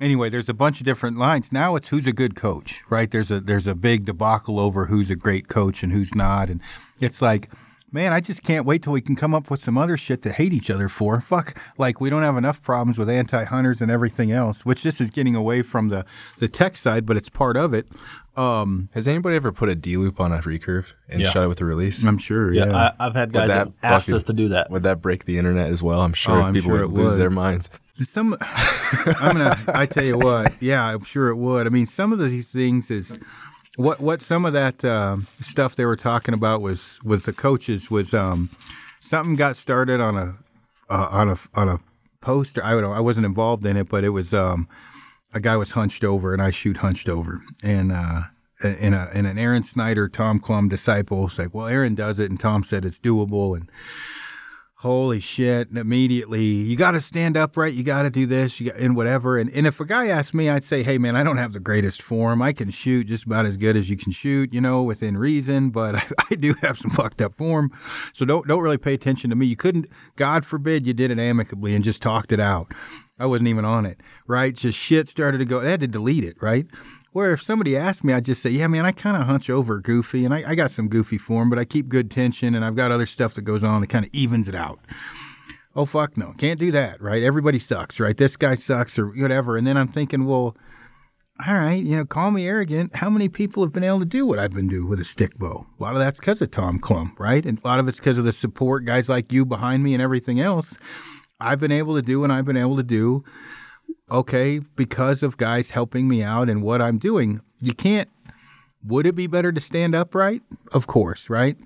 anyway. 0.00 0.28
There's 0.28 0.48
a 0.48 0.54
bunch 0.54 0.80
of 0.80 0.84
different 0.84 1.16
lines. 1.16 1.52
Now 1.52 1.76
it's 1.76 1.88
who's 1.88 2.06
a 2.06 2.12
good 2.12 2.34
coach, 2.34 2.82
right? 2.90 3.10
There's 3.10 3.30
a 3.30 3.40
there's 3.40 3.66
a 3.68 3.74
big 3.76 4.04
debacle 4.04 4.58
over 4.58 4.86
who's 4.86 5.08
a 5.08 5.16
great 5.16 5.48
coach 5.48 5.82
and 5.82 5.92
who's 5.92 6.14
not, 6.14 6.50
and 6.50 6.60
it's 6.98 7.22
like. 7.22 7.48
Man, 7.92 8.12
I 8.12 8.20
just 8.20 8.44
can't 8.44 8.64
wait 8.64 8.82
till 8.84 8.92
we 8.92 9.00
can 9.00 9.16
come 9.16 9.34
up 9.34 9.50
with 9.50 9.60
some 9.60 9.76
other 9.76 9.96
shit 9.96 10.22
to 10.22 10.30
hate 10.32 10.52
each 10.52 10.70
other 10.70 10.88
for. 10.88 11.20
Fuck, 11.20 11.58
like 11.76 12.00
we 12.00 12.08
don't 12.08 12.22
have 12.22 12.36
enough 12.36 12.62
problems 12.62 12.98
with 12.98 13.10
anti-hunters 13.10 13.80
and 13.80 13.90
everything 13.90 14.30
else. 14.30 14.64
Which 14.64 14.82
this 14.84 15.00
is 15.00 15.10
getting 15.10 15.34
away 15.34 15.62
from 15.62 15.88
the 15.88 16.04
the 16.38 16.46
tech 16.48 16.76
side, 16.76 17.04
but 17.04 17.16
it's 17.16 17.28
part 17.28 17.56
of 17.56 17.74
it. 17.74 17.88
Um, 18.36 18.88
Has 18.92 19.08
anybody 19.08 19.34
ever 19.34 19.50
put 19.50 19.68
a 19.68 19.74
D 19.74 19.96
loop 19.96 20.20
on 20.20 20.32
a 20.32 20.38
recurve 20.38 20.92
and 21.08 21.20
Yeah. 21.20 21.30
shot 21.30 21.42
it 21.42 21.48
with 21.48 21.60
a 21.60 21.64
release? 21.64 22.04
I'm 22.04 22.16
sure. 22.16 22.54
Yeah, 22.54 22.66
Yeah, 22.66 22.92
I, 23.00 23.06
I've 23.06 23.14
had 23.14 23.32
guys 23.32 23.48
that, 23.48 23.66
that 23.82 23.92
asked 23.92 24.04
fucking- 24.06 24.14
us 24.14 24.22
to 24.24 24.32
do 24.32 24.48
that. 24.50 24.70
Would 24.70 24.84
that 24.84 25.02
break 25.02 25.24
the 25.24 25.36
internet 25.36 25.68
as 25.68 25.82
well? 25.82 26.00
I'm 26.00 26.12
sure 26.12 26.36
Oh, 26.36 26.42
I'm 26.42 26.54
people 26.54 26.70
sure 26.70 26.86
would 26.86 26.96
it 26.96 27.02
lose 27.02 27.12
would. 27.14 27.20
their 27.20 27.30
minds. 27.30 27.68
Some, 27.94 28.36
I'm 28.40 29.32
gonna. 29.36 29.58
I 29.68 29.84
tell 29.84 30.04
you 30.04 30.16
what. 30.16 30.62
Yeah, 30.62 30.94
I'm 30.94 31.02
sure 31.04 31.28
it 31.28 31.36
would. 31.36 31.66
I 31.66 31.70
mean, 31.70 31.86
some 31.86 32.12
of 32.12 32.18
these 32.20 32.48
things 32.50 32.88
is 32.90 33.18
what 33.80 34.00
what 34.00 34.22
some 34.22 34.44
of 34.44 34.52
that 34.52 34.84
um 34.84 35.26
stuff 35.40 35.74
they 35.74 35.84
were 35.84 35.96
talking 35.96 36.34
about 36.34 36.60
was 36.60 37.00
with 37.02 37.24
the 37.24 37.32
coaches 37.32 37.90
was 37.90 38.12
um, 38.12 38.50
something 39.00 39.36
got 39.36 39.56
started 39.56 40.00
on 40.00 40.16
a 40.16 40.36
uh, 40.90 41.08
on 41.10 41.30
a 41.30 41.36
on 41.54 41.68
a 41.68 41.80
poster. 42.20 42.64
I 42.64 42.80
don't. 42.80 42.96
I 42.96 43.00
wasn't 43.00 43.26
involved 43.26 43.64
in 43.64 43.76
it, 43.76 43.88
but 43.88 44.04
it 44.04 44.10
was 44.10 44.34
um, 44.34 44.68
a 45.32 45.40
guy 45.40 45.56
was 45.56 45.72
hunched 45.72 46.04
over, 46.04 46.32
and 46.32 46.42
I 46.42 46.50
shoot 46.50 46.78
hunched 46.78 47.08
over, 47.08 47.42
and. 47.62 47.92
uh 47.92 48.22
in 48.62 48.92
a 48.92 49.08
in 49.14 49.24
an 49.24 49.38
Aaron 49.38 49.62
Snyder 49.62 50.06
Tom 50.06 50.38
Clum 50.38 50.68
disciple, 50.68 51.26
it's 51.26 51.38
like, 51.38 51.54
well, 51.54 51.66
Aaron 51.66 51.94
does 51.94 52.18
it, 52.18 52.30
and 52.30 52.38
Tom 52.38 52.62
said 52.62 52.84
it's 52.84 53.00
doable, 53.00 53.56
and 53.56 53.70
holy 54.80 55.20
shit 55.20 55.68
and 55.68 55.76
immediately 55.76 56.42
you 56.42 56.74
got 56.74 56.92
to 56.92 57.00
stand 57.02 57.36
upright 57.36 57.74
you 57.74 57.82
got 57.82 58.00
to 58.00 58.08
do 58.08 58.24
this 58.24 58.58
you 58.58 58.70
got, 58.70 58.80
and 58.80 58.96
whatever. 58.96 59.36
And, 59.36 59.50
and 59.50 59.66
if 59.66 59.78
a 59.78 59.84
guy 59.84 60.06
asked 60.06 60.32
me 60.32 60.48
i'd 60.48 60.64
say 60.64 60.82
hey 60.82 60.96
man 60.96 61.16
i 61.16 61.22
don't 61.22 61.36
have 61.36 61.52
the 61.52 61.60
greatest 61.60 62.00
form. 62.00 62.40
I 62.40 62.54
can 62.54 62.70
shoot 62.70 63.08
just 63.08 63.26
about 63.26 63.44
as 63.44 63.58
good 63.58 63.76
as 63.76 63.90
you 63.90 63.98
can 63.98 64.10
shoot 64.10 64.54
you 64.54 64.60
know 64.60 64.82
within 64.82 65.18
reason 65.18 65.68
but 65.68 65.94
i, 65.96 66.04
I 66.30 66.34
do 66.34 66.54
have 66.62 66.78
some 66.78 66.90
fucked 66.90 67.20
up 67.20 67.34
form. 67.34 67.70
So 68.14 68.24
don't 68.24 68.48
don't 68.48 68.62
really 68.62 68.78
pay 68.78 68.94
attention 68.94 69.28
to 69.28 69.36
me. 69.36 69.44
You 69.44 69.56
couldn't 69.56 69.86
god 70.16 70.46
forbid 70.46 70.86
you 70.86 70.94
did 70.94 71.10
it 71.10 71.18
amicably 71.18 71.74
and 71.74 71.84
just 71.84 72.00
talked 72.00 72.32
it 72.32 72.40
out. 72.40 72.72
I 73.18 73.26
wasn't 73.26 73.48
even 73.48 73.66
on 73.66 73.84
it 73.84 74.00
right? 74.26 74.54
Just 74.54 74.78
shit 74.78 75.08
started 75.08 75.38
to 75.38 75.44
go 75.44 75.60
they 75.60 75.72
had 75.72 75.80
to 75.80 75.88
delete 75.88 76.24
it 76.24 76.36
right 76.40 76.66
where 77.12 77.32
if 77.32 77.42
somebody 77.42 77.76
asked 77.76 78.04
me, 78.04 78.12
I'd 78.12 78.24
just 78.24 78.42
say, 78.42 78.50
yeah, 78.50 78.68
man, 78.68 78.86
I 78.86 78.92
kind 78.92 79.16
of 79.16 79.26
hunch 79.26 79.50
over 79.50 79.80
goofy 79.80 80.24
and 80.24 80.32
I, 80.32 80.50
I 80.50 80.54
got 80.54 80.70
some 80.70 80.88
goofy 80.88 81.18
form, 81.18 81.50
but 81.50 81.58
I 81.58 81.64
keep 81.64 81.88
good 81.88 82.10
tension 82.10 82.54
and 82.54 82.64
I've 82.64 82.76
got 82.76 82.92
other 82.92 83.06
stuff 83.06 83.34
that 83.34 83.42
goes 83.42 83.64
on 83.64 83.80
that 83.80 83.88
kind 83.88 84.04
of 84.04 84.10
evens 84.12 84.48
it 84.48 84.54
out. 84.54 84.80
Oh, 85.74 85.84
fuck 85.84 86.16
no. 86.16 86.34
Can't 86.38 86.58
do 86.58 86.72
that, 86.72 87.00
right? 87.00 87.22
Everybody 87.22 87.58
sucks, 87.58 88.00
right? 88.00 88.16
This 88.16 88.36
guy 88.36 88.54
sucks 88.54 88.98
or 88.98 89.06
whatever. 89.08 89.56
And 89.56 89.66
then 89.66 89.76
I'm 89.76 89.88
thinking, 89.88 90.26
well, 90.26 90.56
all 91.46 91.54
right, 91.54 91.82
you 91.82 91.96
know, 91.96 92.04
call 92.04 92.30
me 92.30 92.46
arrogant. 92.46 92.96
How 92.96 93.08
many 93.08 93.28
people 93.28 93.62
have 93.62 93.72
been 93.72 93.84
able 93.84 94.00
to 94.00 94.04
do 94.04 94.26
what 94.26 94.38
I've 94.38 94.52
been 94.52 94.68
doing 94.68 94.88
with 94.88 95.00
a 95.00 95.04
stick 95.04 95.38
bow? 95.38 95.66
A 95.78 95.82
lot 95.82 95.94
of 95.94 96.00
that's 96.00 96.20
because 96.20 96.42
of 96.42 96.50
Tom 96.50 96.78
Clum, 96.78 97.14
right? 97.18 97.46
And 97.46 97.58
a 97.62 97.66
lot 97.66 97.80
of 97.80 97.88
it's 97.88 97.98
because 97.98 98.18
of 98.18 98.24
the 98.24 98.32
support, 98.32 98.84
guys 98.84 99.08
like 99.08 99.32
you 99.32 99.44
behind 99.44 99.82
me 99.82 99.94
and 99.94 100.02
everything 100.02 100.40
else. 100.40 100.76
I've 101.40 101.60
been 101.60 101.72
able 101.72 101.94
to 101.94 102.02
do 102.02 102.24
and 102.24 102.32
I've 102.32 102.44
been 102.44 102.58
able 102.58 102.76
to 102.76 102.82
do 102.82 103.24
okay, 104.10 104.60
because 104.76 105.22
of 105.22 105.36
guys 105.36 105.70
helping 105.70 106.08
me 106.08 106.22
out 106.22 106.48
and 106.48 106.62
what 106.62 106.82
I'm 106.82 106.98
doing. 106.98 107.40
You 107.60 107.72
can't. 107.72 108.08
Would 108.84 109.06
it 109.06 109.14
be 109.14 109.26
better 109.26 109.52
to 109.52 109.60
stand 109.60 109.94
upright? 109.94 110.42
Of 110.72 110.86
course, 110.86 111.28
right? 111.28 111.56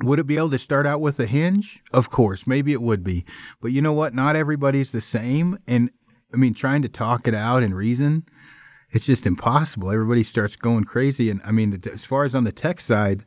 Would 0.00 0.18
it 0.18 0.26
be 0.26 0.36
able 0.36 0.50
to 0.50 0.58
start 0.58 0.86
out 0.86 1.00
with 1.00 1.18
a 1.18 1.26
hinge? 1.26 1.82
Of 1.92 2.10
course, 2.10 2.46
maybe 2.46 2.72
it 2.72 2.82
would 2.82 3.02
be. 3.02 3.24
But 3.60 3.72
you 3.72 3.82
know 3.82 3.92
what? 3.92 4.14
Not 4.14 4.36
everybody's 4.36 4.92
the 4.92 5.00
same. 5.00 5.58
And 5.66 5.90
I 6.32 6.36
mean, 6.36 6.54
trying 6.54 6.82
to 6.82 6.88
talk 6.88 7.26
it 7.26 7.34
out 7.34 7.62
and 7.62 7.74
reason, 7.74 8.24
it's 8.90 9.06
just 9.06 9.26
impossible. 9.26 9.90
Everybody 9.90 10.22
starts 10.22 10.56
going 10.56 10.84
crazy. 10.84 11.30
And 11.30 11.40
I 11.44 11.50
mean, 11.50 11.82
as 11.92 12.04
far 12.04 12.24
as 12.24 12.34
on 12.34 12.44
the 12.44 12.52
tech 12.52 12.80
side, 12.80 13.24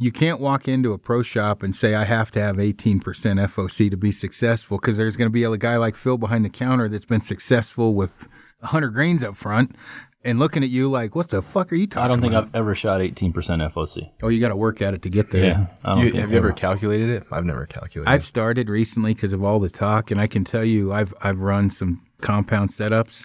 you 0.00 0.10
can't 0.10 0.40
walk 0.40 0.66
into 0.66 0.92
a 0.92 0.98
pro 0.98 1.22
shop 1.22 1.62
and 1.62 1.76
say 1.76 1.94
I 1.94 2.04
have 2.04 2.30
to 2.32 2.40
have 2.40 2.56
18% 2.56 3.02
FOC 3.02 3.90
to 3.90 3.96
be 3.96 4.10
successful 4.10 4.78
because 4.78 4.96
there's 4.96 5.14
going 5.16 5.26
to 5.26 5.32
be 5.32 5.44
a 5.44 5.56
guy 5.58 5.76
like 5.76 5.94
Phil 5.94 6.16
behind 6.18 6.44
the 6.44 6.48
counter 6.48 6.88
that's 6.88 7.04
been 7.04 7.20
successful 7.20 7.94
with 7.94 8.26
100 8.60 8.88
grains 8.90 9.22
up 9.22 9.36
front 9.36 9.76
and 10.24 10.38
looking 10.38 10.62
at 10.62 10.68
you 10.70 10.90
like, 10.90 11.14
what 11.14 11.28
the 11.28 11.40
fuck 11.42 11.70
are 11.72 11.76
you 11.76 11.86
talking 11.86 12.04
I 12.04 12.08
don't 12.08 12.20
think 12.20 12.32
about? 12.32 12.44
I've 12.48 12.54
ever 12.54 12.74
shot 12.74 13.00
18% 13.00 13.32
FOC. 13.72 14.10
oh, 14.22 14.28
you 14.28 14.40
got 14.40 14.48
to 14.48 14.56
work 14.56 14.80
at 14.82 14.94
it 14.94 15.02
to 15.02 15.10
get 15.10 15.30
there. 15.30 15.44
Yeah. 15.44 15.66
I 15.84 15.94
don't 15.94 15.98
You- 15.98 16.10
think 16.12 16.20
have 16.22 16.30
you 16.30 16.36
ever 16.38 16.48
ever. 16.48 16.56
calculated 16.56 17.08
it? 17.10 17.26
I've 17.30 17.44
never 17.44 17.66
calculated. 17.66 18.10
It. 18.10 18.12
I've 18.14 18.26
started 18.26 18.68
recently 18.68 19.14
because 19.14 19.32
of 19.32 19.42
all 19.44 19.60
the 19.60 19.70
talk, 19.70 20.10
and 20.10 20.20
I 20.20 20.26
can 20.26 20.44
tell 20.44 20.64
you, 20.64 20.92
I've 20.92 21.14
I've 21.22 21.40
run 21.40 21.70
some 21.70 22.02
compound 22.20 22.70
setups. 22.70 23.24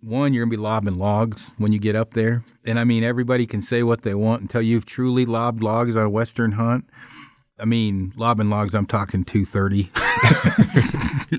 One, 0.00 0.32
you're 0.32 0.44
gonna 0.44 0.50
be 0.50 0.56
lobbing 0.56 0.98
logs 0.98 1.52
when 1.58 1.72
you 1.72 1.78
get 1.78 1.96
up 1.96 2.14
there, 2.14 2.44
and 2.64 2.78
I 2.78 2.84
mean 2.84 3.02
everybody 3.02 3.46
can 3.46 3.62
say 3.62 3.82
what 3.82 4.02
they 4.02 4.14
want 4.14 4.42
until 4.42 4.62
you've 4.62 4.84
truly 4.84 5.26
lobbed 5.26 5.62
logs 5.62 5.96
on 5.96 6.06
a 6.06 6.10
western 6.10 6.52
hunt. 6.52 6.84
I 7.60 7.64
mean, 7.64 8.12
lobbing 8.16 8.50
logs, 8.50 8.74
I'm 8.74 8.86
talking 8.86 9.24
230. 9.24 9.90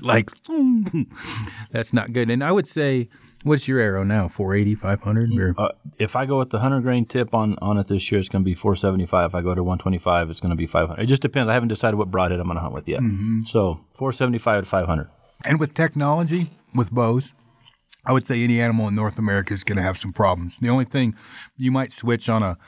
like, 0.02 0.30
that's 1.70 1.92
not 1.92 2.12
good. 2.12 2.30
And 2.30 2.44
I 2.44 2.52
would 2.52 2.68
say, 2.68 3.08
what's 3.42 3.66
your 3.66 3.78
arrow 3.78 4.04
now? 4.04 4.28
480, 4.28 4.74
500? 4.74 5.30
Uh, 5.56 5.68
if 5.98 6.16
I 6.16 6.26
go 6.26 6.38
with 6.38 6.50
the 6.50 6.58
100 6.58 6.82
grain 6.82 7.06
tip 7.06 7.34
on, 7.34 7.56
on 7.62 7.78
it 7.78 7.88
this 7.88 8.10
year, 8.12 8.20
it's 8.20 8.28
going 8.28 8.44
to 8.44 8.48
be 8.48 8.54
475. 8.54 9.30
If 9.30 9.34
I 9.34 9.40
go 9.40 9.54
to 9.54 9.62
125, 9.62 10.30
it's 10.30 10.40
going 10.40 10.50
to 10.50 10.56
be 10.56 10.66
500. 10.66 11.02
It 11.02 11.06
just 11.06 11.22
depends. 11.22 11.48
I 11.48 11.54
haven't 11.54 11.68
decided 11.68 11.96
what 11.96 12.10
broadhead 12.10 12.38
I'm 12.38 12.46
going 12.46 12.56
to 12.56 12.62
hunt 12.62 12.74
with 12.74 12.86
yet. 12.86 13.00
So 13.46 13.80
475 13.94 14.64
to 14.64 14.68
500. 14.68 15.08
And 15.44 15.58
with 15.58 15.72
technology, 15.72 16.50
with 16.74 16.90
bows, 16.92 17.32
I 18.10 18.12
would 18.12 18.26
say 18.26 18.42
any 18.42 18.60
animal 18.60 18.88
in 18.88 18.96
North 18.96 19.20
America 19.20 19.54
is 19.54 19.62
going 19.62 19.76
to 19.76 19.84
have 19.84 19.96
some 19.96 20.12
problems. 20.12 20.56
The 20.60 20.68
only 20.68 20.84
thing 20.84 21.14
you 21.56 21.70
might 21.70 21.92
switch 21.92 22.28
on 22.28 22.42
a 22.42 22.58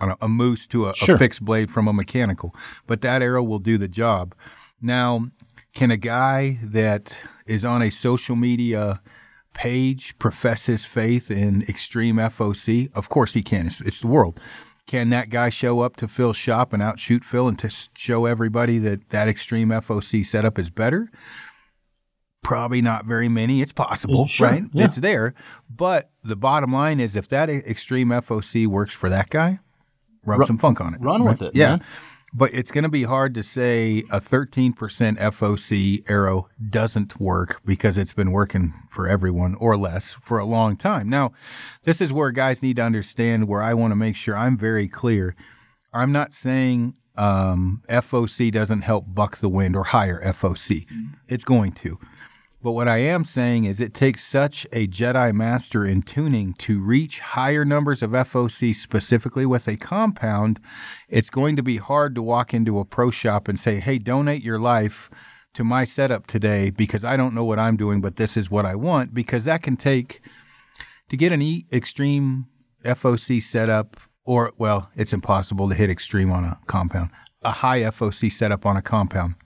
on 0.00 0.12
a, 0.12 0.16
a 0.22 0.28
moose 0.28 0.66
to 0.68 0.86
a, 0.86 0.94
Sure. 0.94 1.16
a 1.16 1.18
fixed 1.18 1.44
blade 1.44 1.70
from 1.70 1.86
a 1.86 1.92
mechanical, 1.92 2.54
but 2.86 3.02
that 3.02 3.20
arrow 3.20 3.42
will 3.42 3.58
do 3.58 3.76
the 3.76 3.88
job. 3.88 4.34
Now, 4.80 5.26
can 5.74 5.90
a 5.90 5.98
guy 5.98 6.60
that 6.62 7.14
is 7.44 7.62
on 7.62 7.82
a 7.82 7.90
social 7.90 8.36
media 8.36 9.02
page 9.52 10.18
profess 10.18 10.64
his 10.64 10.86
faith 10.86 11.30
in 11.30 11.60
extreme 11.68 12.16
FOC? 12.16 12.90
Of 12.94 13.10
course 13.10 13.34
he 13.34 13.42
can. 13.42 13.66
It's, 13.66 13.82
it's 13.82 14.00
the 14.00 14.06
world. 14.06 14.40
Can 14.86 15.10
that 15.10 15.28
guy 15.28 15.50
show 15.50 15.80
up 15.80 15.96
to 15.96 16.08
Phil's 16.08 16.38
shop 16.38 16.72
and 16.72 16.82
outshoot 16.82 17.22
Phil 17.22 17.46
and 17.48 17.58
to 17.58 17.68
show 17.94 18.24
everybody 18.24 18.78
that 18.78 19.10
that 19.10 19.28
extreme 19.28 19.68
FOC 19.68 20.24
setup 20.24 20.58
is 20.58 20.70
better? 20.70 21.10
Probably 22.42 22.80
not 22.82 23.04
very 23.04 23.28
many. 23.28 23.60
It's 23.62 23.72
possible, 23.72 24.26
sure, 24.26 24.48
right? 24.48 24.64
yeah. 24.72 24.84
It's 24.86 24.96
there. 24.96 25.34
But 25.68 26.10
the 26.22 26.36
bottom 26.36 26.72
line 26.72 26.98
is 27.00 27.14
if 27.14 27.28
that 27.28 27.48
extreme 27.50 28.08
FOC 28.08 28.66
works 28.66 28.94
for 28.94 29.08
that 29.10 29.30
guy, 29.30 29.58
rub 30.24 30.46
some 30.46 30.58
funk 30.58 30.80
on 30.80 30.94
it. 30.94 31.00
run 31.00 31.24
with 31.24 31.42
it, 31.42 31.54
Yeah. 31.54 31.68
man. 31.76 31.84
But 32.32 32.54
it's 32.54 32.70
going 32.70 32.84
to 32.84 32.88
be 32.88 33.02
hard 33.02 33.34
to 33.34 33.42
say 33.42 34.04
a 34.08 34.20
13% 34.20 34.74
FOC 35.18 36.08
arrow 36.08 36.48
doesn't 36.70 37.18
work 37.20 37.60
because 37.64 37.96
it's 37.96 38.12
been 38.12 38.30
working 38.30 38.72
for 38.88 39.08
everyone 39.08 39.56
or 39.56 39.76
less 39.76 40.14
for 40.22 40.38
a 40.38 40.44
long 40.44 40.76
time. 40.76 41.08
Now, 41.08 41.32
this 41.82 42.00
is 42.00 42.12
where 42.12 42.30
guys 42.30 42.62
need 42.62 42.76
to 42.76 42.82
understand 42.82 43.48
where 43.48 43.60
I 43.62 43.74
want 43.74 43.90
to 43.90 43.96
make 43.96 44.14
sure 44.14 44.36
I'm 44.36 44.56
very 44.56 44.86
clear. 44.86 45.34
I'm 45.92 46.12
not 46.12 46.32
saying 46.32 46.96
um, 47.16 47.82
FOC 47.88 48.52
doesn't 48.52 48.82
help 48.82 49.06
buck 49.08 49.38
the 49.38 49.48
wind 49.48 49.74
or 49.74 49.84
higher 49.84 50.22
FOC. 50.32 50.86
It's 51.26 51.42
going 51.44 51.72
to. 51.72 51.98
But 52.62 52.72
what 52.72 52.88
I 52.88 52.98
am 52.98 53.24
saying 53.24 53.64
is 53.64 53.80
it 53.80 53.94
takes 53.94 54.22
such 54.22 54.66
a 54.70 54.86
Jedi 54.86 55.32
master 55.32 55.86
in 55.86 56.02
tuning 56.02 56.52
to 56.54 56.82
reach 56.82 57.20
higher 57.20 57.64
numbers 57.64 58.02
of 58.02 58.10
FOC 58.10 58.74
specifically 58.74 59.46
with 59.46 59.66
a 59.66 59.78
compound. 59.78 60.60
It's 61.08 61.30
going 61.30 61.56
to 61.56 61.62
be 61.62 61.78
hard 61.78 62.14
to 62.16 62.22
walk 62.22 62.52
into 62.52 62.78
a 62.78 62.84
pro 62.84 63.10
shop 63.10 63.48
and 63.48 63.58
say, 63.58 63.80
hey, 63.80 63.96
donate 63.96 64.42
your 64.42 64.58
life 64.58 65.08
to 65.54 65.64
my 65.64 65.84
setup 65.84 66.26
today 66.26 66.68
because 66.68 67.02
I 67.02 67.16
don't 67.16 67.34
know 67.34 67.46
what 67.46 67.58
I'm 67.58 67.78
doing, 67.78 68.02
but 68.02 68.16
this 68.16 68.36
is 68.36 68.50
what 68.50 68.66
I 68.66 68.74
want. 68.74 69.14
Because 69.14 69.44
that 69.44 69.62
can 69.62 69.78
take, 69.78 70.20
to 71.08 71.16
get 71.16 71.32
an 71.32 71.40
e- 71.40 71.66
extreme 71.72 72.46
FOC 72.84 73.42
setup, 73.42 73.96
or, 74.26 74.52
well, 74.58 74.90
it's 74.94 75.14
impossible 75.14 75.70
to 75.70 75.74
hit 75.74 75.88
extreme 75.88 76.30
on 76.30 76.44
a 76.44 76.58
compound, 76.66 77.08
a 77.42 77.52
high 77.52 77.80
FOC 77.80 78.30
setup 78.30 78.66
on 78.66 78.76
a 78.76 78.82
compound 78.82 79.36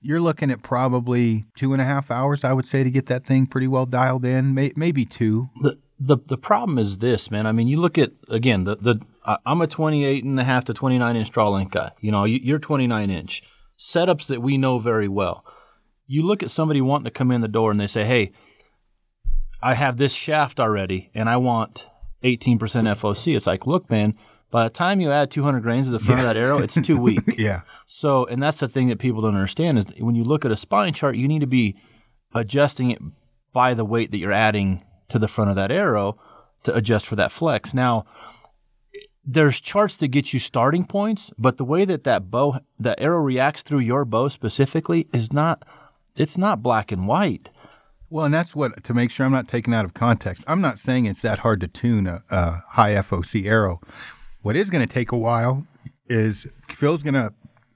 you're 0.00 0.20
looking 0.20 0.50
at 0.50 0.62
probably 0.62 1.44
two 1.56 1.72
and 1.72 1.82
a 1.82 1.84
half 1.84 2.10
hours, 2.10 2.44
I 2.44 2.52
would 2.52 2.66
say, 2.66 2.84
to 2.84 2.90
get 2.90 3.06
that 3.06 3.26
thing 3.26 3.46
pretty 3.46 3.68
well 3.68 3.86
dialed 3.86 4.24
in. 4.24 4.54
May, 4.54 4.72
maybe 4.76 5.04
two. 5.04 5.50
The, 5.60 5.78
the 5.98 6.18
the 6.26 6.36
problem 6.36 6.78
is 6.78 6.98
this, 6.98 7.30
man. 7.30 7.46
I 7.46 7.52
mean, 7.52 7.68
you 7.68 7.78
look 7.78 7.98
at 7.98 8.12
again 8.28 8.64
the 8.64 8.76
the 8.76 9.00
I'm 9.44 9.60
a 9.60 9.66
28 9.66 10.24
and 10.24 10.38
a 10.38 10.44
half 10.44 10.64
to 10.66 10.74
29 10.74 11.16
inch 11.16 11.30
draw 11.30 11.48
length 11.48 11.72
guy. 11.72 11.92
You 12.00 12.12
know, 12.12 12.24
you're 12.24 12.58
29 12.58 13.10
inch 13.10 13.42
setups 13.78 14.26
that 14.26 14.42
we 14.42 14.56
know 14.58 14.78
very 14.78 15.08
well. 15.08 15.44
You 16.06 16.22
look 16.22 16.42
at 16.42 16.50
somebody 16.50 16.80
wanting 16.80 17.06
to 17.06 17.10
come 17.10 17.30
in 17.30 17.40
the 17.40 17.48
door 17.48 17.70
and 17.70 17.80
they 17.80 17.86
say, 17.86 18.04
"Hey, 18.04 18.32
I 19.62 19.74
have 19.74 19.96
this 19.96 20.12
shaft 20.12 20.60
already, 20.60 21.10
and 21.14 21.28
I 21.28 21.38
want 21.38 21.86
18% 22.22 22.58
FOC." 22.58 23.36
It's 23.36 23.46
like, 23.46 23.66
look, 23.66 23.90
man. 23.90 24.14
By 24.50 24.64
the 24.64 24.70
time 24.70 25.00
you 25.00 25.10
add 25.10 25.30
200 25.30 25.62
grains 25.62 25.86
to 25.86 25.90
the 25.90 25.98
front 25.98 26.20
of 26.20 26.26
that 26.26 26.36
arrow, 26.36 26.58
it's 26.58 26.80
too 26.80 26.98
weak. 26.98 27.20
Yeah. 27.38 27.62
So, 27.86 28.24
and 28.26 28.42
that's 28.42 28.60
the 28.60 28.68
thing 28.68 28.88
that 28.88 28.98
people 28.98 29.22
don't 29.22 29.34
understand 29.34 29.78
is 29.78 29.86
when 29.98 30.14
you 30.14 30.24
look 30.24 30.44
at 30.44 30.50
a 30.50 30.56
spine 30.56 30.94
chart, 30.94 31.16
you 31.16 31.28
need 31.28 31.40
to 31.40 31.46
be 31.46 31.76
adjusting 32.34 32.90
it 32.90 33.02
by 33.52 33.74
the 33.74 33.84
weight 33.84 34.10
that 34.10 34.18
you're 34.18 34.32
adding 34.32 34.84
to 35.08 35.18
the 35.18 35.28
front 35.28 35.50
of 35.50 35.56
that 35.56 35.70
arrow 35.70 36.18
to 36.62 36.74
adjust 36.74 37.06
for 37.06 37.16
that 37.16 37.32
flex. 37.32 37.74
Now, 37.74 38.06
there's 39.24 39.60
charts 39.60 39.96
that 39.96 40.08
get 40.08 40.32
you 40.32 40.38
starting 40.38 40.84
points, 40.84 41.32
but 41.36 41.56
the 41.56 41.64
way 41.64 41.84
that 41.84 42.04
that 42.04 42.30
bow, 42.30 42.60
that 42.78 43.00
arrow 43.00 43.20
reacts 43.20 43.62
through 43.62 43.80
your 43.80 44.04
bow 44.04 44.28
specifically 44.28 45.08
is 45.12 45.32
not, 45.32 45.64
it's 46.14 46.38
not 46.38 46.62
black 46.62 46.92
and 46.92 47.08
white. 47.08 47.50
Well, 48.08 48.24
and 48.24 48.32
that's 48.32 48.54
what, 48.54 48.84
to 48.84 48.94
make 48.94 49.10
sure 49.10 49.26
I'm 49.26 49.32
not 49.32 49.48
taken 49.48 49.74
out 49.74 49.84
of 49.84 49.94
context, 49.94 50.44
I'm 50.46 50.60
not 50.60 50.78
saying 50.78 51.06
it's 51.06 51.22
that 51.22 51.40
hard 51.40 51.60
to 51.60 51.68
tune 51.68 52.06
a, 52.06 52.22
a 52.30 52.62
high 52.70 52.94
FOC 52.94 53.46
arrow. 53.46 53.80
What 54.46 54.54
is 54.54 54.70
going 54.70 54.86
to 54.86 54.94
take 54.94 55.10
a 55.10 55.16
while 55.16 55.66
is 56.08 56.46
Phil's 56.70 57.02
going 57.02 57.14
to, 57.14 57.34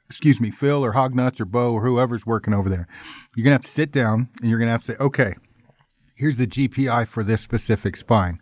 excuse 0.09 0.41
me, 0.41 0.53
Phil 0.53 0.85
or 0.85 0.93
Hognuts 0.93 1.41
or 1.41 1.45
Bo 1.45 1.73
or 1.73 1.85
whoever's 1.85 2.25
working 2.25 2.55
over 2.55 2.69
there, 2.69 2.87
you're 3.35 3.43
going 3.43 3.51
to 3.51 3.55
have 3.55 3.63
to 3.63 3.69
sit 3.69 3.91
down 3.91 4.29
and 4.41 4.49
you're 4.49 4.61
going 4.61 4.69
to 4.69 4.71
have 4.71 4.85
to 4.85 4.93
say, 4.93 4.99
okay, 5.01 5.35
here's 6.15 6.37
the 6.37 6.47
GPI 6.47 7.09
for 7.09 7.25
this 7.25 7.41
specific 7.41 7.97
spine. 7.97 8.39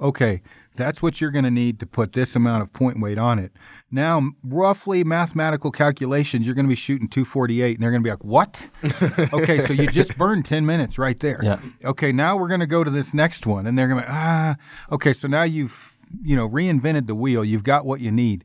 Okay, 0.00 0.40
that's 0.76 1.02
what 1.02 1.20
you're 1.20 1.32
going 1.32 1.44
to 1.44 1.50
need 1.50 1.80
to 1.80 1.86
put 1.86 2.12
this 2.12 2.36
amount 2.36 2.62
of 2.62 2.72
point 2.72 3.00
weight 3.00 3.18
on 3.18 3.40
it. 3.40 3.50
Now, 3.90 4.30
roughly 4.44 5.02
mathematical 5.02 5.72
calculations, 5.72 6.46
you're 6.46 6.54
going 6.54 6.66
to 6.66 6.70
be 6.70 6.76
shooting 6.76 7.08
248, 7.08 7.74
and 7.74 7.82
they're 7.82 7.90
going 7.90 8.02
to 8.02 8.06
be 8.06 8.10
like, 8.10 8.24
what? 8.24 8.68
okay, 9.32 9.58
so 9.58 9.72
you 9.72 9.88
just 9.88 10.16
burned 10.16 10.44
10 10.44 10.64
minutes 10.64 10.96
right 10.96 11.18
there. 11.18 11.40
Yeah. 11.42 11.58
Okay, 11.84 12.12
now 12.12 12.36
we're 12.36 12.46
going 12.46 12.60
to 12.60 12.68
go 12.68 12.84
to 12.84 12.90
this 12.90 13.14
next 13.14 13.48
one, 13.48 13.66
and 13.66 13.76
they're 13.76 13.88
going 13.88 14.00
to 14.00 14.06
be, 14.06 14.12
ah, 14.12 14.56
okay, 14.92 15.12
so 15.12 15.26
now 15.26 15.42
you've, 15.42 15.93
you 16.22 16.36
know, 16.36 16.48
reinvented 16.48 17.06
the 17.06 17.14
wheel. 17.14 17.44
You've 17.44 17.64
got 17.64 17.84
what 17.84 18.00
you 18.00 18.10
need. 18.10 18.44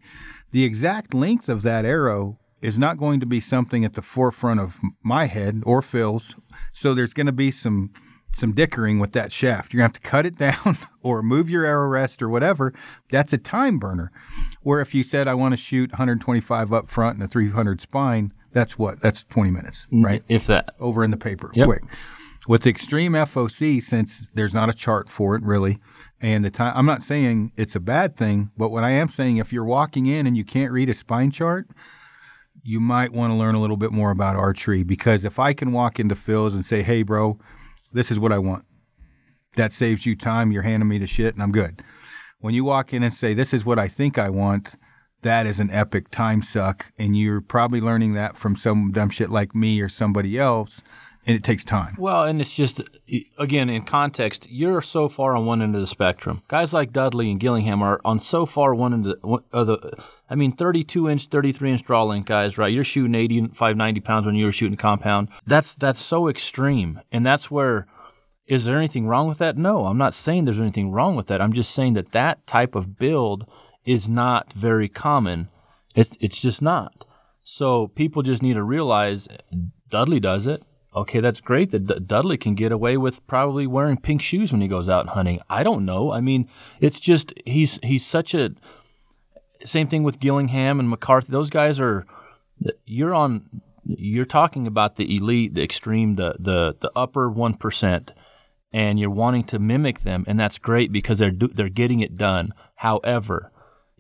The 0.52 0.64
exact 0.64 1.14
length 1.14 1.50
of 1.50 1.62
that 1.64 1.86
arrow 1.86 2.40
is 2.62 2.78
not 2.78 2.98
going 2.98 3.20
to 3.20 3.26
be 3.26 3.40
something 3.40 3.86
at 3.86 3.94
the 3.94 4.02
forefront 4.02 4.60
of 4.60 4.80
my 5.04 5.26
head 5.26 5.62
or 5.66 5.82
Phil's. 5.82 6.36
So 6.74 6.94
there's 6.94 7.14
going 7.14 7.28
to 7.28 7.32
be 7.32 7.52
some 7.52 7.92
some 8.32 8.52
dickering 8.54 9.00
with 9.00 9.14
that 9.14 9.32
shaft. 9.32 9.74
You're 9.74 9.80
going 9.80 9.92
to 9.92 9.98
have 9.98 10.04
to 10.04 10.08
cut 10.10 10.26
it 10.26 10.38
down 10.66 10.78
or 11.02 11.24
move 11.24 11.50
your 11.50 11.66
arrow 11.66 11.88
rest 11.88 12.22
or 12.22 12.30
whatever. 12.30 12.74
That's 13.10 13.34
a 13.34 13.40
time 13.40 13.80
burner. 13.80 14.12
Where 14.62 14.82
if 14.82 14.94
you 14.94 15.02
said 15.04 15.28
I 15.28 15.34
want 15.34 15.54
to 15.54 15.58
shoot 15.58 15.92
125 15.92 16.72
up 16.72 16.90
front 16.90 17.16
and 17.16 17.24
a 17.24 17.28
300 17.28 17.82
spine, 17.82 18.34
that's 18.52 18.78
what? 18.78 19.02
That's 19.02 19.24
20 19.26 19.50
minutes, 19.52 19.88
mm, 19.92 20.04
right? 20.06 20.24
If 20.28 20.46
that. 20.48 20.76
over 20.80 21.04
in 21.04 21.10
the 21.12 21.18
paper 21.18 21.50
Yep. 21.54 21.66
quick. 21.66 21.84
With 22.48 22.66
extreme 22.68 23.14
FOC, 23.14 23.82
since 23.82 24.28
there's 24.34 24.54
not 24.54 24.70
a 24.70 24.74
chart 24.74 25.10
for 25.10 25.36
it 25.36 25.44
really, 25.44 25.80
and 26.22 26.44
the 26.44 26.52
time 26.52 26.74
I'm 26.76 26.86
not 26.86 27.04
saying 27.04 27.52
it's 27.56 27.76
a 27.76 27.80
bad 27.80 28.18
thing, 28.18 28.52
but 28.58 28.70
what 28.70 28.84
I 28.84 28.92
am 28.92 29.10
saying 29.10 29.38
if 29.38 29.54
you're 29.54 29.64
walking 29.64 30.06
in 30.06 30.28
and 30.28 30.36
you 30.36 30.44
can't 30.44 30.72
read 30.72 30.90
a 30.90 30.94
spine 30.94 31.32
chart, 31.32 31.68
you 32.64 32.80
might 32.80 33.14
want 33.14 33.32
to 33.32 33.38
learn 33.38 33.56
a 33.56 33.62
little 33.62 33.78
bit 33.78 33.92
more 33.92 34.12
about 34.12 34.36
archery 34.36 34.84
because 34.84 35.24
if 35.24 35.40
I 35.40 35.54
can 35.54 35.72
walk 35.72 36.00
into 36.00 36.16
Phil's 36.16 36.54
and 36.54 36.66
say, 36.66 36.82
"Hey, 36.82 37.04
bro, 37.04 37.40
this 37.94 38.12
is 38.12 38.20
what 38.20 38.34
I 38.34 38.38
want," 38.38 38.66
that 39.56 39.74
saves 39.74 40.06
you 40.06 40.16
time. 40.16 40.52
You're 40.52 40.64
handing 40.64 40.90
me 40.90 40.98
the 40.98 41.08
shit, 41.08 41.34
and 41.34 41.44
I'm 41.44 41.52
good. 41.52 41.82
When 42.40 42.54
you 42.54 42.64
walk 42.64 42.94
in 42.94 43.04
and 43.04 43.14
say, 43.14 43.34
"This 43.34 43.54
is 43.54 43.66
what 43.66 43.80
I 43.80 43.88
think 43.88 44.18
I 44.18 44.30
want," 44.30 44.76
that 45.22 45.46
is 45.46 45.60
an 45.60 45.72
epic 45.72 46.10
time 46.10 46.42
suck, 46.42 46.92
and 46.98 47.18
you're 47.18 47.42
probably 47.42 47.82
learning 47.82 48.14
that 48.14 48.38
from 48.38 48.56
some 48.56 48.92
dumb 48.92 49.10
shit 49.10 49.30
like 49.30 49.56
me 49.56 49.82
or 49.82 49.90
somebody 49.90 50.38
else, 50.38 50.82
and 51.30 51.38
it 51.38 51.44
takes 51.44 51.64
time. 51.64 51.96
Well, 52.00 52.24
and 52.24 52.42
it's 52.42 52.52
just 52.52 52.82
again 53.38 53.70
in 53.70 53.84
context, 53.84 54.48
you're 54.50 54.82
so 54.82 55.08
far 55.08 55.36
on 55.36 55.46
one 55.46 55.62
end 55.62 55.76
of 55.76 55.82
the 55.82 55.88
spectrum. 55.88 56.42
Guys 56.48 56.74
like 56.74 56.92
Dudley 56.92 57.30
and 57.30 57.40
Gillingham 57.40 57.84
are 57.84 58.02
on 58.04 58.20
so 58.20 58.48
far 58.48 58.74
one 58.74 58.94
end 58.94 59.14
of 59.54 59.68
the, 59.68 60.04
I 60.28 60.34
mean, 60.34 60.54
32 60.54 61.08
inch, 61.08 61.28
33 61.28 61.72
inch 61.74 61.84
draw 61.84 62.04
length 62.04 62.26
guys, 62.26 62.58
right? 62.58 62.74
You're 62.74 62.84
shooting 62.84 63.14
85, 63.14 63.78
90 63.78 64.00
pounds 64.00 64.26
when 64.26 64.34
you 64.34 64.46
were 64.46 64.52
shooting 64.52 64.76
compound. 64.76 65.30
That's 65.46 65.76
that's 65.76 66.02
so 66.02 66.28
extreme, 66.28 67.00
and 67.12 67.26
that's 67.26 67.50
where. 67.52 67.88
Is 68.48 68.66
there 68.66 68.80
anything 68.80 69.06
wrong 69.06 69.28
with 69.28 69.38
that? 69.38 69.58
No, 69.58 69.86
I'm 69.86 70.00
not 70.00 70.16
saying 70.16 70.46
there's 70.46 70.60
anything 70.60 70.90
wrong 70.90 71.16
with 71.16 71.28
that. 71.28 71.40
I'm 71.40 71.54
just 71.54 71.70
saying 71.70 71.94
that 71.94 72.14
that 72.14 72.48
type 72.48 72.74
of 72.74 72.98
build 72.98 73.48
is 73.86 74.10
not 74.10 74.52
very 74.54 74.90
common. 74.90 75.50
It's 75.94 76.18
it's 76.20 76.40
just 76.40 76.60
not. 76.60 77.06
So 77.44 77.90
people 77.90 78.24
just 78.24 78.42
need 78.42 78.56
to 78.56 78.64
realize 78.64 79.28
Dudley 79.88 80.20
does 80.20 80.48
it. 80.48 80.64
Okay, 80.96 81.20
that's 81.20 81.40
great 81.40 81.72
that 81.72 81.86
D- 81.86 82.00
Dudley 82.06 82.38
can 82.38 82.56
get 82.56 82.72
away 82.72 82.98
with 82.98 83.26
probably 83.28 83.68
wearing 83.68 83.98
pink 83.98 84.22
shoes 84.22 84.52
when 84.52 84.62
he 84.62 84.68
goes 84.68 84.90
out 84.90 85.10
hunting. 85.10 85.40
I 85.50 85.64
don't 85.64 85.86
know. 85.86 86.12
I 86.12 86.20
mean, 86.20 86.50
it's 86.80 87.00
just 87.00 87.34
he's 87.46 87.80
he's 87.84 88.06
such 88.06 88.34
a 88.34 88.56
same 89.66 89.88
thing 89.88 90.04
with 90.04 90.20
Gillingham 90.20 90.80
and 90.80 90.90
McCarthy. 90.90 91.32
Those 91.32 91.50
guys 91.50 91.80
are 91.80 92.06
you're 92.86 93.14
on 93.14 93.62
you're 93.86 94.26
talking 94.26 94.66
about 94.66 94.96
the 94.96 95.16
elite, 95.16 95.54
the 95.54 95.64
extreme, 95.64 96.16
the 96.16 96.36
the 96.40 96.76
the 96.80 96.92
upper 96.96 97.30
1% 97.30 98.10
and 98.72 99.00
you're 99.00 99.10
wanting 99.10 99.44
to 99.44 99.58
mimic 99.60 100.04
them 100.04 100.24
and 100.28 100.40
that's 100.40 100.58
great 100.58 100.92
because 100.92 101.18
they're 101.20 101.32
do, 101.32 101.48
they're 101.50 101.70
getting 101.70 102.00
it 102.00 102.18
done. 102.18 102.52
However, 102.76 103.52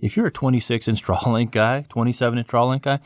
if 0.02 0.18
you're 0.18 0.28
a 0.28 0.32
26 0.32 0.88
inch 0.88 1.02
draw 1.04 1.20
length 1.30 1.52
guy, 1.52 1.86
27 1.90 2.40
inch 2.40 2.48
draw 2.48 2.66
length 2.66 2.84
guy, 2.84 3.00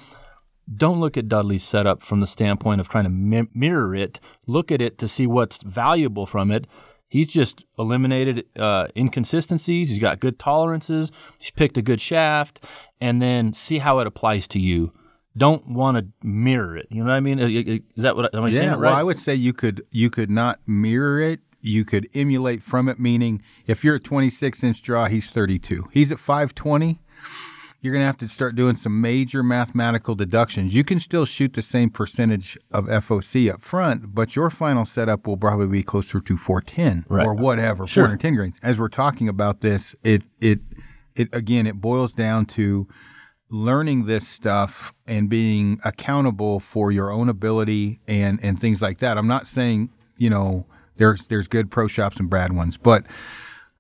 don't 0.74 1.00
look 1.00 1.18
at 1.18 1.28
Dudley's 1.28 1.64
setup 1.64 2.02
from 2.02 2.20
the 2.20 2.28
standpoint 2.28 2.82
of 2.82 2.88
trying 2.88 3.04
to 3.04 3.10
mi- 3.10 3.50
mirror 3.54 3.96
it. 3.96 4.20
Look 4.48 4.72
at 4.72 4.82
it 4.82 4.98
to 5.00 5.08
see 5.08 5.28
what's 5.28 5.62
valuable 5.62 6.26
from 6.26 6.52
it. 6.52 6.68
He's 7.08 7.28
just 7.28 7.64
eliminated 7.78 8.46
uh, 8.58 8.88
inconsistencies. 8.98 9.90
He's 9.90 10.00
got 10.00 10.20
good 10.20 10.40
tolerances. 10.40 11.12
He's 11.40 11.52
picked 11.52 11.78
a 11.78 11.82
good 11.84 12.02
shaft, 12.02 12.60
and 13.00 13.22
then 13.22 13.54
see 13.54 13.78
how 13.78 14.00
it 14.00 14.08
applies 14.08 14.48
to 14.48 14.60
you. 14.60 14.94
Don't 15.38 15.68
want 15.68 15.98
to 15.98 16.28
mirror 16.28 16.76
it. 16.76 16.88
You 16.90 17.04
know 17.04 17.10
what 17.10 17.16
I 17.16 17.20
mean? 17.20 17.38
Is 17.38 17.82
that 17.98 18.16
what 18.16 18.34
I 18.34 18.38
am 18.38 18.44
I 18.44 18.50
saying? 18.50 18.64
Yeah, 18.64 18.72
right? 18.72 18.80
well, 18.80 18.96
I 18.96 19.04
would 19.04 19.20
say 19.20 19.36
you 19.36 19.54
could 19.54 19.84
you 19.92 20.10
could 20.10 20.32
not 20.32 20.60
mirror 20.66 21.20
it. 21.20 21.42
You 21.62 21.86
could 21.86 22.10
emulate 22.16 22.64
from 22.64 22.90
it. 22.90 23.00
Meaning, 23.00 23.44
if 23.68 23.84
you're 23.84 23.96
a 23.96 24.00
26 24.00 24.64
inch 24.64 24.82
draw, 24.82 25.06
he's 25.06 25.30
32. 25.30 25.90
He's 25.92 26.12
at 26.12 26.18
520. 26.18 27.00
You're 27.84 27.92
going 27.92 28.02
to 28.02 28.06
have 28.08 28.18
to 28.20 28.30
start 28.30 28.56
doing 28.56 28.78
some 28.78 29.02
major 29.02 29.44
mathematical 29.44 30.16
deductions. 30.16 30.74
You 30.74 30.86
can 30.86 31.02
still 31.02 31.26
shoot 31.26 31.52
the 31.52 31.62
same 31.62 31.90
percentage 31.90 32.58
of 32.72 32.86
FOC 32.86 33.54
up 33.54 33.62
front, 33.62 34.16
but 34.16 34.38
your 34.38 34.50
final 34.50 34.86
setup 34.86 35.28
will 35.28 35.36
probably 35.36 35.68
be 35.68 35.84
closer 35.84 36.22
to 36.22 36.38
410 36.38 37.06
Right. 37.10 37.26
or 37.28 37.34
whatever, 37.34 37.86
Sure. 37.86 38.06
410 38.06 38.36
grains. 38.36 38.56
As 38.64 38.80
we're 38.80 38.88
talking 38.88 39.28
about 39.28 39.60
this, 39.60 39.96
it 40.02 40.24
it 40.40 40.62
it 41.14 41.28
again 41.34 41.68
it 41.68 41.82
boils 41.82 42.14
down 42.14 42.46
to 42.46 42.88
learning 43.50 44.06
this 44.06 44.28
stuff 44.28 44.94
and 45.06 45.30
being 45.30 45.80
accountable 45.84 46.62
for 46.62 46.90
your 46.90 47.12
own 47.12 47.28
ability 47.28 48.00
and 48.08 48.40
and 48.42 48.62
things 48.62 48.82
like 48.82 49.00
that. 49.00 49.18
I'm 49.18 49.28
not 49.28 49.46
saying 49.46 49.90
you 50.18 50.30
know 50.30 50.66
there's 50.96 51.28
there's 51.28 51.50
good 51.50 51.70
pro 51.70 51.88
shops 51.88 52.16
and 52.18 52.30
bad 52.30 52.54
ones, 52.54 52.78
but 52.78 53.06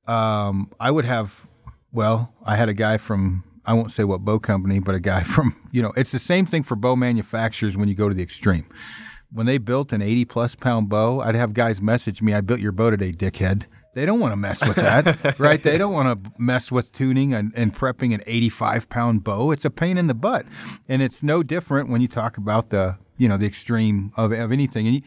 um, 0.08 0.70
I 0.78 0.91
would 0.91 1.06
have. 1.06 1.47
Well, 1.93 2.34
I 2.45 2.58
had 2.58 2.68
a 2.68 2.74
guy 2.74 2.97
from 2.97 3.43
I 3.66 3.74
won't 3.74 3.91
say 3.91 4.03
what 4.03 4.22
bow 4.22 4.39
company, 4.39 4.80
but 4.80 4.95
a 4.95 4.99
guy 4.99 5.24
from 5.34 5.55
you 5.72 5.82
know 5.82 5.93
it's 5.95 6.11
the 6.11 6.20
same 6.20 6.45
thing 6.45 6.64
for 6.64 6.76
bow 6.76 6.95
manufacturers 6.95 7.78
when 7.78 7.88
you 7.88 7.95
go 7.95 8.09
to 8.09 8.16
the 8.16 8.24
extreme. 8.24 8.66
When 9.32 9.47
they 9.47 9.57
built 9.57 9.91
an 9.91 10.01
80 10.01 10.26
plus 10.26 10.55
pound 10.55 10.89
bow, 10.89 11.20
I'd 11.20 11.36
have 11.36 11.53
guys 11.53 11.82
message 11.82 12.22
me, 12.22 12.34
"I 12.34 12.41
built 12.41 12.59
your 12.59 12.72
bow 12.72 12.91
today, 12.91 13.11
dickhead." 13.11 13.66
They 13.95 14.07
don't 14.07 14.20
want 14.20 14.32
to 14.32 14.38
mess 14.38 14.66
with 14.66 14.78
that, 14.78 15.39
right? 15.39 15.61
They 15.61 15.78
don't 15.78 15.93
want 15.93 16.24
to 16.24 16.32
mess 16.39 16.72
with 16.72 16.91
tuning 16.93 17.32
and, 17.32 17.53
and 17.55 17.76
prepping 17.76 18.14
an 18.14 18.24
85 18.26 18.89
pound 18.89 19.24
bow. 19.24 19.51
It's 19.51 19.66
a 19.66 19.70
pain 19.70 19.99
in 19.99 20.07
the 20.07 20.16
butt, 20.16 20.45
and 20.89 21.01
it's 21.03 21.22
no 21.22 21.43
different 21.43 21.89
when 21.89 22.01
you 22.01 22.07
talk 22.07 22.38
about 22.38 22.70
the 22.70 22.97
you 23.18 23.30
know 23.30 23.38
the 23.38 23.45
extreme 23.45 24.11
of, 24.16 24.32
of 24.32 24.51
anything. 24.51 24.88
And 24.88 24.95
you, 24.95 25.01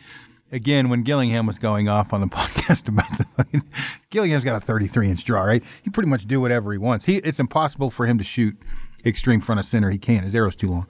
again, 0.52 0.88
when 0.88 1.02
Gillingham 1.02 1.46
was 1.46 1.58
going 1.58 1.88
off 1.88 2.12
on 2.12 2.20
the 2.20 2.26
podcast 2.28 2.88
about 2.88 3.10
the 3.18 3.62
Gillingham's 4.10 4.44
got 4.44 4.56
a 4.56 4.60
33 4.60 5.10
inch 5.10 5.24
draw, 5.24 5.42
right? 5.42 5.62
He 5.82 5.90
pretty 5.90 6.08
much 6.08 6.26
do 6.26 6.40
whatever 6.40 6.72
he 6.72 6.78
wants. 6.78 7.06
He 7.06 7.16
it's 7.16 7.40
impossible 7.40 7.90
for 7.90 8.06
him 8.06 8.18
to 8.18 8.24
shoot 8.24 8.56
extreme 9.04 9.40
front 9.40 9.58
of 9.58 9.66
center. 9.66 9.90
He 9.90 9.98
can't. 9.98 10.24
His 10.24 10.34
arrow's 10.34 10.56
too 10.56 10.70
long. 10.70 10.86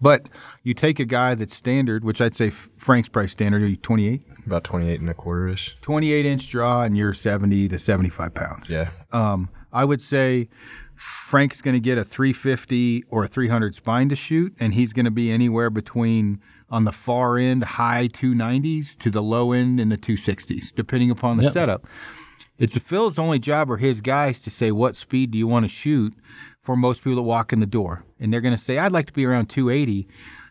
But 0.00 0.28
you 0.62 0.74
take 0.74 1.00
a 1.00 1.04
guy 1.04 1.34
that's 1.34 1.54
standard, 1.54 2.04
which 2.04 2.20
I'd 2.20 2.34
say 2.34 2.48
F- 2.48 2.68
Frank's 2.76 3.08
price 3.08 3.32
standard, 3.32 3.62
are 3.62 3.66
you 3.66 3.76
28? 3.76 4.22
About 4.46 4.64
28 4.64 5.00
and 5.00 5.08
a 5.08 5.14
quarter 5.14 5.48
ish. 5.48 5.76
28 5.80 6.26
inch 6.26 6.48
draw, 6.50 6.82
and 6.82 6.96
you're 6.98 7.14
70 7.14 7.68
to 7.68 7.78
75 7.78 8.34
pounds. 8.34 8.68
Yeah. 8.70 8.90
Um, 9.12 9.48
I 9.72 9.84
would 9.84 10.02
say 10.02 10.48
Frank's 10.94 11.62
going 11.62 11.74
to 11.74 11.80
get 11.80 11.96
a 11.96 12.04
350 12.04 13.04
or 13.08 13.24
a 13.24 13.28
300 13.28 13.74
spine 13.74 14.08
to 14.10 14.16
shoot, 14.16 14.54
and 14.60 14.74
he's 14.74 14.92
going 14.92 15.06
to 15.06 15.10
be 15.10 15.30
anywhere 15.30 15.70
between 15.70 16.40
on 16.70 16.84
the 16.84 16.92
far 16.92 17.36
end, 17.38 17.64
high 17.64 18.08
290s 18.08 18.96
to 18.98 19.10
the 19.10 19.22
low 19.22 19.52
end 19.52 19.80
in 19.80 19.88
the 19.88 19.98
260s, 19.98 20.72
depending 20.74 21.10
upon 21.10 21.36
the 21.36 21.44
Yep. 21.44 21.52
setup. 21.52 21.86
It's 22.58 22.76
Phil's 22.78 23.18
only 23.18 23.38
job 23.38 23.70
or 23.70 23.78
his 23.78 24.00
guys 24.00 24.40
to 24.40 24.50
say 24.50 24.70
what 24.70 24.94
speed 24.96 25.30
do 25.30 25.38
you 25.38 25.46
want 25.46 25.64
to 25.64 25.68
shoot 25.68 26.14
for 26.62 26.76
most 26.76 27.02
people 27.02 27.16
that 27.16 27.22
walk 27.22 27.52
in 27.52 27.60
the 27.60 27.66
door, 27.66 28.04
and 28.20 28.32
they're 28.32 28.40
going 28.42 28.54
to 28.54 28.60
say 28.60 28.78
I'd 28.78 28.92
like 28.92 29.06
to 29.06 29.12
be 29.12 29.24
around 29.24 29.46
280. 29.48 30.06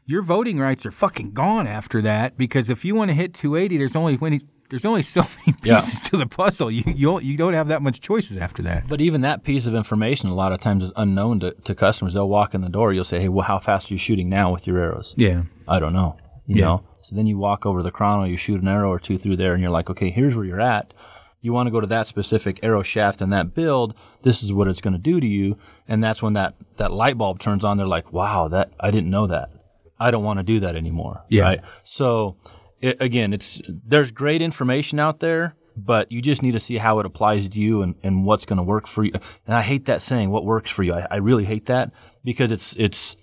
Your 0.06 0.24
voting 0.24 0.58
rights 0.60 0.88
are 0.88 0.92
fucking 0.92 1.32
gone 1.34 1.68
after 1.68 2.02
that 2.02 2.36
because 2.36 2.70
if 2.72 2.84
you 2.84 2.96
want 2.96 3.10
to 3.12 3.16
hit 3.16 3.34
280, 3.36 3.78
there's 3.78 3.96
only 3.96 4.16
when 4.16 4.42
there's 4.70 4.86
only 4.86 5.04
so 5.04 5.22
many 5.46 5.58
Yeah. 5.64 5.76
pieces 5.80 6.02
to 6.10 6.18
the 6.18 6.28
puzzle. 6.28 6.70
You 6.72 6.84
you 6.88 7.08
don't, 7.08 7.24
you 7.24 7.38
don't 7.38 7.54
have 7.54 7.68
that 7.70 7.82
much 7.82 8.02
choices 8.02 8.38
after 8.38 8.62
that. 8.64 8.88
But 8.88 9.02
even 9.02 9.22
that 9.22 9.44
piece 9.44 9.66
of 9.66 9.76
information 9.76 10.30
a 10.30 10.34
lot 10.36 10.52
of 10.52 10.60
times 10.60 10.84
is 10.84 10.92
unknown 10.96 11.40
to, 11.42 11.52
to 11.52 11.76
customers. 11.76 12.14
They'll 12.14 12.30
walk 12.30 12.54
in 12.54 12.62
the 12.62 12.70
door, 12.70 12.94
you'll 12.94 13.04
say, 13.04 13.20
Hey, 13.20 13.30
well, 13.30 13.46
how 13.46 13.60
fast 13.60 13.90
are 13.90 13.94
you 13.94 13.98
shooting 13.98 14.30
now 14.30 14.52
with 14.52 14.68
your 14.68 14.78
arrows? 14.78 15.14
Yeah. 15.18 15.44
I 15.68 15.80
don't 15.80 15.94
know. 15.94 16.18
You 16.48 16.58
Yeah. 16.60 16.66
know? 16.66 16.84
So 17.02 17.16
then 17.16 17.28
you 17.28 17.38
walk 17.38 17.66
over 17.66 17.82
the 17.82 17.92
chrono, 17.92 18.26
you 18.26 18.38
shoot 18.38 18.62
an 18.62 18.68
arrow 18.68 18.92
or 18.92 19.00
two 19.00 19.18
through 19.18 19.38
there, 19.38 19.54
and 19.54 19.62
you're 19.62 19.72
like, 19.72 19.90
okay, 19.90 20.10
here's 20.10 20.36
where 20.36 20.46
you're 20.46 20.60
at. 20.62 20.94
You 21.42 21.54
want 21.54 21.68
to 21.68 21.72
go 21.72 21.80
to 21.80 21.88
that 21.88 22.08
specific 22.08 22.60
arrow 22.62 22.84
shaft 22.84 23.22
and 23.22 23.32
that 23.32 23.54
build. 23.56 23.96
This 24.24 24.44
is 24.44 24.52
what 24.52 24.68
it's 24.68 24.82
going 24.82 24.92
to 24.94 25.00
do 25.00 25.22
to 25.22 25.26
you. 25.26 25.56
And 25.88 26.04
that's 26.04 26.22
when 26.22 26.34
that, 26.34 26.56
that 26.76 26.92
light 26.92 27.18
bulb 27.18 27.40
turns 27.40 27.64
on. 27.64 27.78
They're 27.78 27.88
like, 27.88 28.12
wow, 28.12 28.50
that 28.50 28.74
I 28.80 28.92
didn't 28.92 29.10
know 29.10 29.26
that. 29.28 29.50
I 29.98 30.12
don't 30.12 30.26
want 30.26 30.40
to 30.40 30.44
do 30.44 30.60
that 30.60 30.76
anymore. 30.76 31.24
Yeah. 31.30 31.44
Right. 31.44 31.62
So 31.86 32.36
it, 32.82 32.98
again, 33.02 33.34
it's 33.34 33.62
there's 33.68 34.12
great 34.12 34.42
information 34.42 35.00
out 35.00 35.20
there, 35.20 35.56
but 35.76 36.12
you 36.12 36.22
just 36.22 36.42
need 36.42 36.52
to 36.52 36.60
see 36.60 36.78
how 36.78 37.00
it 37.00 37.06
applies 37.06 37.48
to 37.50 37.60
you 37.60 37.82
and, 37.82 37.96
and 38.04 38.26
what's 38.26 38.46
going 38.46 38.58
to 38.58 38.64
work 38.64 38.88
for 38.88 39.04
you. 39.04 39.14
And 39.46 39.56
I 39.56 39.62
hate 39.62 39.86
that 39.86 40.02
saying, 40.02 40.30
what 40.30 40.46
works 40.46 40.72
for 40.72 40.84
you. 40.84 40.94
I, 40.94 41.08
I 41.12 41.16
really 41.18 41.46
hate 41.46 41.66
that 41.68 41.92
because 42.24 42.52
it's 42.52 42.76
it's 42.78 43.16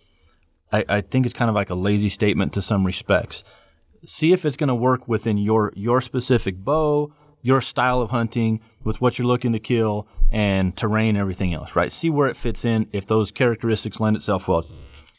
I, 0.72 0.84
I 0.88 1.00
think 1.00 1.26
it's 1.26 1.34
kind 1.34 1.48
of 1.48 1.54
like 1.54 1.70
a 1.70 1.74
lazy 1.74 2.08
statement 2.08 2.52
to 2.54 2.62
some 2.62 2.84
respects. 2.84 3.44
See 4.04 4.32
if 4.32 4.44
it's 4.44 4.56
going 4.56 4.68
to 4.68 4.74
work 4.74 5.08
within 5.08 5.38
your 5.38 5.72
your 5.74 6.00
specific 6.00 6.58
bow, 6.58 7.12
your 7.42 7.60
style 7.60 8.00
of 8.00 8.10
hunting, 8.10 8.60
with 8.84 9.00
what 9.00 9.18
you're 9.18 9.26
looking 9.26 9.52
to 9.52 9.60
kill, 9.60 10.06
and 10.30 10.76
terrain, 10.76 11.10
and 11.10 11.18
everything 11.18 11.54
else. 11.54 11.74
Right? 11.74 11.90
See 11.90 12.10
where 12.10 12.28
it 12.28 12.36
fits 12.36 12.64
in. 12.64 12.88
If 12.92 13.06
those 13.06 13.30
characteristics 13.30 14.00
lend 14.00 14.16
itself 14.16 14.48
well, 14.48 14.66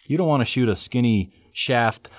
you 0.05 0.17
don't 0.17 0.27
want 0.27 0.41
to 0.41 0.45
shoot 0.45 0.69
a 0.69 0.75
skinny 0.75 1.31
shaft 1.51 2.09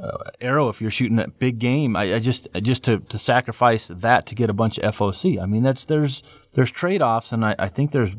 uh, 0.00 0.30
arrow 0.40 0.68
if 0.68 0.80
you're 0.80 0.90
shooting 0.90 1.18
at 1.18 1.38
big 1.38 1.58
game. 1.58 1.96
I, 1.96 2.14
I 2.14 2.18
just 2.18 2.48
just 2.62 2.84
to, 2.84 3.00
to 3.00 3.18
sacrifice 3.18 3.88
that 3.88 4.26
to 4.26 4.34
get 4.34 4.50
a 4.50 4.52
bunch 4.52 4.78
of 4.78 4.94
FOC. 4.94 5.40
I 5.42 5.46
mean, 5.46 5.62
that's 5.62 5.84
there's 5.84 6.22
there's 6.54 6.70
trade 6.70 7.02
offs, 7.02 7.32
and 7.32 7.44
I, 7.44 7.54
I 7.58 7.68
think 7.68 7.92
there's 7.92 8.10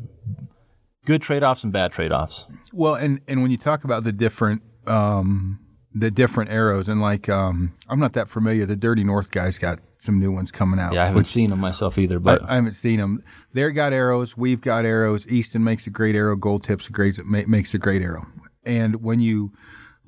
good 1.04 1.22
trade 1.22 1.42
offs 1.42 1.64
and 1.64 1.72
bad 1.72 1.92
trade 1.92 2.12
offs. 2.12 2.46
Well, 2.72 2.94
and 2.94 3.20
and 3.26 3.42
when 3.42 3.50
you 3.50 3.56
talk 3.56 3.84
about 3.84 4.04
the 4.04 4.12
different 4.12 4.62
um, 4.86 5.60
the 5.94 6.10
different 6.10 6.50
arrows, 6.50 6.88
and 6.88 7.00
like 7.00 7.28
um, 7.28 7.74
I'm 7.88 7.98
not 7.98 8.12
that 8.14 8.28
familiar. 8.28 8.66
The 8.66 8.76
Dirty 8.76 9.04
North 9.04 9.30
guys 9.30 9.58
got 9.58 9.80
some 9.98 10.18
new 10.18 10.32
ones 10.32 10.50
coming 10.50 10.80
out. 10.80 10.92
Yeah, 10.94 11.04
I 11.04 11.06
haven't 11.06 11.26
seen 11.26 11.50
them 11.50 11.60
myself 11.60 11.98
either, 11.98 12.18
but 12.18 12.42
I, 12.42 12.52
I 12.52 12.54
haven't 12.56 12.72
seen 12.72 13.00
them. 13.00 13.22
They've 13.52 13.74
got 13.74 13.92
arrows. 13.92 14.36
We've 14.36 14.60
got 14.60 14.84
arrows. 14.84 15.26
Easton 15.26 15.64
makes 15.64 15.86
a 15.86 15.90
great 15.90 16.14
arrow. 16.14 16.36
Gold 16.36 16.64
Tips 16.64 16.88
great 16.88 17.18
makes 17.26 17.74
a 17.74 17.78
great 17.78 18.02
arrow. 18.02 18.26
And 18.64 19.02
when 19.02 19.20
you 19.20 19.52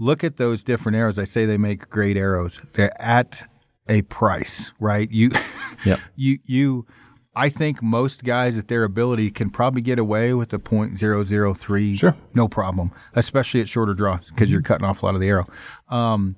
look 0.03 0.25
at 0.25 0.37
those 0.37 0.65
different 0.65 0.97
arrows, 0.97 1.19
I 1.19 1.25
say 1.25 1.47
they 1.47 1.59
make 1.59 1.89
great 1.89 2.17
arrows. 2.17 2.61
They're 2.73 3.01
at 3.01 3.49
a 3.89 4.03
price, 4.03 4.73
right? 4.81 5.11
You, 5.11 5.31
Yep. 5.85 6.01
you, 6.17 6.39
you. 6.45 6.87
I 7.35 7.49
think 7.49 7.83
most 7.83 8.25
guys 8.25 8.59
at 8.59 8.69
their 8.69 8.85
ability 8.85 9.31
can 9.31 9.49
probably 9.49 9.81
get 9.81 9.99
away 9.99 10.35
with 10.35 10.53
a 10.53 10.59
point 10.59 10.99
zero 10.99 11.25
zero 11.25 11.55
three. 11.55 11.97
Sure. 11.97 12.15
no 12.35 12.47
problem, 12.47 12.93
especially 13.15 13.61
at 13.63 13.69
shorter 13.69 13.95
draws 13.95 14.29
because 14.31 14.51
you're 14.53 14.61
cutting 14.63 14.85
off 14.85 15.03
a 15.03 15.07
lot 15.07 15.15
of 15.15 15.21
the 15.23 15.29
arrow. 15.29 15.47
Um, 15.89 16.37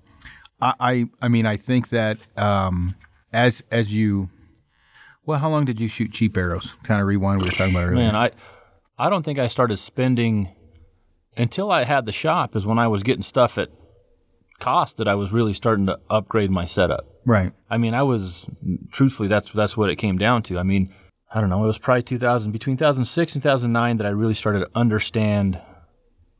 I, 0.60 0.74
I, 0.78 1.04
I 1.22 1.28
mean, 1.28 1.46
I 1.46 1.56
think 1.56 1.88
that 1.88 2.18
um, 2.38 2.94
as 3.32 3.62
as 3.72 3.92
you 3.92 4.30
well, 5.26 5.40
how 5.40 5.50
long 5.50 5.64
did 5.64 5.80
you 5.80 5.88
shoot 5.88 6.12
cheap 6.12 6.36
arrows? 6.36 6.76
Kind 6.84 7.00
of 7.00 7.08
rewind 7.08 7.42
we 7.42 7.46
were 7.48 7.52
talking 7.52 7.74
about 7.74 7.88
earlier. 7.88 7.96
Man, 8.06 8.14
I 8.14 8.30
I 8.96 9.10
don't 9.10 9.24
think 9.24 9.40
I 9.40 9.48
started 9.48 9.78
spending 9.78 10.54
until 11.36 11.70
I 11.70 11.84
had 11.84 12.06
the 12.06 12.12
shop 12.12 12.56
is 12.56 12.66
when 12.66 12.78
I 12.78 12.88
was 12.88 13.02
getting 13.02 13.22
stuff 13.22 13.58
at 13.58 13.70
cost 14.60 14.96
that 14.96 15.08
I 15.08 15.14
was 15.14 15.32
really 15.32 15.52
starting 15.52 15.86
to 15.86 15.98
upgrade 16.08 16.50
my 16.50 16.64
setup. 16.64 17.06
right. 17.24 17.52
I 17.68 17.78
mean, 17.78 17.94
I 17.94 18.02
was 18.02 18.46
truthfully 18.90 19.28
that's 19.28 19.50
that's 19.50 19.76
what 19.76 19.90
it 19.90 19.96
came 19.96 20.16
down 20.16 20.42
to. 20.44 20.58
I 20.58 20.62
mean, 20.62 20.94
I 21.34 21.40
don't 21.40 21.50
know, 21.50 21.64
it 21.64 21.66
was 21.66 21.78
probably 21.78 22.02
2000 22.02 22.52
between 22.52 22.76
2006 22.76 23.34
and 23.34 23.42
2009 23.42 23.96
that 23.96 24.06
I 24.06 24.10
really 24.10 24.34
started 24.34 24.60
to 24.60 24.70
understand 24.74 25.60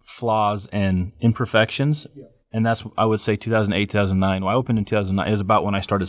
flaws 0.04 0.66
and 0.66 1.12
imperfections. 1.20 2.06
Yeah. 2.14 2.26
And 2.52 2.64
that's 2.64 2.84
I 2.96 3.04
would 3.04 3.20
say 3.20 3.34
2008, 3.34 3.90
2009. 3.90 4.44
When 4.44 4.52
I 4.52 4.56
opened 4.56 4.78
in 4.78 4.84
2009 4.84 5.32
is 5.32 5.40
about 5.40 5.64
when 5.64 5.74
I 5.74 5.80
started 5.80 6.08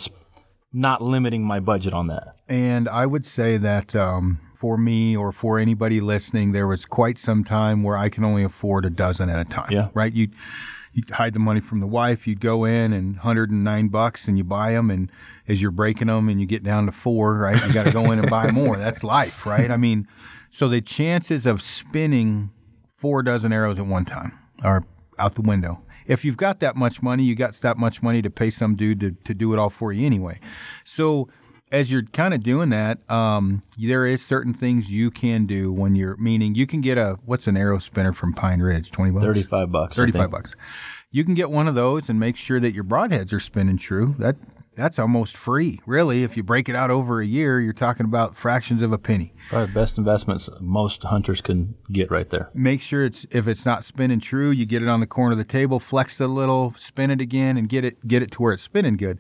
not 0.72 1.02
limiting 1.02 1.44
my 1.44 1.60
budget 1.60 1.94
on 1.94 2.08
that. 2.08 2.36
And 2.48 2.88
I 2.90 3.06
would 3.06 3.26
say 3.26 3.58
that 3.58 3.96
um, 3.96 4.42
for 4.66 4.78
me 4.80 5.16
or 5.16 5.32
for 5.32 5.60
anybody 5.60 6.02
listening, 6.02 6.52
there 6.52 6.66
was 6.66 6.88
quite 6.88 7.20
some 7.20 7.44
time 7.44 7.84
where 7.84 7.96
I 7.96 8.10
can 8.10 8.24
only 8.24 8.44
afford 8.44 8.84
a 8.84 8.90
dozen 8.90 9.30
at 9.30 9.38
a 9.38 9.46
time. 9.46 9.72
Yeah. 9.72 9.90
Right. 9.94 10.12
You 10.12 10.30
you 10.92 11.04
hide 11.12 11.34
the 11.36 11.40
money 11.40 11.60
from 11.60 11.82
the 11.82 11.86
wife. 11.86 12.26
You'd 12.26 12.40
go 12.40 12.66
in 12.66 12.92
and 12.92 13.14
109 13.18 13.88
bucks 13.90 14.28
and 14.28 14.40
you 14.40 14.44
buy 14.44 14.72
them. 14.72 14.90
And 14.90 15.12
as 15.48 15.62
you're 15.62 15.70
breaking 15.70 16.08
them 16.08 16.30
and 16.30 16.40
you 16.42 16.48
get 16.48 16.64
down 16.64 16.88
to 16.88 16.92
four, 16.92 17.38
right, 17.38 17.64
you 17.64 17.74
got 17.74 17.86
to 17.86 17.92
go 17.92 18.12
in 18.12 18.18
and 18.18 18.28
buy 18.28 18.50
more. 18.50 18.76
That's 18.76 19.04
life, 19.04 19.46
right? 19.46 19.70
I 19.70 19.78
mean, 19.78 20.08
so 20.50 20.68
the 20.68 20.82
chances 20.82 21.46
of 21.46 21.62
spinning 21.62 22.50
four 22.98 23.22
dozen 23.22 23.54
arrows 23.54 23.78
at 23.78 23.86
one 23.86 24.06
time 24.06 24.32
are 24.64 24.84
out 25.20 25.36
the 25.36 25.44
window. 25.44 25.84
If 26.08 26.26
you've 26.26 26.38
got 26.38 26.60
that 26.62 26.76
much 26.76 27.04
money, 27.04 27.22
you 27.22 27.36
got 27.36 27.54
that 27.54 27.78
much 27.78 28.02
money 28.02 28.24
to 28.24 28.32
pay 28.32 28.50
some 28.50 28.76
dude 28.76 29.00
to, 29.02 29.12
to 29.12 29.36
do 29.36 29.54
it 29.54 29.60
all 29.60 29.70
for 29.70 29.94
you 29.94 30.08
anyway. 30.08 30.40
So 30.84 31.30
as 31.76 31.92
you're 31.92 32.04
kind 32.04 32.34
of 32.34 32.42
doing 32.42 32.70
that, 32.70 33.00
um, 33.12 33.62
there 33.78 34.06
is 34.06 34.24
certain 34.24 34.54
things 34.54 34.92
you 34.92 35.12
can 35.12 35.46
do 35.46 35.74
when 35.74 35.94
you're 35.94 36.16
meaning 36.16 36.56
you 36.56 36.66
can 36.66 36.80
get 36.80 36.98
a 36.98 37.20
what's 37.26 37.48
an 37.48 37.58
arrow 37.58 37.80
spinner 37.80 38.14
from 38.14 38.34
Pine 38.34 38.62
Ridge, 38.62 38.92
twenty 38.92 39.12
bucks, 39.12 39.26
35 39.26 39.72
bucks. 39.72 39.96
35 39.98 40.32
bucks. 40.32 40.56
You 41.12 41.26
can 41.26 41.34
get 41.34 41.52
one 41.52 41.68
of 41.68 41.76
those 41.76 42.08
and 42.08 42.18
make 42.18 42.38
sure 42.38 42.62
that 42.62 42.74
your 42.74 42.86
broadheads 42.86 43.34
are 43.34 43.42
spinning 43.42 43.78
true. 43.78 44.16
That 44.20 44.38
that's 44.76 44.98
almost 44.98 45.36
free, 45.36 45.82
really. 45.86 46.24
If 46.24 46.38
you 46.38 46.44
break 46.44 46.70
it 46.70 46.76
out 46.76 46.92
over 46.92 47.20
a 47.20 47.26
year, 47.26 47.60
you're 47.60 47.74
talking 47.74 48.06
about 48.06 48.38
fractions 48.38 48.82
of 48.82 48.94
a 48.94 48.98
penny. 48.98 49.34
Probably 49.50 49.74
best 49.74 49.98
investments 49.98 50.50
most 50.62 51.04
hunters 51.04 51.42
can 51.42 51.76
get 51.92 52.10
right 52.10 52.30
there. 52.30 52.52
Make 52.54 52.80
sure 52.80 53.04
it's 53.04 53.26
if 53.32 53.50
it's 53.50 53.66
not 53.66 53.84
spinning 53.84 54.22
true, 54.22 54.50
you 54.50 54.66
get 54.66 54.82
it 54.82 54.88
on 54.88 55.02
the 55.02 55.08
corner 55.08 55.34
of 55.34 55.38
the 55.38 55.44
table, 55.44 55.82
flex 55.82 56.22
it 56.22 56.24
a 56.24 56.28
little, 56.28 56.74
spin 56.78 57.12
it 57.12 57.20
again, 57.20 57.58
and 57.58 57.68
get 57.68 57.84
it 57.84 58.08
get 58.08 58.22
it 58.22 58.32
to 58.32 58.42
where 58.42 58.54
it's 58.54 58.64
spinning 58.64 58.96
good. 58.96 59.20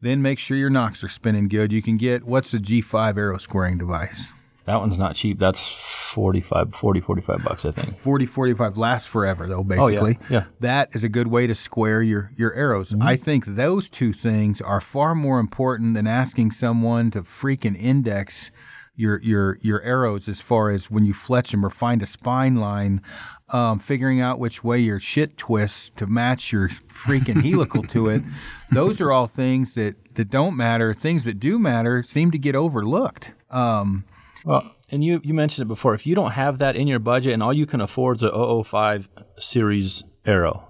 Then 0.00 0.20
make 0.22 0.38
sure 0.38 0.56
your 0.56 0.70
nocks 0.70 1.02
are 1.02 1.08
spinning 1.08 1.48
good. 1.48 1.72
You 1.72 1.82
can 1.82 1.96
get 1.96 2.24
what's 2.24 2.50
the 2.50 2.58
G5 2.58 3.16
arrow 3.16 3.38
squaring 3.38 3.78
device? 3.78 4.28
That 4.66 4.80
one's 4.80 4.98
not 4.98 5.14
cheap. 5.14 5.38
That's 5.38 5.68
45, 5.70 6.74
40, 6.74 7.00
45 7.00 7.44
bucks, 7.44 7.64
I 7.66 7.70
think. 7.72 7.98
40 7.98 8.26
45 8.26 8.78
lasts 8.78 9.06
forever 9.08 9.46
though 9.46 9.66
Oh, 9.78 9.88
yeah. 9.88 10.00
basically 10.00 10.18
Yeah. 10.30 10.44
that 10.60 10.88
is 10.92 11.04
a 11.04 11.08
good 11.08 11.26
way 11.28 11.46
to 11.46 11.54
square 11.54 12.02
your 12.02 12.30
your 12.36 12.54
arrows 12.54 12.90
Mm-hmm. 12.90 13.02
i 13.02 13.16
think 13.16 13.44
those 13.46 13.90
two 13.90 14.12
things 14.12 14.60
are 14.60 14.80
far 14.80 15.14
more 15.14 15.38
important 15.40 15.94
than 15.94 16.06
asking 16.06 16.52
someone 16.52 17.10
to 17.10 17.22
freaking 17.22 17.76
index 17.78 18.50
your 18.94 19.20
your 19.22 19.58
your 19.60 19.82
arrows 19.82 20.28
as 20.28 20.40
far 20.40 20.70
as 20.70 20.88
when 20.90 21.04
you 21.04 21.12
fletch 21.12 21.50
them 21.50 21.64
or 21.66 21.70
find 21.70 22.00
a 22.00 22.06
spine 22.06 22.56
line 22.56 23.02
um, 23.50 23.78
figuring 23.78 24.20
out 24.20 24.38
which 24.38 24.64
way 24.64 24.78
your 24.78 24.98
shit 24.98 25.36
twists 25.36 25.90
to 25.90 26.06
match 26.06 26.52
your 26.52 26.68
freaking 26.68 27.42
helical 27.42 27.82
to 27.82 28.08
it 28.08 28.22
those 28.72 29.00
are 29.00 29.12
all 29.12 29.26
things 29.26 29.74
that 29.74 29.96
that 30.14 30.30
don't 30.30 30.56
matter 30.56 30.94
things 30.94 31.24
that 31.24 31.38
do 31.38 31.58
matter 31.58 32.02
seem 32.02 32.30
to 32.30 32.38
get 32.38 32.54
overlooked 32.54 33.32
um, 33.50 34.04
Well, 34.44 34.74
and 34.90 35.02
you, 35.02 35.20
you 35.24 35.32
mentioned 35.34 35.64
it 35.64 35.68
before. 35.68 35.94
If 35.94 36.06
you 36.06 36.14
don't 36.14 36.32
have 36.32 36.58
that 36.58 36.76
in 36.76 36.86
your 36.86 36.98
budget 36.98 37.32
and 37.32 37.42
all 37.42 37.52
you 37.52 37.66
can 37.66 37.80
afford 37.80 38.18
is 38.18 38.22
a 38.22 38.62
005 38.62 39.08
series 39.38 40.04
arrow, 40.24 40.68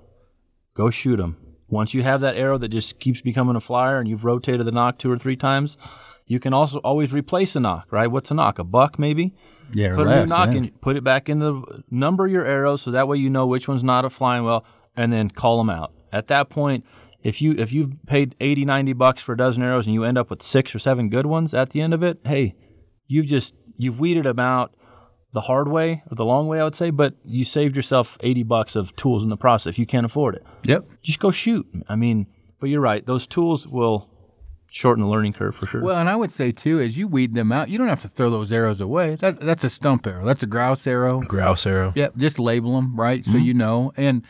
go 0.75 0.91
shoot 0.91 1.17
them. 1.17 1.37
Once 1.69 1.93
you 1.95 2.03
have 2.03 2.21
that 2.21 2.37
arrow 2.37 2.57
that 2.59 2.69
just 2.69 2.99
keeps 3.01 3.21
becoming 3.21 3.57
a 3.57 3.61
flyer 3.61 3.99
and 3.99 4.09
you've 4.09 4.25
rotated 4.25 4.65
the 4.67 4.73
nock 4.73 4.99
two 4.99 5.11
or 5.11 5.19
three 5.19 5.37
times, 5.37 5.77
you 6.27 6.39
can 6.39 6.55
also 6.55 6.79
always 6.79 7.13
replace 7.13 7.57
a 7.57 7.61
nock, 7.61 7.91
right? 7.91 8.11
What's 8.11 8.31
a 8.31 8.35
nock? 8.35 8.59
A 8.59 8.65
buck 8.65 8.99
maybe? 8.99 9.35
Yeah 9.73 9.95
put 9.97 10.07
a 10.07 10.21
new 10.21 10.27
nock 10.27 10.51
yeah. 10.53 10.59
and 10.59 10.81
put 10.81 10.97
it 10.97 11.05
back 11.05 11.29
in 11.29 11.39
the 11.39 11.83
number 11.91 12.27
your 12.27 12.45
arrows 12.45 12.83
so 12.83 12.91
that 12.91 13.09
way 13.09 13.17
you 13.17 13.31
know 13.31 13.47
which 13.47 13.69
one's 13.69 13.85
not 13.85 14.05
a 14.05 14.11
flying 14.11 14.45
well 14.45 14.65
and 14.97 15.13
then 15.13 15.31
call 15.31 15.59
them 15.59 15.71
out. 15.71 15.93
At 16.13 16.29
that 16.29 16.49
point, 16.49 16.85
if 17.23 17.41
you 17.41 17.53
if 17.53 17.73
you've 17.73 17.93
paid 18.07 18.37
80 18.41 18.65
90 18.65 18.93
bucks 18.93 19.23
for 19.23 19.33
a 19.33 19.37
dozen 19.37 19.63
arrows 19.63 19.87
and 19.87 19.95
you 19.95 20.05
end 20.05 20.19
up 20.19 20.31
with 20.31 20.43
six 20.43 20.75
or 20.75 20.79
seven 20.79 21.09
good 21.09 21.27
ones 21.27 21.55
at 21.55 21.71
the 21.71 21.81
end 21.81 21.95
of 21.95 22.03
it, 22.03 22.19
hey, 22.25 22.55
you've 23.07 23.27
just 23.27 23.55
you've 23.77 23.99
weeded 23.99 24.25
them 24.25 24.39
out 24.39 24.75
the 25.33 25.43
hard 25.43 25.67
way 25.67 26.03
or 26.11 26.15
the 26.15 26.25
long 26.25 26.47
way 26.47 26.61
I 26.61 26.65
would 26.65 26.77
say, 26.77 26.91
but 26.91 27.15
you 27.25 27.45
saved 27.45 27.75
yourself 27.75 28.17
80 28.21 28.45
bucks 28.45 28.77
of 28.77 28.95
tools 28.95 29.25
in 29.25 29.31
the 29.31 29.37
process 29.37 29.73
if 29.73 29.79
you 29.79 29.87
can't 29.87 30.07
afford 30.07 30.37
it. 30.37 30.45
yep 30.63 30.87
Just 31.03 31.19
go 31.19 31.31
shoot. 31.31 31.67
I 31.89 31.97
mean, 31.97 32.27
but 32.61 32.69
you're 32.69 32.81
right. 32.81 33.05
Those 33.05 33.27
tools 33.27 33.67
will 33.67 34.09
shorten 34.75 35.03
the 35.03 35.09
learning 35.09 35.33
curve 35.33 35.55
for 35.55 35.67
sure. 35.67 35.81
Well, 35.81 35.97
and 35.97 36.09
I 36.09 36.17
would 36.17 36.33
say 36.33 36.51
too, 36.51 36.81
as 36.81 36.99
you 36.99 37.07
weed 37.07 37.35
them 37.35 37.53
out, 37.53 37.69
you 37.69 37.79
don't 37.79 37.89
have 37.89 38.03
to 38.03 38.09
throw 38.09 38.29
those 38.29 38.51
arrows 38.51 38.81
away. 38.81 39.15
That 39.15 39.41
that's 39.41 39.63
a 39.63 39.71
stump 39.71 40.07
arrow. 40.07 40.25
That's 40.25 40.43
a 40.43 40.47
grouse 40.47 40.87
arrow. 40.87 41.21
Grouse 41.21 41.65
arrow. 41.65 41.93
Yep, 41.95 42.17
just 42.17 42.39
label 42.39 42.75
them 42.75 42.97
right 42.97 43.25
so 43.25 43.37
you 43.37 43.55
know. 43.55 43.93
And 43.97 44.23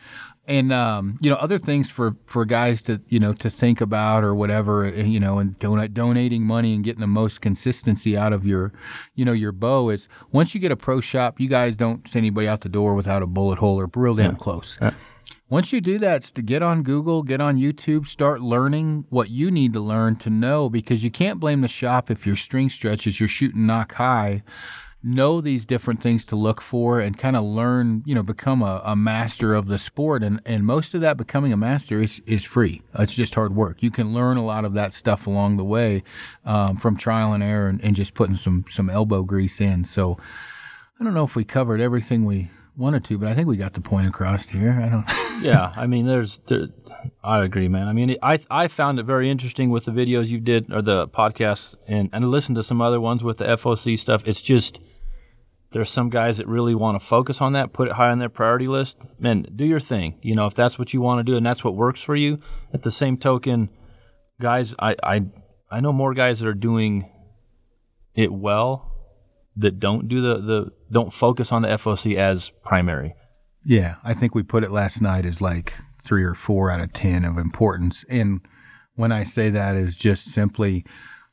and 0.46 0.70
um, 0.70 1.16
you 1.22 1.30
know 1.30 1.36
other 1.36 1.58
things 1.58 1.88
for 1.90 2.16
for 2.26 2.44
guys 2.44 2.82
to 2.82 3.00
you 3.08 3.18
know 3.18 3.32
to 3.32 3.48
think 3.48 3.80
about 3.80 4.22
or 4.22 4.34
whatever. 4.34 4.86
You 4.86 5.18
know, 5.18 5.38
and 5.38 5.58
donate 5.58 5.94
donating 5.94 6.42
money 6.42 6.74
and 6.74 6.84
getting 6.84 7.00
the 7.00 7.06
most 7.06 7.40
consistency 7.40 8.14
out 8.14 8.34
of 8.34 8.44
your 8.44 8.72
you 9.14 9.24
know 9.24 9.32
your 9.32 9.52
bow 9.52 9.88
is 9.88 10.08
once 10.30 10.54
you 10.54 10.60
get 10.60 10.70
a 10.70 10.76
pro 10.76 11.00
shop, 11.00 11.40
you 11.40 11.48
guys 11.48 11.74
don't 11.74 12.06
send 12.06 12.24
anybody 12.24 12.46
out 12.46 12.60
the 12.60 12.68
door 12.68 12.94
without 12.94 13.22
a 13.22 13.26
bullet 13.26 13.60
hole 13.60 13.80
or 13.80 13.88
real 13.94 14.14
damn 14.14 14.36
close. 14.36 14.78
Once 15.54 15.72
you 15.72 15.80
do 15.80 16.00
that, 16.00 16.16
it's 16.16 16.32
to 16.32 16.42
get 16.42 16.64
on 16.64 16.82
Google, 16.82 17.22
get 17.22 17.40
on 17.40 17.56
YouTube, 17.56 18.08
start 18.08 18.40
learning 18.40 19.04
what 19.08 19.30
you 19.30 19.52
need 19.52 19.72
to 19.72 19.78
learn 19.78 20.16
to 20.16 20.28
know 20.28 20.68
because 20.68 21.04
you 21.04 21.12
can't 21.12 21.38
blame 21.38 21.60
the 21.60 21.68
shop 21.68 22.10
if 22.10 22.26
your 22.26 22.34
string 22.34 22.68
stretches, 22.68 23.20
you're 23.20 23.28
shooting 23.28 23.64
nock 23.64 23.94
high. 23.94 24.42
Know 25.00 25.40
these 25.40 25.64
different 25.64 26.02
things 26.02 26.26
to 26.26 26.34
look 26.34 26.60
for 26.60 26.98
and 26.98 27.16
kind 27.16 27.36
of 27.36 27.44
learn, 27.44 28.02
you 28.04 28.16
know, 28.16 28.24
become 28.24 28.62
a, 28.62 28.82
a 28.84 28.96
master 28.96 29.54
of 29.54 29.68
the 29.68 29.78
sport. 29.78 30.24
And, 30.24 30.40
and 30.44 30.66
most 30.66 30.92
of 30.92 31.00
that 31.02 31.16
becoming 31.16 31.52
a 31.52 31.56
master 31.56 32.02
is, 32.02 32.20
is 32.26 32.44
free. 32.44 32.82
It's 32.98 33.14
just 33.14 33.36
hard 33.36 33.54
work. 33.54 33.80
You 33.80 33.92
can 33.92 34.12
learn 34.12 34.36
a 34.36 34.44
lot 34.44 34.64
of 34.64 34.74
that 34.74 34.92
stuff 34.92 35.24
along 35.24 35.56
the 35.56 35.62
way 35.62 36.02
um, 36.44 36.78
from 36.78 36.96
trial 36.96 37.32
and 37.32 37.44
error 37.44 37.68
and, 37.68 37.80
and 37.80 37.94
just 37.94 38.14
putting 38.14 38.34
some, 38.34 38.64
some 38.68 38.90
elbow 38.90 39.22
grease 39.22 39.60
in. 39.60 39.84
So 39.84 40.18
I 40.98 41.04
don't 41.04 41.14
know 41.14 41.22
if 41.22 41.36
we 41.36 41.44
covered 41.44 41.80
everything 41.80 42.24
we 42.24 42.50
wanted 42.76 43.04
two, 43.04 43.18
but 43.18 43.28
I 43.28 43.34
think 43.34 43.48
we 43.48 43.56
got 43.56 43.74
the 43.74 43.80
point 43.80 44.06
across 44.06 44.48
here. 44.48 44.80
I 44.82 44.88
don't. 44.88 45.42
yeah, 45.42 45.72
I 45.76 45.86
mean, 45.86 46.06
there's, 46.06 46.40
there, 46.46 46.68
I 47.22 47.44
agree, 47.44 47.68
man. 47.68 47.88
I 47.88 47.92
mean, 47.92 48.16
I 48.22 48.38
I 48.50 48.68
found 48.68 48.98
it 48.98 49.04
very 49.04 49.30
interesting 49.30 49.70
with 49.70 49.84
the 49.84 49.92
videos 49.92 50.28
you 50.28 50.40
did 50.40 50.72
or 50.72 50.82
the 50.82 51.08
podcasts, 51.08 51.76
and 51.86 52.10
and 52.12 52.30
listened 52.30 52.56
to 52.56 52.62
some 52.62 52.80
other 52.80 53.00
ones 53.00 53.22
with 53.22 53.38
the 53.38 53.44
FOC 53.44 53.98
stuff. 53.98 54.26
It's 54.26 54.42
just 54.42 54.80
there's 55.72 55.90
some 55.90 56.08
guys 56.08 56.36
that 56.36 56.46
really 56.46 56.74
want 56.74 57.00
to 57.00 57.04
focus 57.04 57.40
on 57.40 57.52
that, 57.54 57.72
put 57.72 57.88
it 57.88 57.94
high 57.94 58.10
on 58.10 58.20
their 58.20 58.28
priority 58.28 58.68
list, 58.68 58.96
man. 59.18 59.44
Do 59.54 59.64
your 59.64 59.80
thing, 59.80 60.18
you 60.22 60.34
know, 60.34 60.46
if 60.46 60.54
that's 60.54 60.78
what 60.78 60.94
you 60.94 61.00
want 61.00 61.18
to 61.18 61.30
do 61.30 61.36
and 61.36 61.44
that's 61.44 61.64
what 61.64 61.74
works 61.74 62.00
for 62.00 62.14
you. 62.14 62.38
At 62.72 62.82
the 62.82 62.92
same 62.92 63.16
token, 63.16 63.70
guys, 64.40 64.74
I 64.78 64.96
I 65.02 65.22
I 65.70 65.80
know 65.80 65.92
more 65.92 66.14
guys 66.14 66.40
that 66.40 66.48
are 66.48 66.54
doing 66.54 67.10
it 68.14 68.32
well 68.32 68.92
that 69.56 69.78
don't 69.80 70.08
do 70.08 70.20
the 70.20 70.40
the 70.40 70.72
don't 70.94 71.12
focus 71.12 71.52
on 71.52 71.62
the 71.62 71.68
FOC 71.68 72.16
as 72.16 72.52
primary. 72.64 73.14
Yeah, 73.64 73.96
I 74.04 74.14
think 74.14 74.34
we 74.34 74.42
put 74.42 74.64
it 74.64 74.70
last 74.70 75.02
night 75.02 75.26
as 75.26 75.42
like 75.42 75.74
three 76.02 76.22
or 76.22 76.34
four 76.34 76.70
out 76.70 76.80
of 76.80 76.92
10 76.92 77.24
of 77.24 77.36
importance. 77.36 78.04
And 78.08 78.40
when 78.94 79.10
I 79.10 79.24
say 79.24 79.50
that 79.50 79.74
is 79.74 79.96
just 79.96 80.26
simply 80.26 80.84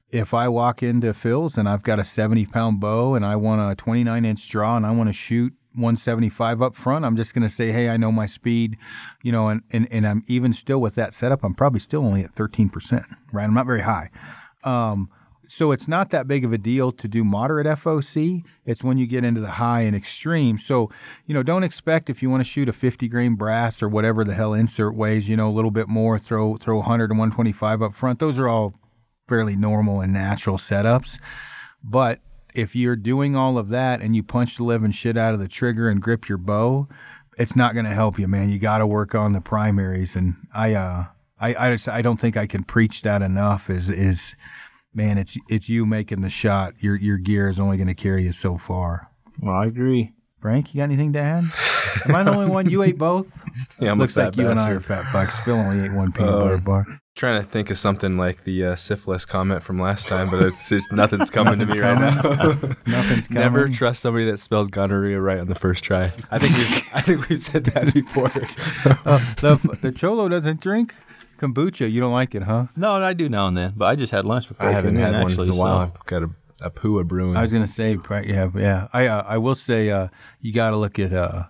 if 0.10 0.34
I 0.34 0.48
walk 0.48 0.84
into 0.84 1.14
Phil's 1.14 1.58
and 1.58 1.70
I've 1.70 1.84
got 1.84 2.00
a 2.00 2.04
70 2.04 2.46
pound 2.48 2.80
bow 2.80 3.16
and 3.16 3.26
I 3.26 3.36
want 3.36 3.72
a 3.72 3.76
29 3.76 4.26
inch 4.26 4.50
draw 4.50 4.76
and 4.76 4.86
I 4.86 4.92
want 4.92 5.10
to 5.10 5.14
shoot 5.14 5.54
175 5.74 6.62
up 6.62 6.76
front, 6.76 7.06
I'm 7.06 7.16
just 7.16 7.34
going 7.34 7.44
to 7.44 7.50
say, 7.50 7.72
hey, 7.72 7.90
I 7.90 7.98
know 7.98 8.12
my 8.12 8.26
speed, 8.26 8.78
you 9.24 9.32
know, 9.32 9.48
and, 9.48 9.62
and, 9.72 9.88
and 9.92 10.06
I'm 10.06 10.24
even 10.28 10.54
still 10.54 10.82
with 10.82 10.96
that 10.96 11.14
setup, 11.14 11.44
I'm 11.44 11.54
probably 11.54 11.80
still 11.80 12.04
only 12.04 12.24
at 12.24 12.36
13%, 12.36 13.06
right? 13.32 13.44
I'm 13.44 13.54
not 13.54 13.68
very 13.68 13.82
high. 13.82 14.10
Um, 14.64 15.10
so 15.52 15.74
it's 15.74 15.86
not 15.86 16.12
that 16.12 16.30
big 16.30 16.46
of 16.46 16.54
a 16.54 16.58
deal 16.58 16.94
to 16.94 17.10
do 17.10 17.26
moderate 17.26 17.68
FOC. 17.68 18.46
It's 18.64 18.86
when 18.86 18.98
you 18.98 19.06
get 19.06 19.26
into 19.26 19.42
the 19.42 19.52
high 19.52 19.82
and 19.82 19.94
extreme. 19.94 20.58
So, 20.58 20.90
you 21.26 21.34
know, 21.34 21.44
don't 21.44 21.66
expect 21.66 22.10
if 22.10 22.24
you 22.24 22.30
want 22.30 22.40
to 22.40 22.50
shoot 22.50 22.70
a 22.70 22.74
50 22.74 23.10
grain 23.10 23.36
brass 23.36 23.84
or 23.84 23.90
whatever 23.90 24.24
the 24.24 24.34
hell 24.34 24.54
insert 24.54 24.96
weighs, 24.96 25.28
you 25.28 25.36
know, 25.36 25.50
a 25.50 25.52
little 25.52 25.70
bit 25.70 25.90
more, 25.90 26.18
throw 26.18 26.56
throw 26.56 26.78
100 26.78 27.10
and 27.10 27.20
125 27.20 27.82
up 27.82 27.96
front. 27.96 28.20
Those 28.20 28.40
are 28.40 28.48
all 28.48 28.76
fairly 29.28 29.58
normal 29.58 30.00
and 30.00 30.14
natural 30.14 30.56
setups. 30.56 31.20
But 31.84 32.22
if 32.56 32.74
you're 32.74 32.96
doing 32.96 33.36
all 33.36 33.58
of 33.58 33.68
that 33.70 34.00
and 34.00 34.16
you 34.16 34.24
punch 34.24 34.56
the 34.56 34.64
living 34.64 34.92
shit 34.92 35.18
out 35.18 35.34
of 35.34 35.42
the 35.42 35.50
trigger 35.50 35.90
and 35.90 36.02
grip 36.02 36.30
your 36.30 36.38
bow, 36.38 36.88
it's 37.38 37.58
not 37.58 37.74
going 37.74 37.86
to 37.86 37.92
help 37.92 38.18
you, 38.18 38.30
man. 38.30 38.50
You 38.50 38.58
got 38.58 38.78
to 38.78 38.88
work 38.88 39.14
on 39.14 39.34
the 39.34 39.42
primaries. 39.42 40.16
And 40.16 40.48
I, 40.54 40.76
uh, 40.76 41.06
I, 41.42 41.56
I, 41.56 41.72
just, 41.74 41.90
I 41.90 42.02
don't 42.02 42.22
think 42.22 42.38
I 42.38 42.48
can 42.48 42.64
preach 42.64 43.02
that 43.02 43.22
enough. 43.22 43.70
Is 43.70 43.90
is 43.90 44.34
man, 44.94 45.18
it's 45.18 45.38
it's 45.50 45.70
you 45.70 45.86
making 45.86 46.22
the 46.22 46.30
shot. 46.30 46.74
Your 46.80 46.96
your 46.96 47.18
gear 47.18 47.50
is 47.50 47.60
only 47.60 47.78
going 47.78 47.88
to 47.88 47.94
carry 47.96 48.24
you 48.24 48.32
so 48.34 48.58
far. 48.58 49.10
Well, 49.40 49.56
I 49.56 49.66
agree. 49.66 50.14
Frank, 50.40 50.74
you 50.74 50.80
got 50.80 50.86
anything 50.86 51.14
to 51.14 51.20
add? 51.20 51.44
Am 52.06 52.16
I 52.16 52.24
the 52.24 52.32
only 52.34 52.48
one? 52.48 52.68
You 52.68 52.82
ate 52.84 52.98
both? 52.98 53.44
Yeah, 53.80 53.92
I'm 53.92 54.00
Looks 54.00 54.16
a 54.18 54.26
like 54.26 54.38
you 54.38 54.48
and 54.48 54.60
I 54.60 54.72
are 54.72 54.80
fat 54.80 55.12
bucks. 55.12 55.38
Phil 55.40 55.56
only 55.56 55.84
ate 55.86 55.94
one 55.94 56.12
peanut 56.12 56.34
Uh, 56.34 56.40
butter 56.40 56.58
bar. 56.58 56.86
Trying 57.16 57.42
to 57.42 57.48
think 57.48 57.70
of 57.72 57.78
something 57.80 58.16
like 58.16 58.44
the 58.44 58.64
uh, 58.66 58.76
syphilis 58.76 59.26
comment 59.26 59.64
from 59.64 59.80
last 59.80 60.08
time, 60.08 60.30
but 60.30 60.42
it's, 60.44 60.72
it's 60.72 60.92
nothing's 60.92 61.30
coming 61.32 61.58
to 61.60 61.66
me 61.66 61.80
right 61.80 61.98
now. 62.00 62.22
Nothing's 62.86 63.28
coming. 63.28 63.42
Never 63.44 63.68
trust 63.70 64.02
somebody 64.04 64.26
that 64.30 64.40
spells 64.40 64.70
gonorrhea 64.70 65.20
right 65.20 65.40
on 65.40 65.48
the 65.48 65.56
first 65.56 65.84
try. 65.84 66.12
I 66.30 66.38
think 66.40 66.56
we've, 66.58 66.90
I 66.94 67.02
think 67.02 67.28
we've 67.30 67.42
said 67.42 67.66
that 67.66 67.92
before. 67.94 68.26
Uh, 69.06 69.18
the 69.42 69.78
the 69.82 69.92
cholo 69.92 70.30
doesn't 70.30 70.62
drink 70.62 70.94
kombucha. 71.42 71.92
You 71.92 72.00
don't 72.00 72.14
like 72.14 72.36
it, 72.36 72.44
huh? 72.44 72.68
No, 72.76 72.92
I 72.92 73.14
do 73.14 73.28
now 73.28 73.48
and 73.48 73.58
then, 73.58 73.74
but 73.76 73.86
I 73.86 73.96
just 73.96 74.12
had 74.12 74.26
lunch 74.26 74.48
before. 74.48 74.68
I 74.68 74.72
haven't 74.72 74.96
had 74.96 75.14
one 75.14 75.24
actually, 75.32 75.50
in 75.50 75.56
a 75.56 75.58
while. 75.58 75.88
so- 75.88 75.94
I've 76.00 76.06
got 76.06 76.24
a 76.24 76.30
a 76.64 76.70
Pua 76.70 77.08
brewing. 77.08 77.36
I 77.36 77.42
was 77.42 77.52
gonna 77.52 77.68
say, 77.68 77.98
yeah, 78.26 78.50
yeah. 78.56 78.88
I 78.94 79.08
uh, 79.08 79.24
I 79.28 79.38
will 79.40 79.56
say, 79.56 79.90
uh, 79.90 80.10
you 80.42 80.54
got 80.54 80.70
to 80.70 80.78
look 80.78 81.00
at 81.00 81.12
uh, 81.12 81.46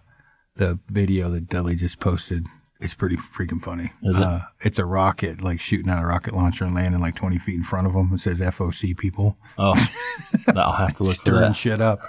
the 0.55 0.79
video 0.87 1.29
that 1.31 1.47
Dudley 1.49 1.75
just 1.75 1.99
posted. 1.99 2.47
It's 2.81 2.95
pretty 2.95 3.15
freaking 3.15 3.61
funny. 3.61 3.93
It? 4.01 4.15
Uh, 4.15 4.39
it's 4.59 4.79
a 4.79 4.85
rocket 4.85 5.41
like 5.43 5.59
shooting 5.59 5.91
out 5.91 6.03
a 6.03 6.07
rocket 6.07 6.33
launcher 6.33 6.65
and 6.65 6.73
landing 6.73 6.99
like 6.99 7.13
20 7.15 7.37
feet 7.37 7.53
in 7.55 7.63
front 7.63 7.85
of 7.85 7.93
them. 7.93 8.11
It 8.11 8.19
says 8.21 8.39
FOC 8.39 8.97
people 8.97 9.37
Oh, 9.59 9.75
I'll 10.55 10.71
have 10.73 10.97
to 10.97 11.03
look 11.03 11.13
stirring 11.13 11.53
shit 11.53 11.79
up. 11.79 11.99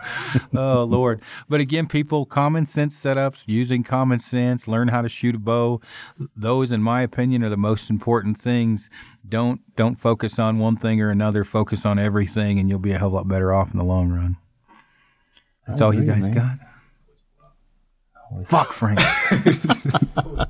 oh 0.57 0.85
Lord! 0.85 1.20
But 1.49 1.61
again, 1.61 1.87
people, 1.89 2.25
common 2.25 2.64
sense 2.64 2.99
setups, 3.01 3.47
using 3.49 3.83
common 3.83 4.20
sense, 4.20 4.66
learn 4.66 4.89
how 4.89 5.03
to 5.03 5.09
shoot 5.11 5.35
a 5.35 5.39
bow. 5.39 5.81
Those, 6.35 6.73
in 6.73 6.83
my 6.83 7.03
opinion, 7.03 7.45
are 7.45 7.51
the 7.51 7.57
most 7.59 7.91
important 7.91 8.41
things. 8.41 8.89
Don't 9.29 9.61
don't 9.77 9.97
focus 9.97 10.39
on 10.39 10.59
one 10.59 10.77
thing 10.77 11.03
or 11.03 11.11
another. 11.11 11.45
Focus 11.45 11.85
on 11.85 11.99
everything, 11.99 12.59
and 12.59 12.68
you'll 12.70 12.79
be 12.79 12.93
a 12.93 12.99
hell 12.99 13.09
of 13.09 13.12
a 13.12 13.16
lot 13.16 13.29
better 13.29 13.53
off 13.53 13.70
in 13.73 13.79
the 13.79 13.85
long 13.85 14.09
run. 14.11 14.37
That's 15.66 15.81
all 15.83 15.95
you 15.95 16.05
guys 16.05 16.23
man. 16.23 16.33
got. 16.33 16.59
Fuck 18.47 18.73
Frank. 18.73 18.99